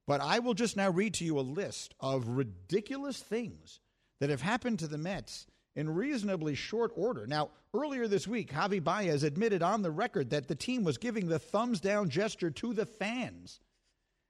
But 0.07 0.21
I 0.23 0.39
will 0.39 0.55
just 0.55 0.77
now 0.77 0.91
read 0.91 1.15
to 1.15 1.25
you 1.25 1.39
a 1.39 1.43
list 1.43 1.95
of 2.01 2.29
ridiculous 2.29 3.21
things 3.21 3.79
that 4.21 4.31
have 4.31 4.43
happened 4.43 4.79
to 4.79 4.89
the 4.89 4.99
Mets 4.99 5.47
in 5.77 5.95
reasonably 5.95 6.55
short 6.55 6.91
order. 6.97 7.27
Now, 7.27 7.51
earlier 7.75 8.09
this 8.09 8.27
week, 8.27 8.53
Javi 8.53 8.83
Baez 8.83 9.23
admitted 9.23 9.63
on 9.63 9.83
the 9.83 9.91
record 9.91 10.31
that 10.31 10.49
the 10.49 10.55
team 10.55 10.83
was 10.83 10.99
giving 10.99 11.29
the 11.29 11.39
thumbs 11.39 11.81
down 11.81 12.09
gesture 12.09 12.51
to 12.51 12.73
the 12.73 12.87
fans. 12.87 13.61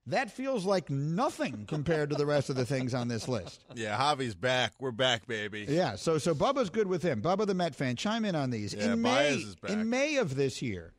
That 0.07 0.31
feels 0.31 0.65
like 0.65 0.91
nothing 0.91 1.67
compared 1.69 2.11
to 2.11 2.17
the 2.17 2.27
rest 2.27 2.51
of 2.51 2.57
the 2.57 2.65
things 2.67 2.95
on 2.95 3.09
this 3.09 3.29
list. 3.29 3.65
Yeah, 3.75 3.97
Javi's 3.97 4.35
back. 4.35 4.73
We're 4.81 4.91
back, 4.91 5.27
baby. 5.27 5.67
Yeah, 5.69 5.95
so 5.97 6.19
so 6.19 6.35
Bubba's 6.35 6.71
good 6.71 6.87
with 6.89 7.03
him. 7.03 7.23
Bubba 7.23 7.47
the 7.47 7.55
Met 7.55 7.75
fan, 7.75 7.97
chime 7.97 8.25
in 8.25 8.35
on 8.35 8.51
these. 8.51 8.75
Yeah, 8.75 8.93
in 8.95 9.03
Baez 9.03 9.37
is 9.37 9.57
back. 9.57 9.71
in 9.71 9.89
May 9.89 10.17
of 10.17 10.35
this 10.35 10.61
year, 10.63 10.93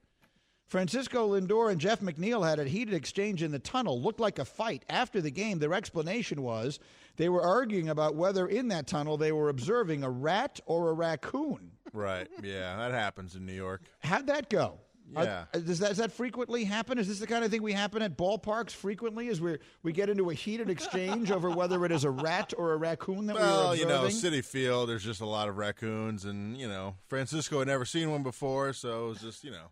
Francisco 0.68 1.38
Lindor 1.38 1.70
and 1.72 1.82
Jeff 1.82 2.00
McNeil 2.00 2.48
had 2.48 2.60
a 2.60 2.64
heated 2.64 2.94
exchange 2.94 3.44
in 3.44 3.52
the 3.52 3.60
tunnel. 3.60 4.02
Looked 4.02 4.20
like 4.22 4.40
a 4.40 4.46
fight. 4.46 4.86
After 4.90 5.20
the 5.20 5.32
game, 5.32 5.60
their 5.60 5.74
explanation 5.74 6.42
was 6.44 6.80
they 7.18 7.28
were 7.28 7.42
arguing 7.44 7.90
about 7.90 8.16
whether 8.16 8.48
in 8.48 8.70
that 8.70 8.88
tunnel 8.88 9.18
they 9.18 9.34
were 9.34 9.50
observing 9.50 10.04
a 10.04 10.10
rat 10.10 10.60
or 10.66 10.90
a 10.90 10.94
raccoon. 10.94 11.72
Right. 11.92 12.30
Yeah, 12.42 12.78
that 12.78 12.92
happens 12.94 13.36
in 13.36 13.46
New 13.46 13.52
York. 13.54 13.82
How'd 14.00 14.28
that 14.28 14.50
go? 14.50 14.80
Are- 15.16 15.24
Yeah. 15.24 15.46
does, 15.54 15.80
that, 15.80 15.90
does 15.90 15.98
that 15.98 16.12
frequently 16.12 16.64
happen? 16.64 16.98
Is 16.98 17.08
this 17.08 17.20
the 17.20 17.28
kind 17.28 17.44
of 17.44 17.52
thing 17.52 17.62
we 17.62 17.74
happen 17.74 18.02
at 18.02 18.18
ballparks 18.18 18.72
frequently? 18.72 19.28
Is 19.28 19.42
we 19.42 19.58
we 19.84 19.92
get 19.92 20.10
into 20.10 20.30
a 20.30 20.34
heated 20.34 20.70
exchange 20.70 21.32
over 21.32 21.50
whether 21.50 21.84
it 21.86 21.92
is 21.92 22.04
a 22.04 22.10
rat 22.10 22.54
or 22.58 22.74
a 22.74 22.78
raccoon 22.78 23.26
that 23.28 23.36
we 23.36 23.42
are 23.42 23.46
removing? 23.46 23.66
Well, 23.66 23.76
you 23.76 23.86
know, 23.86 24.04
Citi 24.08 24.44
Field, 24.44 24.90
there's 24.90 25.04
just 25.04 25.22
a 25.22 25.26
lot 25.26 25.50
of 25.50 25.58
raccoons, 25.58 26.26
and, 26.26 26.58
you 26.58 26.68
know, 26.68 26.96
Francisco 27.08 27.60
had 27.60 27.68
never 27.68 27.86
seen 27.86 28.10
one 28.12 28.24
before, 28.24 28.74
so 28.74 29.06
it 29.06 29.10
was 29.10 29.22
just, 29.22 29.44
you 29.44 29.52
know, 29.52 29.68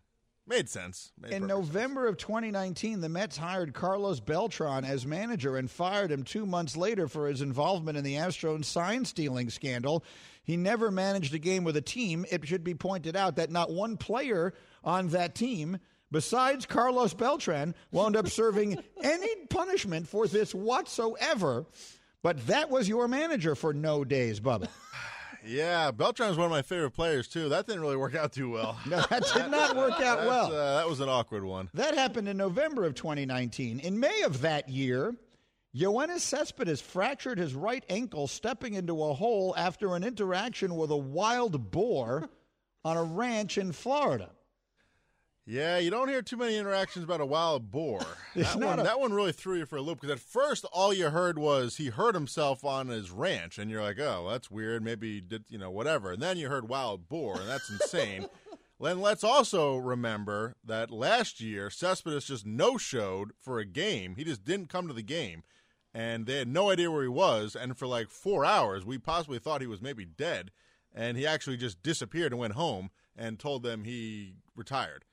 made 0.50 0.68
sense. 0.68 1.12
Made 1.18 1.32
In 1.32 1.42
perfect 1.42 1.56
sense. 1.64 1.74
November 1.74 2.06
of 2.08 2.16
2019, 2.18 3.00
the 3.00 3.08
Mets 3.08 3.38
hired 3.38 3.72
Carlos 3.72 4.20
Beltran 4.20 4.84
as 4.84 5.06
manager 5.06 5.56
and 5.56 5.70
fired 5.70 6.10
him 6.12 6.24
two 6.24 6.44
months 6.44 6.76
later 6.76 7.08
for 7.08 7.28
his 7.28 7.40
involvement 7.40 7.96
in 7.96 8.04
the 8.04 8.16
Astros 8.16 8.66
sign 8.66 9.04
stealing 9.06 9.48
scandal. 9.48 10.04
He 10.42 10.56
never 10.56 10.90
managed 10.90 11.32
a 11.32 11.38
game 11.38 11.64
with 11.64 11.76
a 11.76 11.80
team. 11.80 12.26
It 12.30 12.46
should 12.46 12.64
be 12.64 12.74
pointed 12.74 13.16
out 13.16 13.36
that 13.36 13.50
not 13.50 13.70
one 13.70 13.96
player 13.96 14.52
on 14.82 15.08
that 15.08 15.34
team, 15.34 15.78
besides 16.10 16.66
Carlos 16.66 17.14
Beltran, 17.14 17.74
wound 17.92 18.16
up 18.16 18.28
serving 18.28 18.82
any 19.02 19.46
punishment 19.48 20.08
for 20.08 20.26
this 20.26 20.54
whatsoever. 20.54 21.66
But 22.22 22.46
that 22.48 22.68
was 22.68 22.88
your 22.88 23.08
manager 23.08 23.54
for 23.54 23.72
no 23.72 24.04
days, 24.04 24.40
Bubba. 24.40 24.68
Yeah, 25.46 25.90
Beltran's 25.92 26.36
one 26.36 26.46
of 26.46 26.50
my 26.50 26.62
favorite 26.62 26.90
players, 26.92 27.28
too. 27.28 27.48
That 27.48 27.66
didn't 27.66 27.80
really 27.82 27.96
work 27.96 28.14
out 28.14 28.32
too 28.32 28.50
well. 28.50 28.78
No, 28.86 29.02
that 29.10 29.24
did 29.34 29.50
not 29.50 29.76
work 29.76 30.00
out 30.00 30.26
well. 30.26 30.46
uh, 30.52 30.76
that 30.78 30.88
was 30.88 31.00
an 31.00 31.08
awkward 31.08 31.44
one. 31.44 31.70
That 31.74 31.94
happened 31.94 32.28
in 32.28 32.36
November 32.36 32.84
of 32.84 32.94
2019. 32.94 33.80
In 33.80 33.98
May 34.00 34.22
of 34.22 34.42
that 34.42 34.68
year, 34.68 35.14
Yoenis 35.74 36.20
Cespedes 36.20 36.80
fractured 36.80 37.38
his 37.38 37.54
right 37.54 37.84
ankle 37.88 38.26
stepping 38.26 38.74
into 38.74 39.02
a 39.02 39.14
hole 39.14 39.54
after 39.56 39.94
an 39.94 40.02
interaction 40.04 40.74
with 40.76 40.90
a 40.90 40.96
wild 40.96 41.70
boar 41.70 42.28
on 42.84 42.96
a 42.96 43.02
ranch 43.02 43.56
in 43.58 43.72
Florida. 43.72 44.30
Yeah, 45.50 45.78
you 45.78 45.90
don't 45.90 46.08
hear 46.08 46.22
too 46.22 46.36
many 46.36 46.56
interactions 46.56 47.04
about 47.04 47.20
a 47.20 47.26
wild 47.26 47.72
boar. 47.72 48.06
That 48.36 48.54
one, 48.54 48.78
a- 48.78 48.84
that 48.84 49.00
one 49.00 49.12
really 49.12 49.32
threw 49.32 49.56
you 49.56 49.66
for 49.66 49.78
a 49.78 49.80
loop 49.82 50.00
because 50.00 50.14
at 50.14 50.20
first 50.20 50.64
all 50.72 50.94
you 50.94 51.10
heard 51.10 51.36
was 51.36 51.76
he 51.76 51.88
hurt 51.88 52.14
himself 52.14 52.64
on 52.64 52.86
his 52.86 53.10
ranch, 53.10 53.58
and 53.58 53.68
you're 53.68 53.82
like, 53.82 53.98
oh, 53.98 54.28
that's 54.30 54.48
weird. 54.48 54.84
Maybe 54.84 55.14
he 55.14 55.20
did, 55.20 55.44
you 55.48 55.58
know, 55.58 55.72
whatever. 55.72 56.12
And 56.12 56.22
then 56.22 56.36
you 56.36 56.48
heard 56.48 56.68
wild 56.68 57.08
boar, 57.08 57.40
and 57.40 57.48
that's 57.48 57.68
insane. 57.68 58.26
then 58.80 59.00
let's 59.00 59.24
also 59.24 59.74
remember 59.76 60.54
that 60.64 60.92
last 60.92 61.40
year 61.40 61.68
Cespedes 61.68 62.26
just 62.26 62.46
no-showed 62.46 63.32
for 63.40 63.58
a 63.58 63.64
game. 63.64 64.14
He 64.14 64.22
just 64.22 64.44
didn't 64.44 64.68
come 64.68 64.86
to 64.86 64.94
the 64.94 65.02
game, 65.02 65.42
and 65.92 66.26
they 66.26 66.36
had 66.36 66.46
no 66.46 66.70
idea 66.70 66.92
where 66.92 67.02
he 67.02 67.08
was. 67.08 67.56
And 67.56 67.76
for 67.76 67.88
like 67.88 68.08
four 68.08 68.44
hours, 68.44 68.86
we 68.86 68.98
possibly 68.98 69.40
thought 69.40 69.60
he 69.60 69.66
was 69.66 69.82
maybe 69.82 70.04
dead, 70.04 70.52
and 70.94 71.16
he 71.16 71.26
actually 71.26 71.56
just 71.56 71.82
disappeared 71.82 72.30
and 72.30 72.40
went 72.40 72.54
home 72.54 72.90
and 73.16 73.40
told 73.40 73.64
them 73.64 73.82
he 73.82 74.34
retired. 74.54 75.04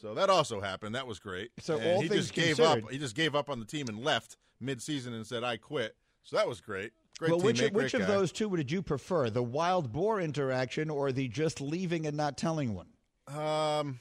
So 0.00 0.14
that 0.14 0.28
also 0.30 0.60
happened. 0.60 0.94
That 0.94 1.06
was 1.06 1.18
great. 1.18 1.50
So 1.60 1.76
And 1.76 1.86
all 1.86 2.02
he 2.02 2.08
things 2.08 2.30
just 2.30 2.34
gave 2.34 2.60
up. 2.60 2.90
He 2.90 2.98
just 2.98 3.14
gave 3.14 3.34
up 3.34 3.48
on 3.48 3.60
the 3.60 3.66
team 3.66 3.86
and 3.88 4.02
left 4.02 4.36
mid-season 4.60 5.14
and 5.14 5.26
said, 5.26 5.44
"I 5.44 5.56
quit." 5.56 5.96
So 6.22 6.36
that 6.36 6.48
was 6.48 6.60
great. 6.60 6.92
Great 7.18 7.30
well, 7.30 7.40
which 7.40 7.60
teammate, 7.60 7.72
which 7.72 7.92
great 7.92 7.94
of 7.94 8.08
guy. 8.08 8.14
those 8.14 8.32
two 8.32 8.56
did 8.56 8.72
you 8.72 8.82
prefer, 8.82 9.30
the 9.30 9.42
wild 9.42 9.92
boar 9.92 10.20
interaction 10.20 10.90
or 10.90 11.12
the 11.12 11.28
just 11.28 11.60
leaving 11.60 12.06
and 12.06 12.16
not 12.16 12.36
telling 12.36 12.74
one? 12.74 12.88
Um, 13.28 14.00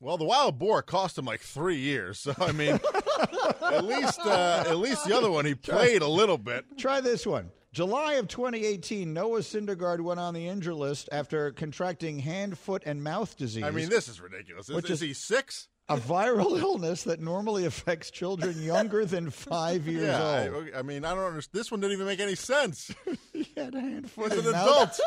well, 0.00 0.18
the 0.18 0.24
wild 0.24 0.58
boar 0.58 0.82
cost 0.82 1.16
him 1.16 1.24
like 1.24 1.40
three 1.40 1.78
years. 1.78 2.18
So 2.18 2.34
I 2.38 2.52
mean, 2.52 2.78
at 3.62 3.84
least 3.84 4.20
uh, 4.20 4.64
at 4.66 4.76
least 4.76 5.06
the 5.06 5.16
other 5.16 5.30
one 5.30 5.46
he 5.46 5.54
played 5.54 6.02
a 6.02 6.08
little 6.08 6.38
bit. 6.38 6.66
Try 6.76 7.00
this 7.00 7.26
one. 7.26 7.50
July 7.74 8.14
of 8.14 8.28
2018, 8.28 9.12
Noah 9.12 9.40
Syndergaard 9.40 10.00
went 10.00 10.20
on 10.20 10.32
the 10.32 10.46
injury 10.46 10.74
list 10.74 11.08
after 11.10 11.50
contracting 11.50 12.20
hand, 12.20 12.56
foot, 12.56 12.84
and 12.86 13.02
mouth 13.02 13.36
disease. 13.36 13.64
I 13.64 13.72
mean, 13.72 13.88
this 13.88 14.06
is 14.06 14.20
ridiculous. 14.20 14.68
Is, 14.68 14.76
Which 14.76 14.84
is 14.90 15.02
is- 15.02 15.08
he 15.08 15.12
six? 15.12 15.66
a 15.86 15.98
viral 15.98 16.58
illness 16.62 17.02
that 17.04 17.20
normally 17.20 17.66
affects 17.66 18.10
children 18.10 18.62
younger 18.62 19.04
than 19.04 19.28
five 19.28 19.86
years 19.86 20.04
Yeah, 20.06 20.48
old. 20.54 20.68
I, 20.74 20.78
I 20.78 20.82
mean, 20.82 21.04
I 21.04 21.14
don't 21.14 21.24
understand. 21.24 21.60
This 21.60 21.70
one 21.70 21.80
didn't 21.80 21.92
even 21.94 22.06
make 22.06 22.20
any 22.20 22.36
sense. 22.36 22.90
He 23.34 23.52
had 23.56 23.74
hand, 23.74 24.08
foot, 24.10 24.30
He's 24.32 24.38
and 24.46 24.46
an 24.48 24.52
mouth 24.52 24.98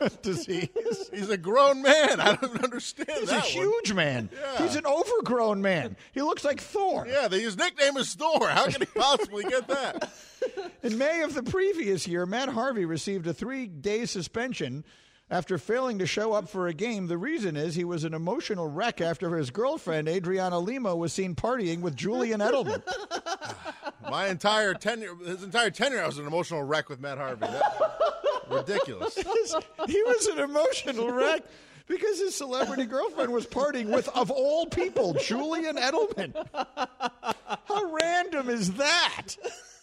adult. 0.00 0.22
disease. 0.22 0.68
He's 1.12 1.28
a 1.30 1.36
grown 1.36 1.82
man. 1.82 2.18
I 2.20 2.34
don't 2.34 2.64
understand 2.64 3.10
He's 3.20 3.30
a 3.30 3.34
one. 3.34 3.42
huge 3.42 3.92
man. 3.92 4.30
Yeah. 4.32 4.62
He's 4.66 4.74
an 4.76 4.86
overgrown 4.86 5.60
man. 5.62 5.94
He 6.12 6.22
looks 6.22 6.42
like 6.44 6.60
Thor. 6.60 7.06
Yeah, 7.06 7.28
his 7.28 7.56
nickname 7.56 7.96
is 7.98 8.12
Thor. 8.14 8.48
How 8.48 8.64
can 8.68 8.80
he 8.80 8.86
possibly 8.86 9.44
get 9.44 9.68
that? 9.68 10.10
In 10.86 10.98
May 10.98 11.22
of 11.22 11.34
the 11.34 11.42
previous 11.42 12.06
year, 12.06 12.26
Matt 12.26 12.48
Harvey 12.48 12.84
received 12.84 13.26
a 13.26 13.34
three 13.34 13.66
day 13.66 14.06
suspension 14.06 14.84
after 15.28 15.58
failing 15.58 15.98
to 15.98 16.06
show 16.06 16.32
up 16.32 16.48
for 16.48 16.68
a 16.68 16.72
game. 16.72 17.08
The 17.08 17.18
reason 17.18 17.56
is 17.56 17.74
he 17.74 17.82
was 17.82 18.04
an 18.04 18.14
emotional 18.14 18.68
wreck 18.68 19.00
after 19.00 19.36
his 19.36 19.50
girlfriend, 19.50 20.08
Adriana 20.08 20.60
Lima, 20.60 20.94
was 20.94 21.12
seen 21.12 21.34
partying 21.34 21.80
with 21.80 21.96
Julian 21.96 22.38
Edelman. 22.38 22.84
My 24.10 24.28
entire 24.28 24.74
tenure, 24.74 25.16
his 25.16 25.42
entire 25.42 25.70
tenure, 25.70 26.04
I 26.04 26.06
was 26.06 26.18
an 26.18 26.26
emotional 26.28 26.62
wreck 26.62 26.88
with 26.88 27.00
Matt 27.00 27.18
Harvey. 27.18 27.48
That, 27.48 27.98
ridiculous. 28.48 29.16
he 29.88 30.02
was 30.04 30.26
an 30.28 30.38
emotional 30.38 31.10
wreck. 31.10 31.42
Because 31.88 32.18
his 32.20 32.34
celebrity 32.36 32.84
girlfriend 32.84 33.32
was 33.32 33.46
partying 33.46 33.92
with, 33.92 34.08
of 34.08 34.30
all 34.30 34.66
people, 34.66 35.14
Julian 35.14 35.76
Edelman. 35.76 36.34
How 37.64 37.92
random 37.92 38.50
is 38.50 38.72
that? 38.74 39.36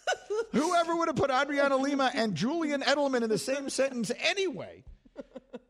Whoever 0.52 0.96
would 0.96 1.08
have 1.08 1.16
put 1.16 1.30
Adriana 1.30 1.76
Lima 1.76 2.10
and 2.14 2.34
Julian 2.34 2.82
Edelman 2.82 3.22
in 3.22 3.28
the 3.28 3.38
same 3.38 3.68
sentence 3.70 4.10
anyway? 4.20 4.84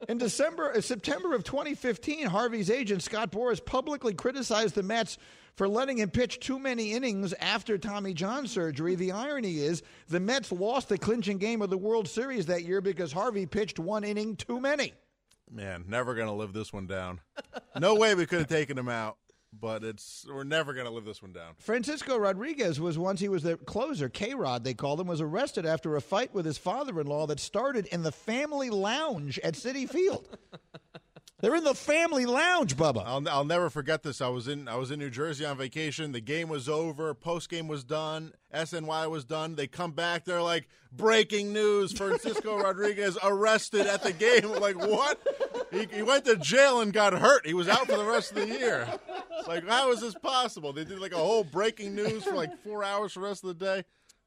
In 0.09 0.19
December, 0.19 0.73
uh, 0.73 0.81
September 0.81 1.35
of 1.35 1.45
2015, 1.45 2.27
Harvey's 2.27 2.71
agent 2.71 3.03
Scott 3.03 3.31
Boras 3.31 3.65
publicly 3.65 4.13
criticized 4.13 4.75
the 4.75 4.83
Mets 4.83 5.17
for 5.57 5.69
letting 5.69 5.99
him 5.99 6.11
pitch 6.11 6.41
too 6.41 6.59
many 6.59 6.93
innings 6.93 7.33
after 7.35 7.79
Tommy 7.79 8.13
John 8.13 8.47
surgery. 8.47 8.97
The 8.97 9.13
irony 9.13 9.59
is, 9.59 9.83
the 10.09 10.21
Mets 10.21 10.53
lost 10.53 10.89
the 10.89 10.99
clinching 10.99 11.39
game 11.39 11.63
of 11.63 11.71
the 11.71 11.79
World 11.79 12.09
Series 12.09 12.47
that 12.47 12.65
year 12.65 12.81
because 12.81 13.13
Harvey 13.13 13.47
pitched 13.47 13.79
one 13.79 14.05
inning 14.05 14.37
too 14.37 14.61
many. 14.61 14.93
Man, 15.51 15.85
never 15.89 16.15
gonna 16.15 16.35
live 16.35 16.53
this 16.53 16.73
one 16.73 16.87
down. 16.87 17.21
No 17.79 17.95
way 17.95 18.15
we 18.15 18.27
could 18.27 18.41
have 18.41 18.49
taken 18.49 18.77
him 18.77 18.89
out, 18.89 19.17
but 19.61 19.85
it's 19.85 20.27
we're 20.29 20.45
never 20.45 20.73
gonna 20.75 20.91
live 20.91 21.05
this 21.05 21.23
one 21.23 21.33
down. 21.33 21.55
Francisco 21.59 22.17
Rodriguez 22.17 22.81
was 22.81 22.99
once 22.99 23.21
he 23.21 23.29
was 23.29 23.43
the 23.43 23.57
closer, 23.57 24.09
K 24.09 24.35
Rod, 24.35 24.65
they 24.65 24.75
called 24.75 25.01
him, 25.01 25.07
was 25.07 25.21
arrested 25.21 25.67
after 25.67 25.97
a 25.97 26.01
fight 26.01 26.35
with 26.35 26.45
his 26.47 26.59
father 26.59 27.01
in 27.01 27.07
law 27.07 27.27
that 27.27 27.41
started 27.41 27.87
in 27.87 28.03
the 28.03 28.13
family 28.13 28.71
lounge 28.71 29.39
at 29.41 29.55
Citi 29.55 29.89
Field. 29.89 30.29
They're 31.45 31.57
in 31.57 31.65
the 31.65 31.75
family 31.75 32.25
lounge, 32.25 32.75
Bubba. 32.75 33.03
I'll 33.05 33.29
I'll 33.29 33.45
never 33.45 33.69
forget 33.69 34.03
this. 34.03 34.23
I 34.23 34.29
was 34.29 34.49
in 34.49 34.67
I 34.67 34.77
was 34.77 34.91
in 34.91 34.99
New 34.99 35.11
Jersey 35.11 35.45
on 35.45 35.59
vacation. 35.59 36.13
The 36.13 36.23
game 36.23 36.49
was 36.49 36.71
over. 36.71 37.13
Post 37.13 37.51
game 37.51 37.69
was 37.69 37.85
done. 37.85 38.33
SNY 38.55 39.11
was 39.11 39.27
done. 39.27 39.55
They 39.55 39.67
come 39.67 39.93
back. 39.93 40.25
They're 40.25 40.41
like 40.41 40.69
breaking 40.91 41.53
news: 41.53 41.93
Francisco 41.93 42.57
Rodriguez 42.63 43.19
arrested 43.23 43.87
at 43.87 44.03
the 44.03 44.15
game. 44.15 44.53
I'm 44.55 44.59
like 44.59 44.79
what? 44.79 45.21
He, 45.71 45.87
he 45.95 46.03
went 46.03 46.25
to 46.25 46.37
jail 46.37 46.81
and 46.81 46.95
got 46.95 47.13
hurt. 47.13 47.47
He 47.47 47.53
was 47.53 47.69
out 47.69 47.89
for 47.89 47.99
the 47.99 48.07
rest 48.07 48.31
of 48.31 48.39
the 48.39 48.47
year. 48.47 48.89
It's 49.39 49.47
like 49.47 49.69
how 49.69 49.93
is 49.93 50.01
this 50.01 50.15
possible? 50.15 50.73
They 50.73 50.85
did 50.85 50.99
like 50.99 51.13
a 51.13 51.19
whole 51.19 51.45
breaking 51.45 51.95
news 51.95 52.25
for 52.25 52.35
like 52.35 52.57
four 52.65 52.83
hours 52.83 53.13
for 53.13 53.21
the 53.21 53.27
rest 53.27 53.45
of 53.45 53.49
the 53.49 53.63
day. 53.67 53.85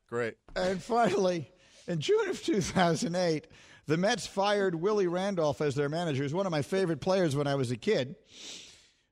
Great. 0.07 0.35
And 0.55 0.79
finally, 0.83 1.49
in 1.87 1.99
June 1.99 2.29
of 2.29 2.43
2008, 2.43 3.47
the 3.87 3.97
Mets 3.97 4.27
fired 4.27 4.75
Willie 4.75 5.07
Randolph 5.07 5.61
as 5.61 5.75
their 5.75 5.89
manager. 5.89 6.17
He 6.17 6.23
was 6.23 6.33
one 6.33 6.45
of 6.45 6.51
my 6.51 6.61
favorite 6.61 7.01
players 7.01 7.35
when 7.35 7.47
I 7.47 7.55
was 7.55 7.71
a 7.71 7.77
kid. 7.77 8.15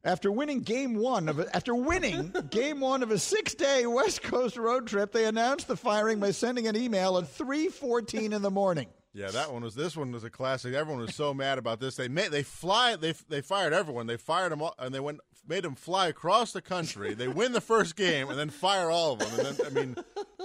After 0.03 0.31
winning 0.31 0.61
game 0.61 0.95
one 0.95 1.27
of 1.27 1.39
a, 1.39 1.55
after 1.55 1.73
winning 1.73 2.31
game 2.51 2.79
one 2.79 3.01
of 3.01 3.09
a 3.09 3.17
six-day 3.17 3.87
West 3.87 4.21
Coast 4.21 4.55
road 4.55 4.85
trip, 4.85 5.11
they 5.11 5.25
announced 5.25 5.67
the 5.67 5.75
firing 5.75 6.19
by 6.19 6.29
sending 6.29 6.67
an 6.67 6.75
email 6.75 7.17
at 7.17 7.23
3:14 7.23 8.31
in 8.31 8.41
the 8.43 8.51
morning. 8.51 8.87
Yeah, 9.15 9.31
that 9.31 9.51
one 9.51 9.63
was. 9.63 9.73
This 9.73 9.95
one 9.95 10.11
was 10.11 10.25
a 10.25 10.29
classic. 10.29 10.73
Everyone 10.73 11.01
was 11.01 11.15
so 11.15 11.33
mad 11.33 11.57
about 11.57 11.79
this. 11.79 11.95
They 11.95 12.09
made 12.09 12.31
they 12.31 12.43
fly. 12.43 12.97
They 12.97 13.13
they 13.29 13.41
fired 13.41 13.71
everyone. 13.73 14.07
They 14.07 14.17
fired 14.17 14.51
them 14.51 14.61
all, 14.61 14.75
and 14.77 14.93
they 14.93 14.99
went 14.99 15.21
made 15.47 15.63
them 15.63 15.75
fly 15.75 16.07
across 16.07 16.51
the 16.51 16.61
country. 16.61 17.13
They 17.13 17.29
win 17.29 17.53
the 17.53 17.61
first 17.61 17.95
game, 17.95 18.29
and 18.29 18.37
then 18.37 18.49
fire 18.49 18.91
all 18.91 19.13
of 19.13 19.19
them. 19.19 19.29
And 19.39 19.57
then 19.57 19.65
I 19.65 19.69
mean, 19.69 19.95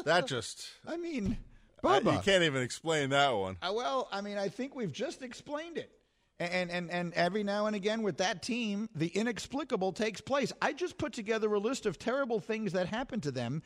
that 0.05 0.27
just 0.27 0.69
I 0.87 0.97
mean, 0.97 1.37
I- 1.85 1.99
you 1.99 2.21
can't 2.21 2.45
even 2.45 2.63
explain 2.63 3.11
that 3.11 3.31
one. 3.31 3.57
Uh, 3.63 3.73
well, 3.75 4.09
I 4.13 4.21
mean, 4.21 4.39
I 4.39 4.49
think 4.49 4.75
we've 4.75 4.93
just 4.93 5.23
explained 5.23 5.79
it. 5.79 5.91
And, 6.39 6.71
and 6.71 6.91
and 6.91 7.13
every 7.13 7.43
now 7.43 7.67
and 7.67 7.77
again 7.77 8.01
with 8.03 8.17
that 8.17 8.43
team, 8.43 8.89
the 8.95 9.09
inexplicable 9.09 9.93
takes 9.93 10.23
place. 10.23 10.55
I 10.63 10.73
just 10.73 10.97
put 10.97 11.13
together 11.13 11.53
a 11.53 11.59
list 11.59 11.85
of 11.85 11.99
terrible 11.99 12.41
things 12.41 12.73
that 12.73 12.87
happened 12.87 13.25
to 13.25 13.31
them. 13.31 13.63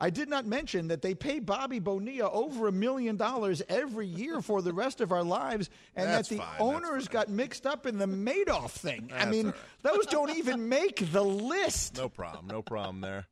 I 0.00 0.10
did 0.10 0.28
not 0.28 0.46
mention 0.46 0.88
that 0.88 1.02
they 1.02 1.14
pay 1.14 1.40
Bobby 1.40 1.80
Bonilla 1.80 2.30
over 2.30 2.68
a 2.68 2.72
million 2.72 3.16
dollars 3.16 3.62
every 3.68 4.06
year 4.06 4.40
for 4.40 4.62
the 4.62 4.72
rest 4.72 5.00
of 5.00 5.10
our 5.10 5.24
lives, 5.24 5.70
and 5.96 6.06
That's 6.08 6.28
that 6.28 6.34
the 6.36 6.40
fine, 6.42 6.60
owners 6.60 7.08
got 7.08 7.28
mixed 7.28 7.66
up 7.66 7.86
in 7.86 7.98
the 7.98 8.06
Madoff 8.06 8.70
thing. 8.70 9.10
I 9.16 9.24
mean, 9.24 9.46
right. 9.46 9.54
those 9.82 10.06
don't 10.06 10.36
even 10.36 10.68
make 10.68 11.10
the 11.12 11.24
list. 11.24 11.96
No 11.96 12.08
problem. 12.08 12.46
No 12.46 12.62
problem 12.62 13.00
there. 13.00 13.26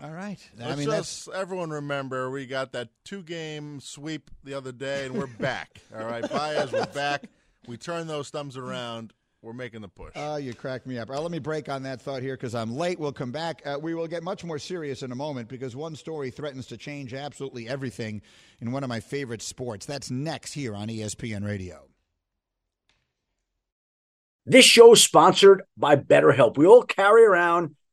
All 0.00 0.10
right. 0.10 0.38
I 0.60 0.66
Let's 0.66 0.78
mean, 0.78 0.88
that's 0.88 1.24
just 1.24 1.36
everyone 1.36 1.70
remember 1.70 2.30
we 2.30 2.46
got 2.46 2.72
that 2.72 2.88
two 3.04 3.22
game 3.22 3.80
sweep 3.80 4.30
the 4.44 4.54
other 4.54 4.72
day, 4.72 5.06
and 5.06 5.14
we're 5.14 5.26
back. 5.26 5.80
All 5.96 6.04
right, 6.04 6.28
Baez, 6.28 6.72
we're 6.72 6.86
back. 6.86 7.24
We 7.66 7.76
turn 7.76 8.06
those 8.06 8.30
thumbs 8.30 8.56
around. 8.56 9.12
We're 9.42 9.52
making 9.52 9.80
the 9.80 9.88
push. 9.88 10.12
Oh, 10.14 10.36
you 10.36 10.54
crack 10.54 10.86
me 10.86 10.98
up. 10.98 11.08
All 11.08 11.16
right, 11.16 11.22
let 11.22 11.32
me 11.32 11.40
break 11.40 11.68
on 11.68 11.82
that 11.82 12.00
thought 12.00 12.22
here 12.22 12.36
because 12.36 12.54
I'm 12.54 12.76
late. 12.76 13.00
We'll 13.00 13.12
come 13.12 13.32
back. 13.32 13.60
Uh, 13.66 13.76
we 13.80 13.92
will 13.92 14.06
get 14.06 14.22
much 14.22 14.44
more 14.44 14.58
serious 14.58 15.02
in 15.02 15.10
a 15.10 15.16
moment 15.16 15.48
because 15.48 15.74
one 15.74 15.96
story 15.96 16.30
threatens 16.30 16.66
to 16.66 16.76
change 16.76 17.12
absolutely 17.12 17.68
everything 17.68 18.22
in 18.60 18.70
one 18.70 18.84
of 18.84 18.88
my 18.88 19.00
favorite 19.00 19.42
sports. 19.42 19.84
That's 19.84 20.12
next 20.12 20.52
here 20.52 20.76
on 20.76 20.86
ESPN 20.86 21.44
Radio. 21.44 21.88
This 24.46 24.64
show 24.64 24.92
is 24.92 25.02
sponsored 25.02 25.62
by 25.76 25.96
BetterHelp. 25.96 26.56
We 26.56 26.66
all 26.66 26.82
carry 26.82 27.24
around 27.24 27.74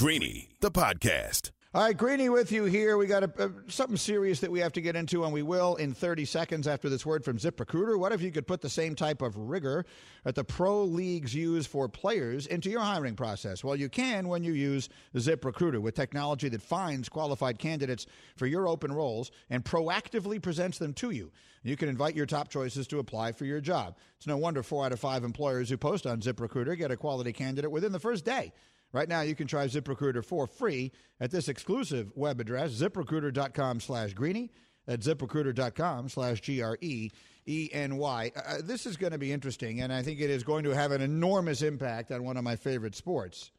Greeny, 0.00 0.48
the 0.60 0.70
podcast. 0.70 1.50
All 1.74 1.82
right, 1.82 1.94
Greeny 1.94 2.30
with 2.30 2.50
you 2.50 2.64
here. 2.64 2.96
We 2.96 3.06
got 3.06 3.22
a, 3.22 3.30
a, 3.44 3.50
something 3.70 3.98
serious 3.98 4.40
that 4.40 4.50
we 4.50 4.58
have 4.60 4.72
to 4.72 4.80
get 4.80 4.96
into, 4.96 5.24
and 5.24 5.32
we 5.34 5.42
will 5.42 5.76
in 5.76 5.92
30 5.92 6.24
seconds 6.24 6.66
after 6.66 6.88
this 6.88 7.04
word 7.04 7.22
from 7.22 7.36
ZipRecruiter. 7.36 7.98
What 7.98 8.10
if 8.12 8.22
you 8.22 8.32
could 8.32 8.46
put 8.46 8.62
the 8.62 8.70
same 8.70 8.94
type 8.94 9.20
of 9.20 9.36
rigor 9.36 9.84
that 10.24 10.36
the 10.36 10.42
pro 10.42 10.84
leagues 10.84 11.34
use 11.34 11.66
for 11.66 11.86
players 11.86 12.46
into 12.46 12.70
your 12.70 12.80
hiring 12.80 13.14
process? 13.14 13.62
Well, 13.62 13.76
you 13.76 13.90
can 13.90 14.26
when 14.28 14.42
you 14.42 14.54
use 14.54 14.88
ZipRecruiter 15.14 15.82
with 15.82 15.96
technology 15.96 16.48
that 16.48 16.62
finds 16.62 17.10
qualified 17.10 17.58
candidates 17.58 18.06
for 18.36 18.46
your 18.46 18.68
open 18.68 18.94
roles 18.94 19.30
and 19.50 19.62
proactively 19.62 20.40
presents 20.40 20.78
them 20.78 20.94
to 20.94 21.10
you. 21.10 21.30
You 21.62 21.76
can 21.76 21.90
invite 21.90 22.16
your 22.16 22.24
top 22.24 22.48
choices 22.48 22.86
to 22.86 23.00
apply 23.00 23.32
for 23.32 23.44
your 23.44 23.60
job. 23.60 23.98
It's 24.16 24.26
no 24.26 24.38
wonder 24.38 24.62
four 24.62 24.86
out 24.86 24.92
of 24.92 25.00
five 25.00 25.24
employers 25.24 25.68
who 25.68 25.76
post 25.76 26.06
on 26.06 26.22
ZipRecruiter 26.22 26.78
get 26.78 26.90
a 26.90 26.96
quality 26.96 27.34
candidate 27.34 27.70
within 27.70 27.92
the 27.92 28.00
first 28.00 28.24
day. 28.24 28.54
Right 28.92 29.08
now, 29.08 29.20
you 29.20 29.34
can 29.34 29.46
try 29.46 29.66
ZipRecruiter 29.66 30.24
for 30.24 30.46
free 30.46 30.92
at 31.20 31.30
this 31.30 31.48
exclusive 31.48 32.12
web 32.16 32.40
address, 32.40 32.72
ziprecruiter.com 32.72 33.80
slash 33.80 34.14
greeny. 34.14 34.50
At 34.88 35.00
ziprecruiter.com 35.00 36.08
slash 36.08 36.40
G 36.40 36.62
R 36.62 36.76
E 36.80 37.10
E 37.46 37.70
N 37.72 37.96
Y. 37.96 38.32
Uh, 38.34 38.56
this 38.64 38.86
is 38.86 38.96
going 38.96 39.12
to 39.12 39.18
be 39.18 39.30
interesting, 39.30 39.82
and 39.82 39.92
I 39.92 40.02
think 40.02 40.20
it 40.20 40.30
is 40.30 40.42
going 40.42 40.64
to 40.64 40.70
have 40.70 40.90
an 40.90 41.00
enormous 41.00 41.62
impact 41.62 42.10
on 42.10 42.24
one 42.24 42.36
of 42.36 42.42
my 42.42 42.56
favorite 42.56 42.96
sports. 42.96 43.52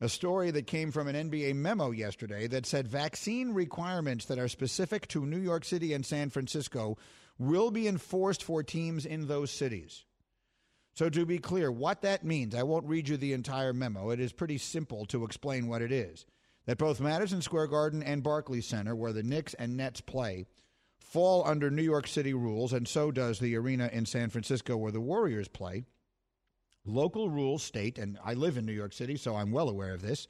A 0.00 0.08
story 0.08 0.52
that 0.52 0.68
came 0.68 0.92
from 0.92 1.08
an 1.08 1.30
NBA 1.30 1.56
memo 1.56 1.90
yesterday 1.90 2.46
that 2.48 2.66
said 2.66 2.86
vaccine 2.86 3.52
requirements 3.52 4.26
that 4.26 4.38
are 4.38 4.46
specific 4.46 5.08
to 5.08 5.26
New 5.26 5.40
York 5.40 5.64
City 5.64 5.92
and 5.92 6.06
San 6.06 6.30
Francisco 6.30 6.96
will 7.36 7.72
be 7.72 7.88
enforced 7.88 8.44
for 8.44 8.62
teams 8.62 9.06
in 9.06 9.26
those 9.26 9.50
cities. 9.50 10.04
So, 10.98 11.08
to 11.08 11.24
be 11.24 11.38
clear, 11.38 11.70
what 11.70 12.02
that 12.02 12.24
means, 12.24 12.56
I 12.56 12.64
won't 12.64 12.88
read 12.88 13.08
you 13.08 13.16
the 13.16 13.32
entire 13.32 13.72
memo. 13.72 14.10
It 14.10 14.18
is 14.18 14.32
pretty 14.32 14.58
simple 14.58 15.06
to 15.06 15.22
explain 15.22 15.68
what 15.68 15.80
it 15.80 15.92
is. 15.92 16.26
That 16.66 16.78
both 16.78 16.98
Madison 16.98 17.40
Square 17.40 17.68
Garden 17.68 18.02
and 18.02 18.20
Barclays 18.20 18.66
Center, 18.66 18.96
where 18.96 19.12
the 19.12 19.22
Knicks 19.22 19.54
and 19.54 19.76
Nets 19.76 20.00
play, 20.00 20.46
fall 20.98 21.46
under 21.46 21.70
New 21.70 21.84
York 21.84 22.08
City 22.08 22.34
rules, 22.34 22.72
and 22.72 22.88
so 22.88 23.12
does 23.12 23.38
the 23.38 23.54
arena 23.54 23.88
in 23.92 24.06
San 24.06 24.28
Francisco 24.28 24.76
where 24.76 24.90
the 24.90 25.00
Warriors 25.00 25.46
play. 25.46 25.84
Local 26.84 27.30
rules 27.30 27.62
state, 27.62 27.96
and 27.96 28.18
I 28.24 28.34
live 28.34 28.56
in 28.56 28.66
New 28.66 28.72
York 28.72 28.92
City, 28.92 29.16
so 29.16 29.36
I'm 29.36 29.52
well 29.52 29.68
aware 29.68 29.94
of 29.94 30.02
this, 30.02 30.26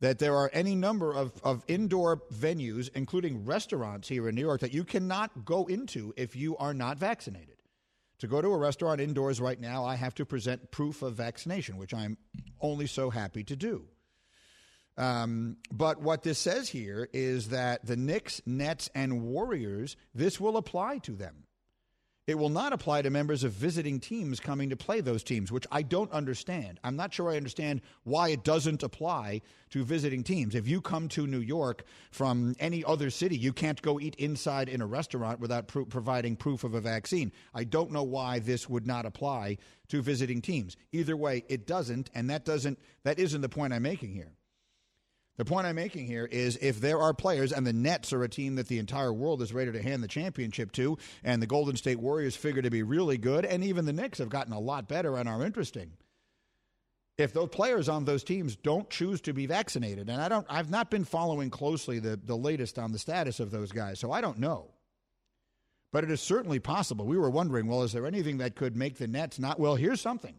that 0.00 0.18
there 0.18 0.34
are 0.34 0.50
any 0.52 0.74
number 0.74 1.12
of, 1.12 1.40
of 1.44 1.62
indoor 1.68 2.22
venues, 2.34 2.90
including 2.96 3.44
restaurants 3.44 4.08
here 4.08 4.28
in 4.28 4.34
New 4.34 4.40
York, 4.40 4.62
that 4.62 4.74
you 4.74 4.82
cannot 4.82 5.44
go 5.44 5.66
into 5.66 6.12
if 6.16 6.34
you 6.34 6.56
are 6.56 6.74
not 6.74 6.98
vaccinated. 6.98 7.61
To 8.22 8.28
go 8.28 8.40
to 8.40 8.52
a 8.52 8.56
restaurant 8.56 9.00
indoors 9.00 9.40
right 9.40 9.60
now, 9.60 9.84
I 9.84 9.96
have 9.96 10.14
to 10.14 10.24
present 10.24 10.70
proof 10.70 11.02
of 11.02 11.14
vaccination, 11.14 11.76
which 11.76 11.92
I'm 11.92 12.16
only 12.60 12.86
so 12.86 13.10
happy 13.10 13.42
to 13.42 13.56
do. 13.56 13.88
Um, 14.96 15.56
but 15.72 16.00
what 16.00 16.22
this 16.22 16.38
says 16.38 16.68
here 16.68 17.08
is 17.12 17.48
that 17.48 17.84
the 17.84 17.96
Knicks, 17.96 18.40
Nets, 18.46 18.88
and 18.94 19.24
Warriors, 19.24 19.96
this 20.14 20.38
will 20.38 20.56
apply 20.56 20.98
to 20.98 21.16
them. 21.16 21.48
It 22.28 22.38
will 22.38 22.50
not 22.50 22.72
apply 22.72 23.02
to 23.02 23.10
members 23.10 23.42
of 23.42 23.50
visiting 23.50 23.98
teams 23.98 24.38
coming 24.38 24.70
to 24.70 24.76
play 24.76 25.00
those 25.00 25.24
teams, 25.24 25.50
which 25.50 25.66
I 25.72 25.82
don't 25.82 26.12
understand. 26.12 26.78
I'm 26.84 26.94
not 26.94 27.12
sure 27.12 27.28
I 27.30 27.36
understand 27.36 27.80
why 28.04 28.28
it 28.28 28.44
doesn't 28.44 28.84
apply 28.84 29.40
to 29.70 29.82
visiting 29.84 30.22
teams. 30.22 30.54
If 30.54 30.68
you 30.68 30.80
come 30.80 31.08
to 31.08 31.26
New 31.26 31.40
York 31.40 31.84
from 32.12 32.54
any 32.60 32.84
other 32.84 33.10
city, 33.10 33.36
you 33.36 33.52
can't 33.52 33.82
go 33.82 33.98
eat 33.98 34.14
inside 34.16 34.68
in 34.68 34.80
a 34.80 34.86
restaurant 34.86 35.40
without 35.40 35.66
pro- 35.66 35.84
providing 35.84 36.36
proof 36.36 36.62
of 36.62 36.74
a 36.74 36.80
vaccine. 36.80 37.32
I 37.54 37.64
don't 37.64 37.90
know 37.90 38.04
why 38.04 38.38
this 38.38 38.68
would 38.68 38.86
not 38.86 39.04
apply 39.04 39.58
to 39.88 40.00
visiting 40.00 40.40
teams. 40.40 40.76
Either 40.92 41.16
way, 41.16 41.44
it 41.48 41.66
doesn't, 41.66 42.08
and 42.14 42.30
that 42.30 42.44
doesn't 42.44 42.78
that 43.02 43.18
isn't 43.18 43.40
the 43.40 43.48
point 43.48 43.72
I'm 43.72 43.82
making 43.82 44.14
here. 44.14 44.32
The 45.38 45.46
point 45.46 45.66
I'm 45.66 45.76
making 45.76 46.06
here 46.06 46.26
is 46.30 46.58
if 46.60 46.80
there 46.80 47.00
are 47.00 47.14
players, 47.14 47.52
and 47.52 47.66
the 47.66 47.72
Nets 47.72 48.12
are 48.12 48.22
a 48.22 48.28
team 48.28 48.56
that 48.56 48.68
the 48.68 48.78
entire 48.78 49.12
world 49.12 49.40
is 49.40 49.54
ready 49.54 49.72
to 49.72 49.82
hand 49.82 50.02
the 50.02 50.08
championship 50.08 50.72
to, 50.72 50.98
and 51.24 51.40
the 51.40 51.46
Golden 51.46 51.76
State 51.76 51.98
Warriors 51.98 52.36
figure 52.36 52.60
to 52.60 52.70
be 52.70 52.82
really 52.82 53.16
good, 53.16 53.46
and 53.46 53.64
even 53.64 53.86
the 53.86 53.94
Knicks 53.94 54.18
have 54.18 54.28
gotten 54.28 54.52
a 54.52 54.60
lot 54.60 54.88
better 54.88 55.16
and 55.16 55.28
are 55.28 55.42
interesting. 55.42 55.92
If 57.16 57.32
those 57.32 57.48
players 57.48 57.88
on 57.88 58.04
those 58.04 58.24
teams 58.24 58.56
don't 58.56 58.90
choose 58.90 59.22
to 59.22 59.32
be 59.32 59.46
vaccinated, 59.46 60.10
and 60.10 60.20
I 60.20 60.28
don't, 60.28 60.46
I've 60.50 60.70
not 60.70 60.90
been 60.90 61.04
following 61.04 61.48
closely 61.48 61.98
the, 61.98 62.20
the 62.22 62.36
latest 62.36 62.78
on 62.78 62.92
the 62.92 62.98
status 62.98 63.40
of 63.40 63.50
those 63.50 63.72
guys, 63.72 63.98
so 63.98 64.12
I 64.12 64.20
don't 64.20 64.38
know. 64.38 64.70
But 65.92 66.04
it 66.04 66.10
is 66.10 66.20
certainly 66.20 66.58
possible. 66.58 67.06
We 67.06 67.18
were 67.18 67.30
wondering, 67.30 67.68
well, 67.68 67.82
is 67.82 67.92
there 67.92 68.06
anything 68.06 68.38
that 68.38 68.54
could 68.54 68.76
make 68.76 68.96
the 68.96 69.06
Nets 69.06 69.38
not? 69.38 69.58
Well, 69.58 69.76
here's 69.76 70.00
something. 70.00 70.34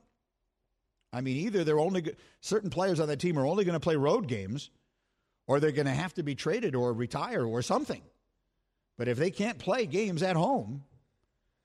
I 1.12 1.22
mean, 1.22 1.38
either 1.38 1.64
they're 1.64 1.80
only 1.80 2.16
certain 2.42 2.70
players 2.72 3.00
on 3.00 3.08
that 3.08 3.20
team 3.20 3.38
are 3.38 3.46
only 3.46 3.66
going 3.66 3.74
to 3.74 3.80
play 3.80 3.96
road 3.96 4.28
games 4.28 4.72
or 5.48 5.60
they're 5.60 5.72
going 5.72 5.88
to 5.88 5.92
have 5.92 6.14
to 6.16 6.24
be 6.24 6.36
traded 6.36 6.76
or 6.76 6.94
retire 6.94 7.46
or 7.46 7.62
something. 7.62 8.02
But 8.98 9.08
if 9.08 9.18
they 9.18 9.32
can't 9.32 9.58
play 9.58 9.86
games 9.86 10.24
at 10.24 10.36
home, 10.36 10.84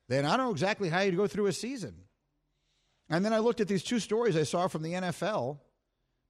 then 0.08 0.24
I 0.24 0.36
don't 0.36 0.46
know 0.46 0.52
exactly 0.52 0.88
how 0.88 1.00
you 1.00 1.12
go 1.12 1.26
through 1.26 1.46
a 1.46 1.52
season. 1.52 1.94
And 3.10 3.24
then 3.24 3.32
I 3.32 3.38
looked 3.38 3.60
at 3.60 3.68
these 3.68 3.82
two 3.82 3.98
stories 3.98 4.36
I 4.36 4.42
saw 4.42 4.68
from 4.68 4.82
the 4.82 4.92
NFL. 4.92 5.58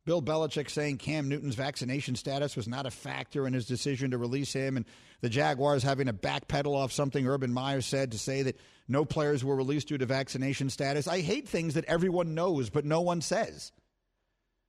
Bill 0.05 0.23
Belichick 0.23 0.71
saying 0.71 0.97
Cam 0.99 1.29
Newton's 1.29 1.55
vaccination 1.55 2.17
status 2.17 2.57
was 2.57 2.67
not 2.67 2.87
a 2.87 2.91
factor 2.91 3.47
in 3.47 3.53
his 3.53 3.67
decision 3.67 4.13
to 4.13 4.19
release 4.19 4.53
him, 4.53 4.79
and 4.79 4.87
the 5.21 5.29
Jaguars 5.29 5.83
having 5.83 6.07
to 6.07 6.15
backpedal 6.15 6.75
off 6.75 6.93
something 6.93 7.27
Urban 7.27 7.53
Meyer 7.53 7.83
said 7.83 8.13
to 8.13 8.19
say 8.19 8.43
that 8.43 8.59
no 8.89 9.05
players 9.05 9.45
were 9.45 9.55
released 9.55 9.89
due 9.89 9.99
to 9.99 10.07
vaccination 10.07 10.71
status. 10.71 11.07
I 11.07 11.21
hate 11.21 11.47
things 11.47 11.75
that 11.75 11.85
everyone 11.85 12.35
knows, 12.35 12.71
but 12.71 12.87
no 12.87 13.03
one 13.03 13.21
says. 13.21 13.71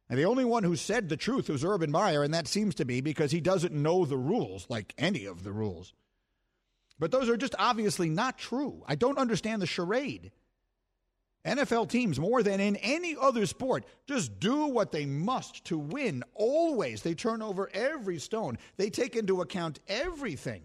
And 0.09 0.17
the 0.17 0.25
only 0.25 0.45
one 0.45 0.63
who 0.63 0.75
said 0.75 1.07
the 1.07 1.17
truth 1.17 1.49
was 1.49 1.63
Urban 1.63 1.91
Meyer, 1.91 2.23
and 2.23 2.33
that 2.33 2.47
seems 2.47 2.73
to 2.75 2.85
be 2.85 2.99
because 2.99 3.31
he 3.31 3.41
doesn't 3.41 3.73
know 3.73 4.05
the 4.05 4.17
rules, 4.17 4.65
like 4.67 4.93
any 4.97 5.25
of 5.25 5.43
the 5.43 5.51
rules. 5.51 5.93
But 6.97 7.11
those 7.11 7.29
are 7.29 7.37
just 7.37 7.55
obviously 7.59 8.09
not 8.09 8.37
true. 8.37 8.83
I 8.87 8.95
don't 8.95 9.19
understand 9.19 9.61
the 9.61 9.67
charade. 9.67 10.31
NFL 11.45 11.89
teams, 11.89 12.19
more 12.19 12.43
than 12.43 12.59
in 12.59 12.75
any 12.77 13.15
other 13.19 13.45
sport, 13.45 13.85
just 14.07 14.39
do 14.39 14.65
what 14.65 14.91
they 14.91 15.05
must 15.05 15.63
to 15.65 15.77
win. 15.77 16.23
Always. 16.33 17.01
They 17.01 17.13
turn 17.13 17.41
over 17.41 17.69
every 17.73 18.19
stone, 18.19 18.57
they 18.77 18.89
take 18.89 19.15
into 19.15 19.41
account 19.41 19.79
everything. 19.87 20.63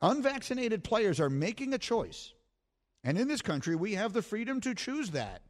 Unvaccinated 0.00 0.84
players 0.84 1.20
are 1.20 1.30
making 1.30 1.72
a 1.72 1.78
choice. 1.78 2.32
And 3.04 3.18
in 3.18 3.28
this 3.28 3.42
country, 3.42 3.76
we 3.76 3.94
have 3.94 4.12
the 4.12 4.22
freedom 4.22 4.60
to 4.60 4.74
choose 4.74 5.10
that. 5.10 5.42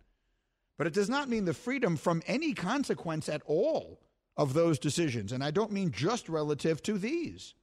But 0.82 0.88
it 0.88 0.94
does 0.94 1.08
not 1.08 1.28
mean 1.28 1.44
the 1.44 1.54
freedom 1.54 1.96
from 1.96 2.24
any 2.26 2.54
consequence 2.54 3.28
at 3.28 3.40
all 3.46 4.00
of 4.36 4.52
those 4.52 4.80
decisions. 4.80 5.30
And 5.30 5.44
I 5.44 5.52
don't 5.52 5.70
mean 5.70 5.92
just 5.92 6.28
relative 6.28 6.82
to 6.82 6.98
these. 6.98 7.54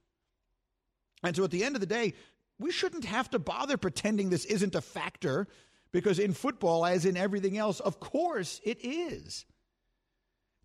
And 1.22 1.36
so 1.36 1.44
at 1.44 1.50
the 1.50 1.62
end 1.62 1.76
of 1.76 1.82
the 1.82 1.86
day, 1.86 2.14
we 2.58 2.72
shouldn't 2.72 3.04
have 3.04 3.28
to 3.32 3.38
bother 3.38 3.76
pretending 3.76 4.30
this 4.30 4.46
isn't 4.46 4.74
a 4.74 4.80
factor 4.80 5.48
because 5.92 6.18
in 6.18 6.32
football, 6.32 6.86
as 6.86 7.04
in 7.04 7.18
everything 7.18 7.58
else, 7.58 7.78
of 7.80 8.00
course 8.00 8.58
it 8.64 8.82
is. 8.82 9.44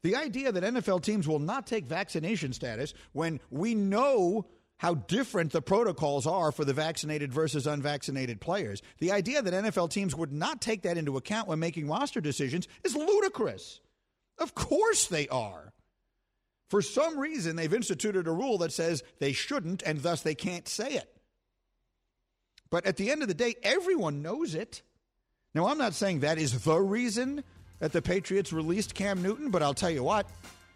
The 0.03 0.16
idea 0.16 0.53
that 0.53 0.64
NFL 0.64 1.03
teams 1.03 1.28
will 1.28 1.39
not 1.39 1.68
take 1.68 1.86
vaccination 1.86 2.53
status 2.53 2.93
when 3.12 3.41
we 3.49 3.76
know 3.76 4.45
how 4.78 4.95
different 4.95 5.51
the 5.51 5.61
protocols 5.61 6.28
are 6.28 6.51
for 6.51 6.65
the 6.65 6.73
vaccinated 6.73 7.34
versus 7.34 7.65
unvaccinated 7.65 8.41
players. 8.41 8.82
The 8.99 9.11
idea 9.11 9.41
that 9.41 9.53
NFL 9.53 9.89
teams 9.89 10.15
would 10.15 10.34
not 10.34 10.61
take 10.61 10.82
that 10.82 10.97
into 10.97 11.17
account 11.17 11.47
when 11.47 11.59
making 11.59 11.88
roster 11.88 12.19
decisions 12.19 12.67
is 12.84 12.95
ludicrous. 12.95 13.80
Of 14.38 14.53
course 14.53 15.07
they 15.07 15.28
are. 15.30 15.71
For 16.69 16.82
some 16.82 17.17
reason, 17.17 17.55
they've 17.55 17.73
instituted 17.73 18.28
a 18.28 18.32
rule 18.32 18.57
that 18.57 18.73
says 18.73 19.03
they 19.19 19.32
shouldn't, 19.32 19.84
and 19.84 20.01
thus 20.01 20.21
they 20.21 20.36
can't 20.36 20.67
say 20.67 20.93
it. 20.93 21.09
But 22.69 22.86
at 22.86 22.97
the 22.97 23.11
end 23.11 23.21
of 23.21 23.28
the 23.28 23.34
day, 23.34 23.55
everyone 23.63 24.21
knows 24.21 24.55
it. 24.55 24.82
Now, 25.53 25.67
I'm 25.67 25.78
not 25.78 25.93
saying 25.93 26.19
that 26.19 26.38
is 26.38 26.63
the 26.63 26.80
reason 26.82 27.43
that 27.80 27.93
the 27.93 28.01
Patriots 28.01 28.51
released 28.51 28.95
Cam 28.95 29.21
Newton, 29.21 29.51
but 29.51 29.61
I'll 29.63 29.73
tell 29.73 29.89
you 29.91 30.03
what, 30.03 30.28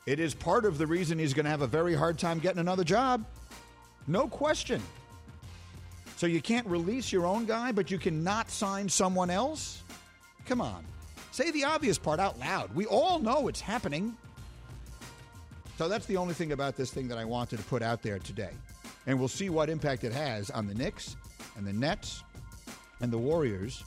it 0.06 0.20
is 0.20 0.34
part 0.34 0.64
of 0.64 0.78
the 0.78 0.88
reason 0.88 1.20
he's 1.20 1.34
going 1.34 1.46
to 1.46 1.50
have 1.50 1.62
a 1.62 1.68
very 1.68 1.96
hard 1.96 2.18
time 2.18 2.40
getting 2.40 2.60
another 2.60 2.84
job. 2.84 3.26
No 4.08 4.28
question. 4.28 4.82
So 6.18 6.28
you 6.28 6.42
can't 6.42 6.68
release 6.68 7.12
your 7.12 7.26
own 7.26 7.46
guy, 7.46 7.72
but 7.72 7.90
you 7.90 7.98
cannot 7.98 8.52
sign 8.52 8.90
someone 8.90 9.30
else? 9.30 9.84
Come 10.46 10.62
on. 10.62 10.84
Say 11.32 11.52
the 11.52 11.64
obvious 11.64 11.98
part 11.98 12.20
out 12.20 12.40
loud. 12.40 12.76
We 12.76 12.86
all 12.86 13.20
know 13.20 13.48
it's 13.48 13.62
happening. 13.62 14.18
So 15.78 15.88
that's 15.88 16.06
the 16.08 16.18
only 16.18 16.34
thing 16.34 16.52
about 16.52 16.76
this 16.76 16.92
thing 16.92 17.08
that 17.08 17.18
I 17.18 17.24
wanted 17.24 17.60
to 17.60 17.66
put 17.66 17.82
out 17.82 18.02
there 18.02 18.20
today. 18.20 18.52
And 19.08 19.18
we'll 19.18 19.30
see 19.30 19.50
what 19.50 19.70
impact 19.70 20.04
it 20.04 20.12
has 20.12 20.50
on 20.50 20.68
the 20.68 20.74
Knicks 20.74 21.16
and 21.56 21.66
the 21.66 21.72
Nets 21.72 22.24
and 23.00 23.14
the 23.14 23.18
Warriors 23.18 23.84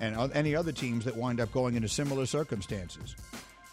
and 0.00 0.32
any 0.32 0.54
other 0.54 0.72
teams 0.72 1.04
that 1.06 1.16
wind 1.16 1.40
up 1.40 1.50
going 1.52 1.74
into 1.74 1.88
similar 1.88 2.26
circumstances. 2.26 3.16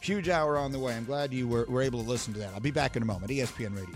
Huge 0.02 0.30
hour 0.30 0.58
on 0.58 0.72
the 0.72 0.80
way. 0.80 0.96
I'm 0.96 1.06
glad 1.06 1.32
you 1.32 1.48
were, 1.48 1.66
were 1.66 1.84
able 1.84 2.02
to 2.02 2.10
listen 2.10 2.34
to 2.34 2.40
that. 2.40 2.54
I'll 2.54 2.60
be 2.60 2.72
back 2.72 2.96
in 2.96 3.04
a 3.04 3.06
moment. 3.06 3.32
ESPN 3.32 3.76
Radio. 3.76 3.96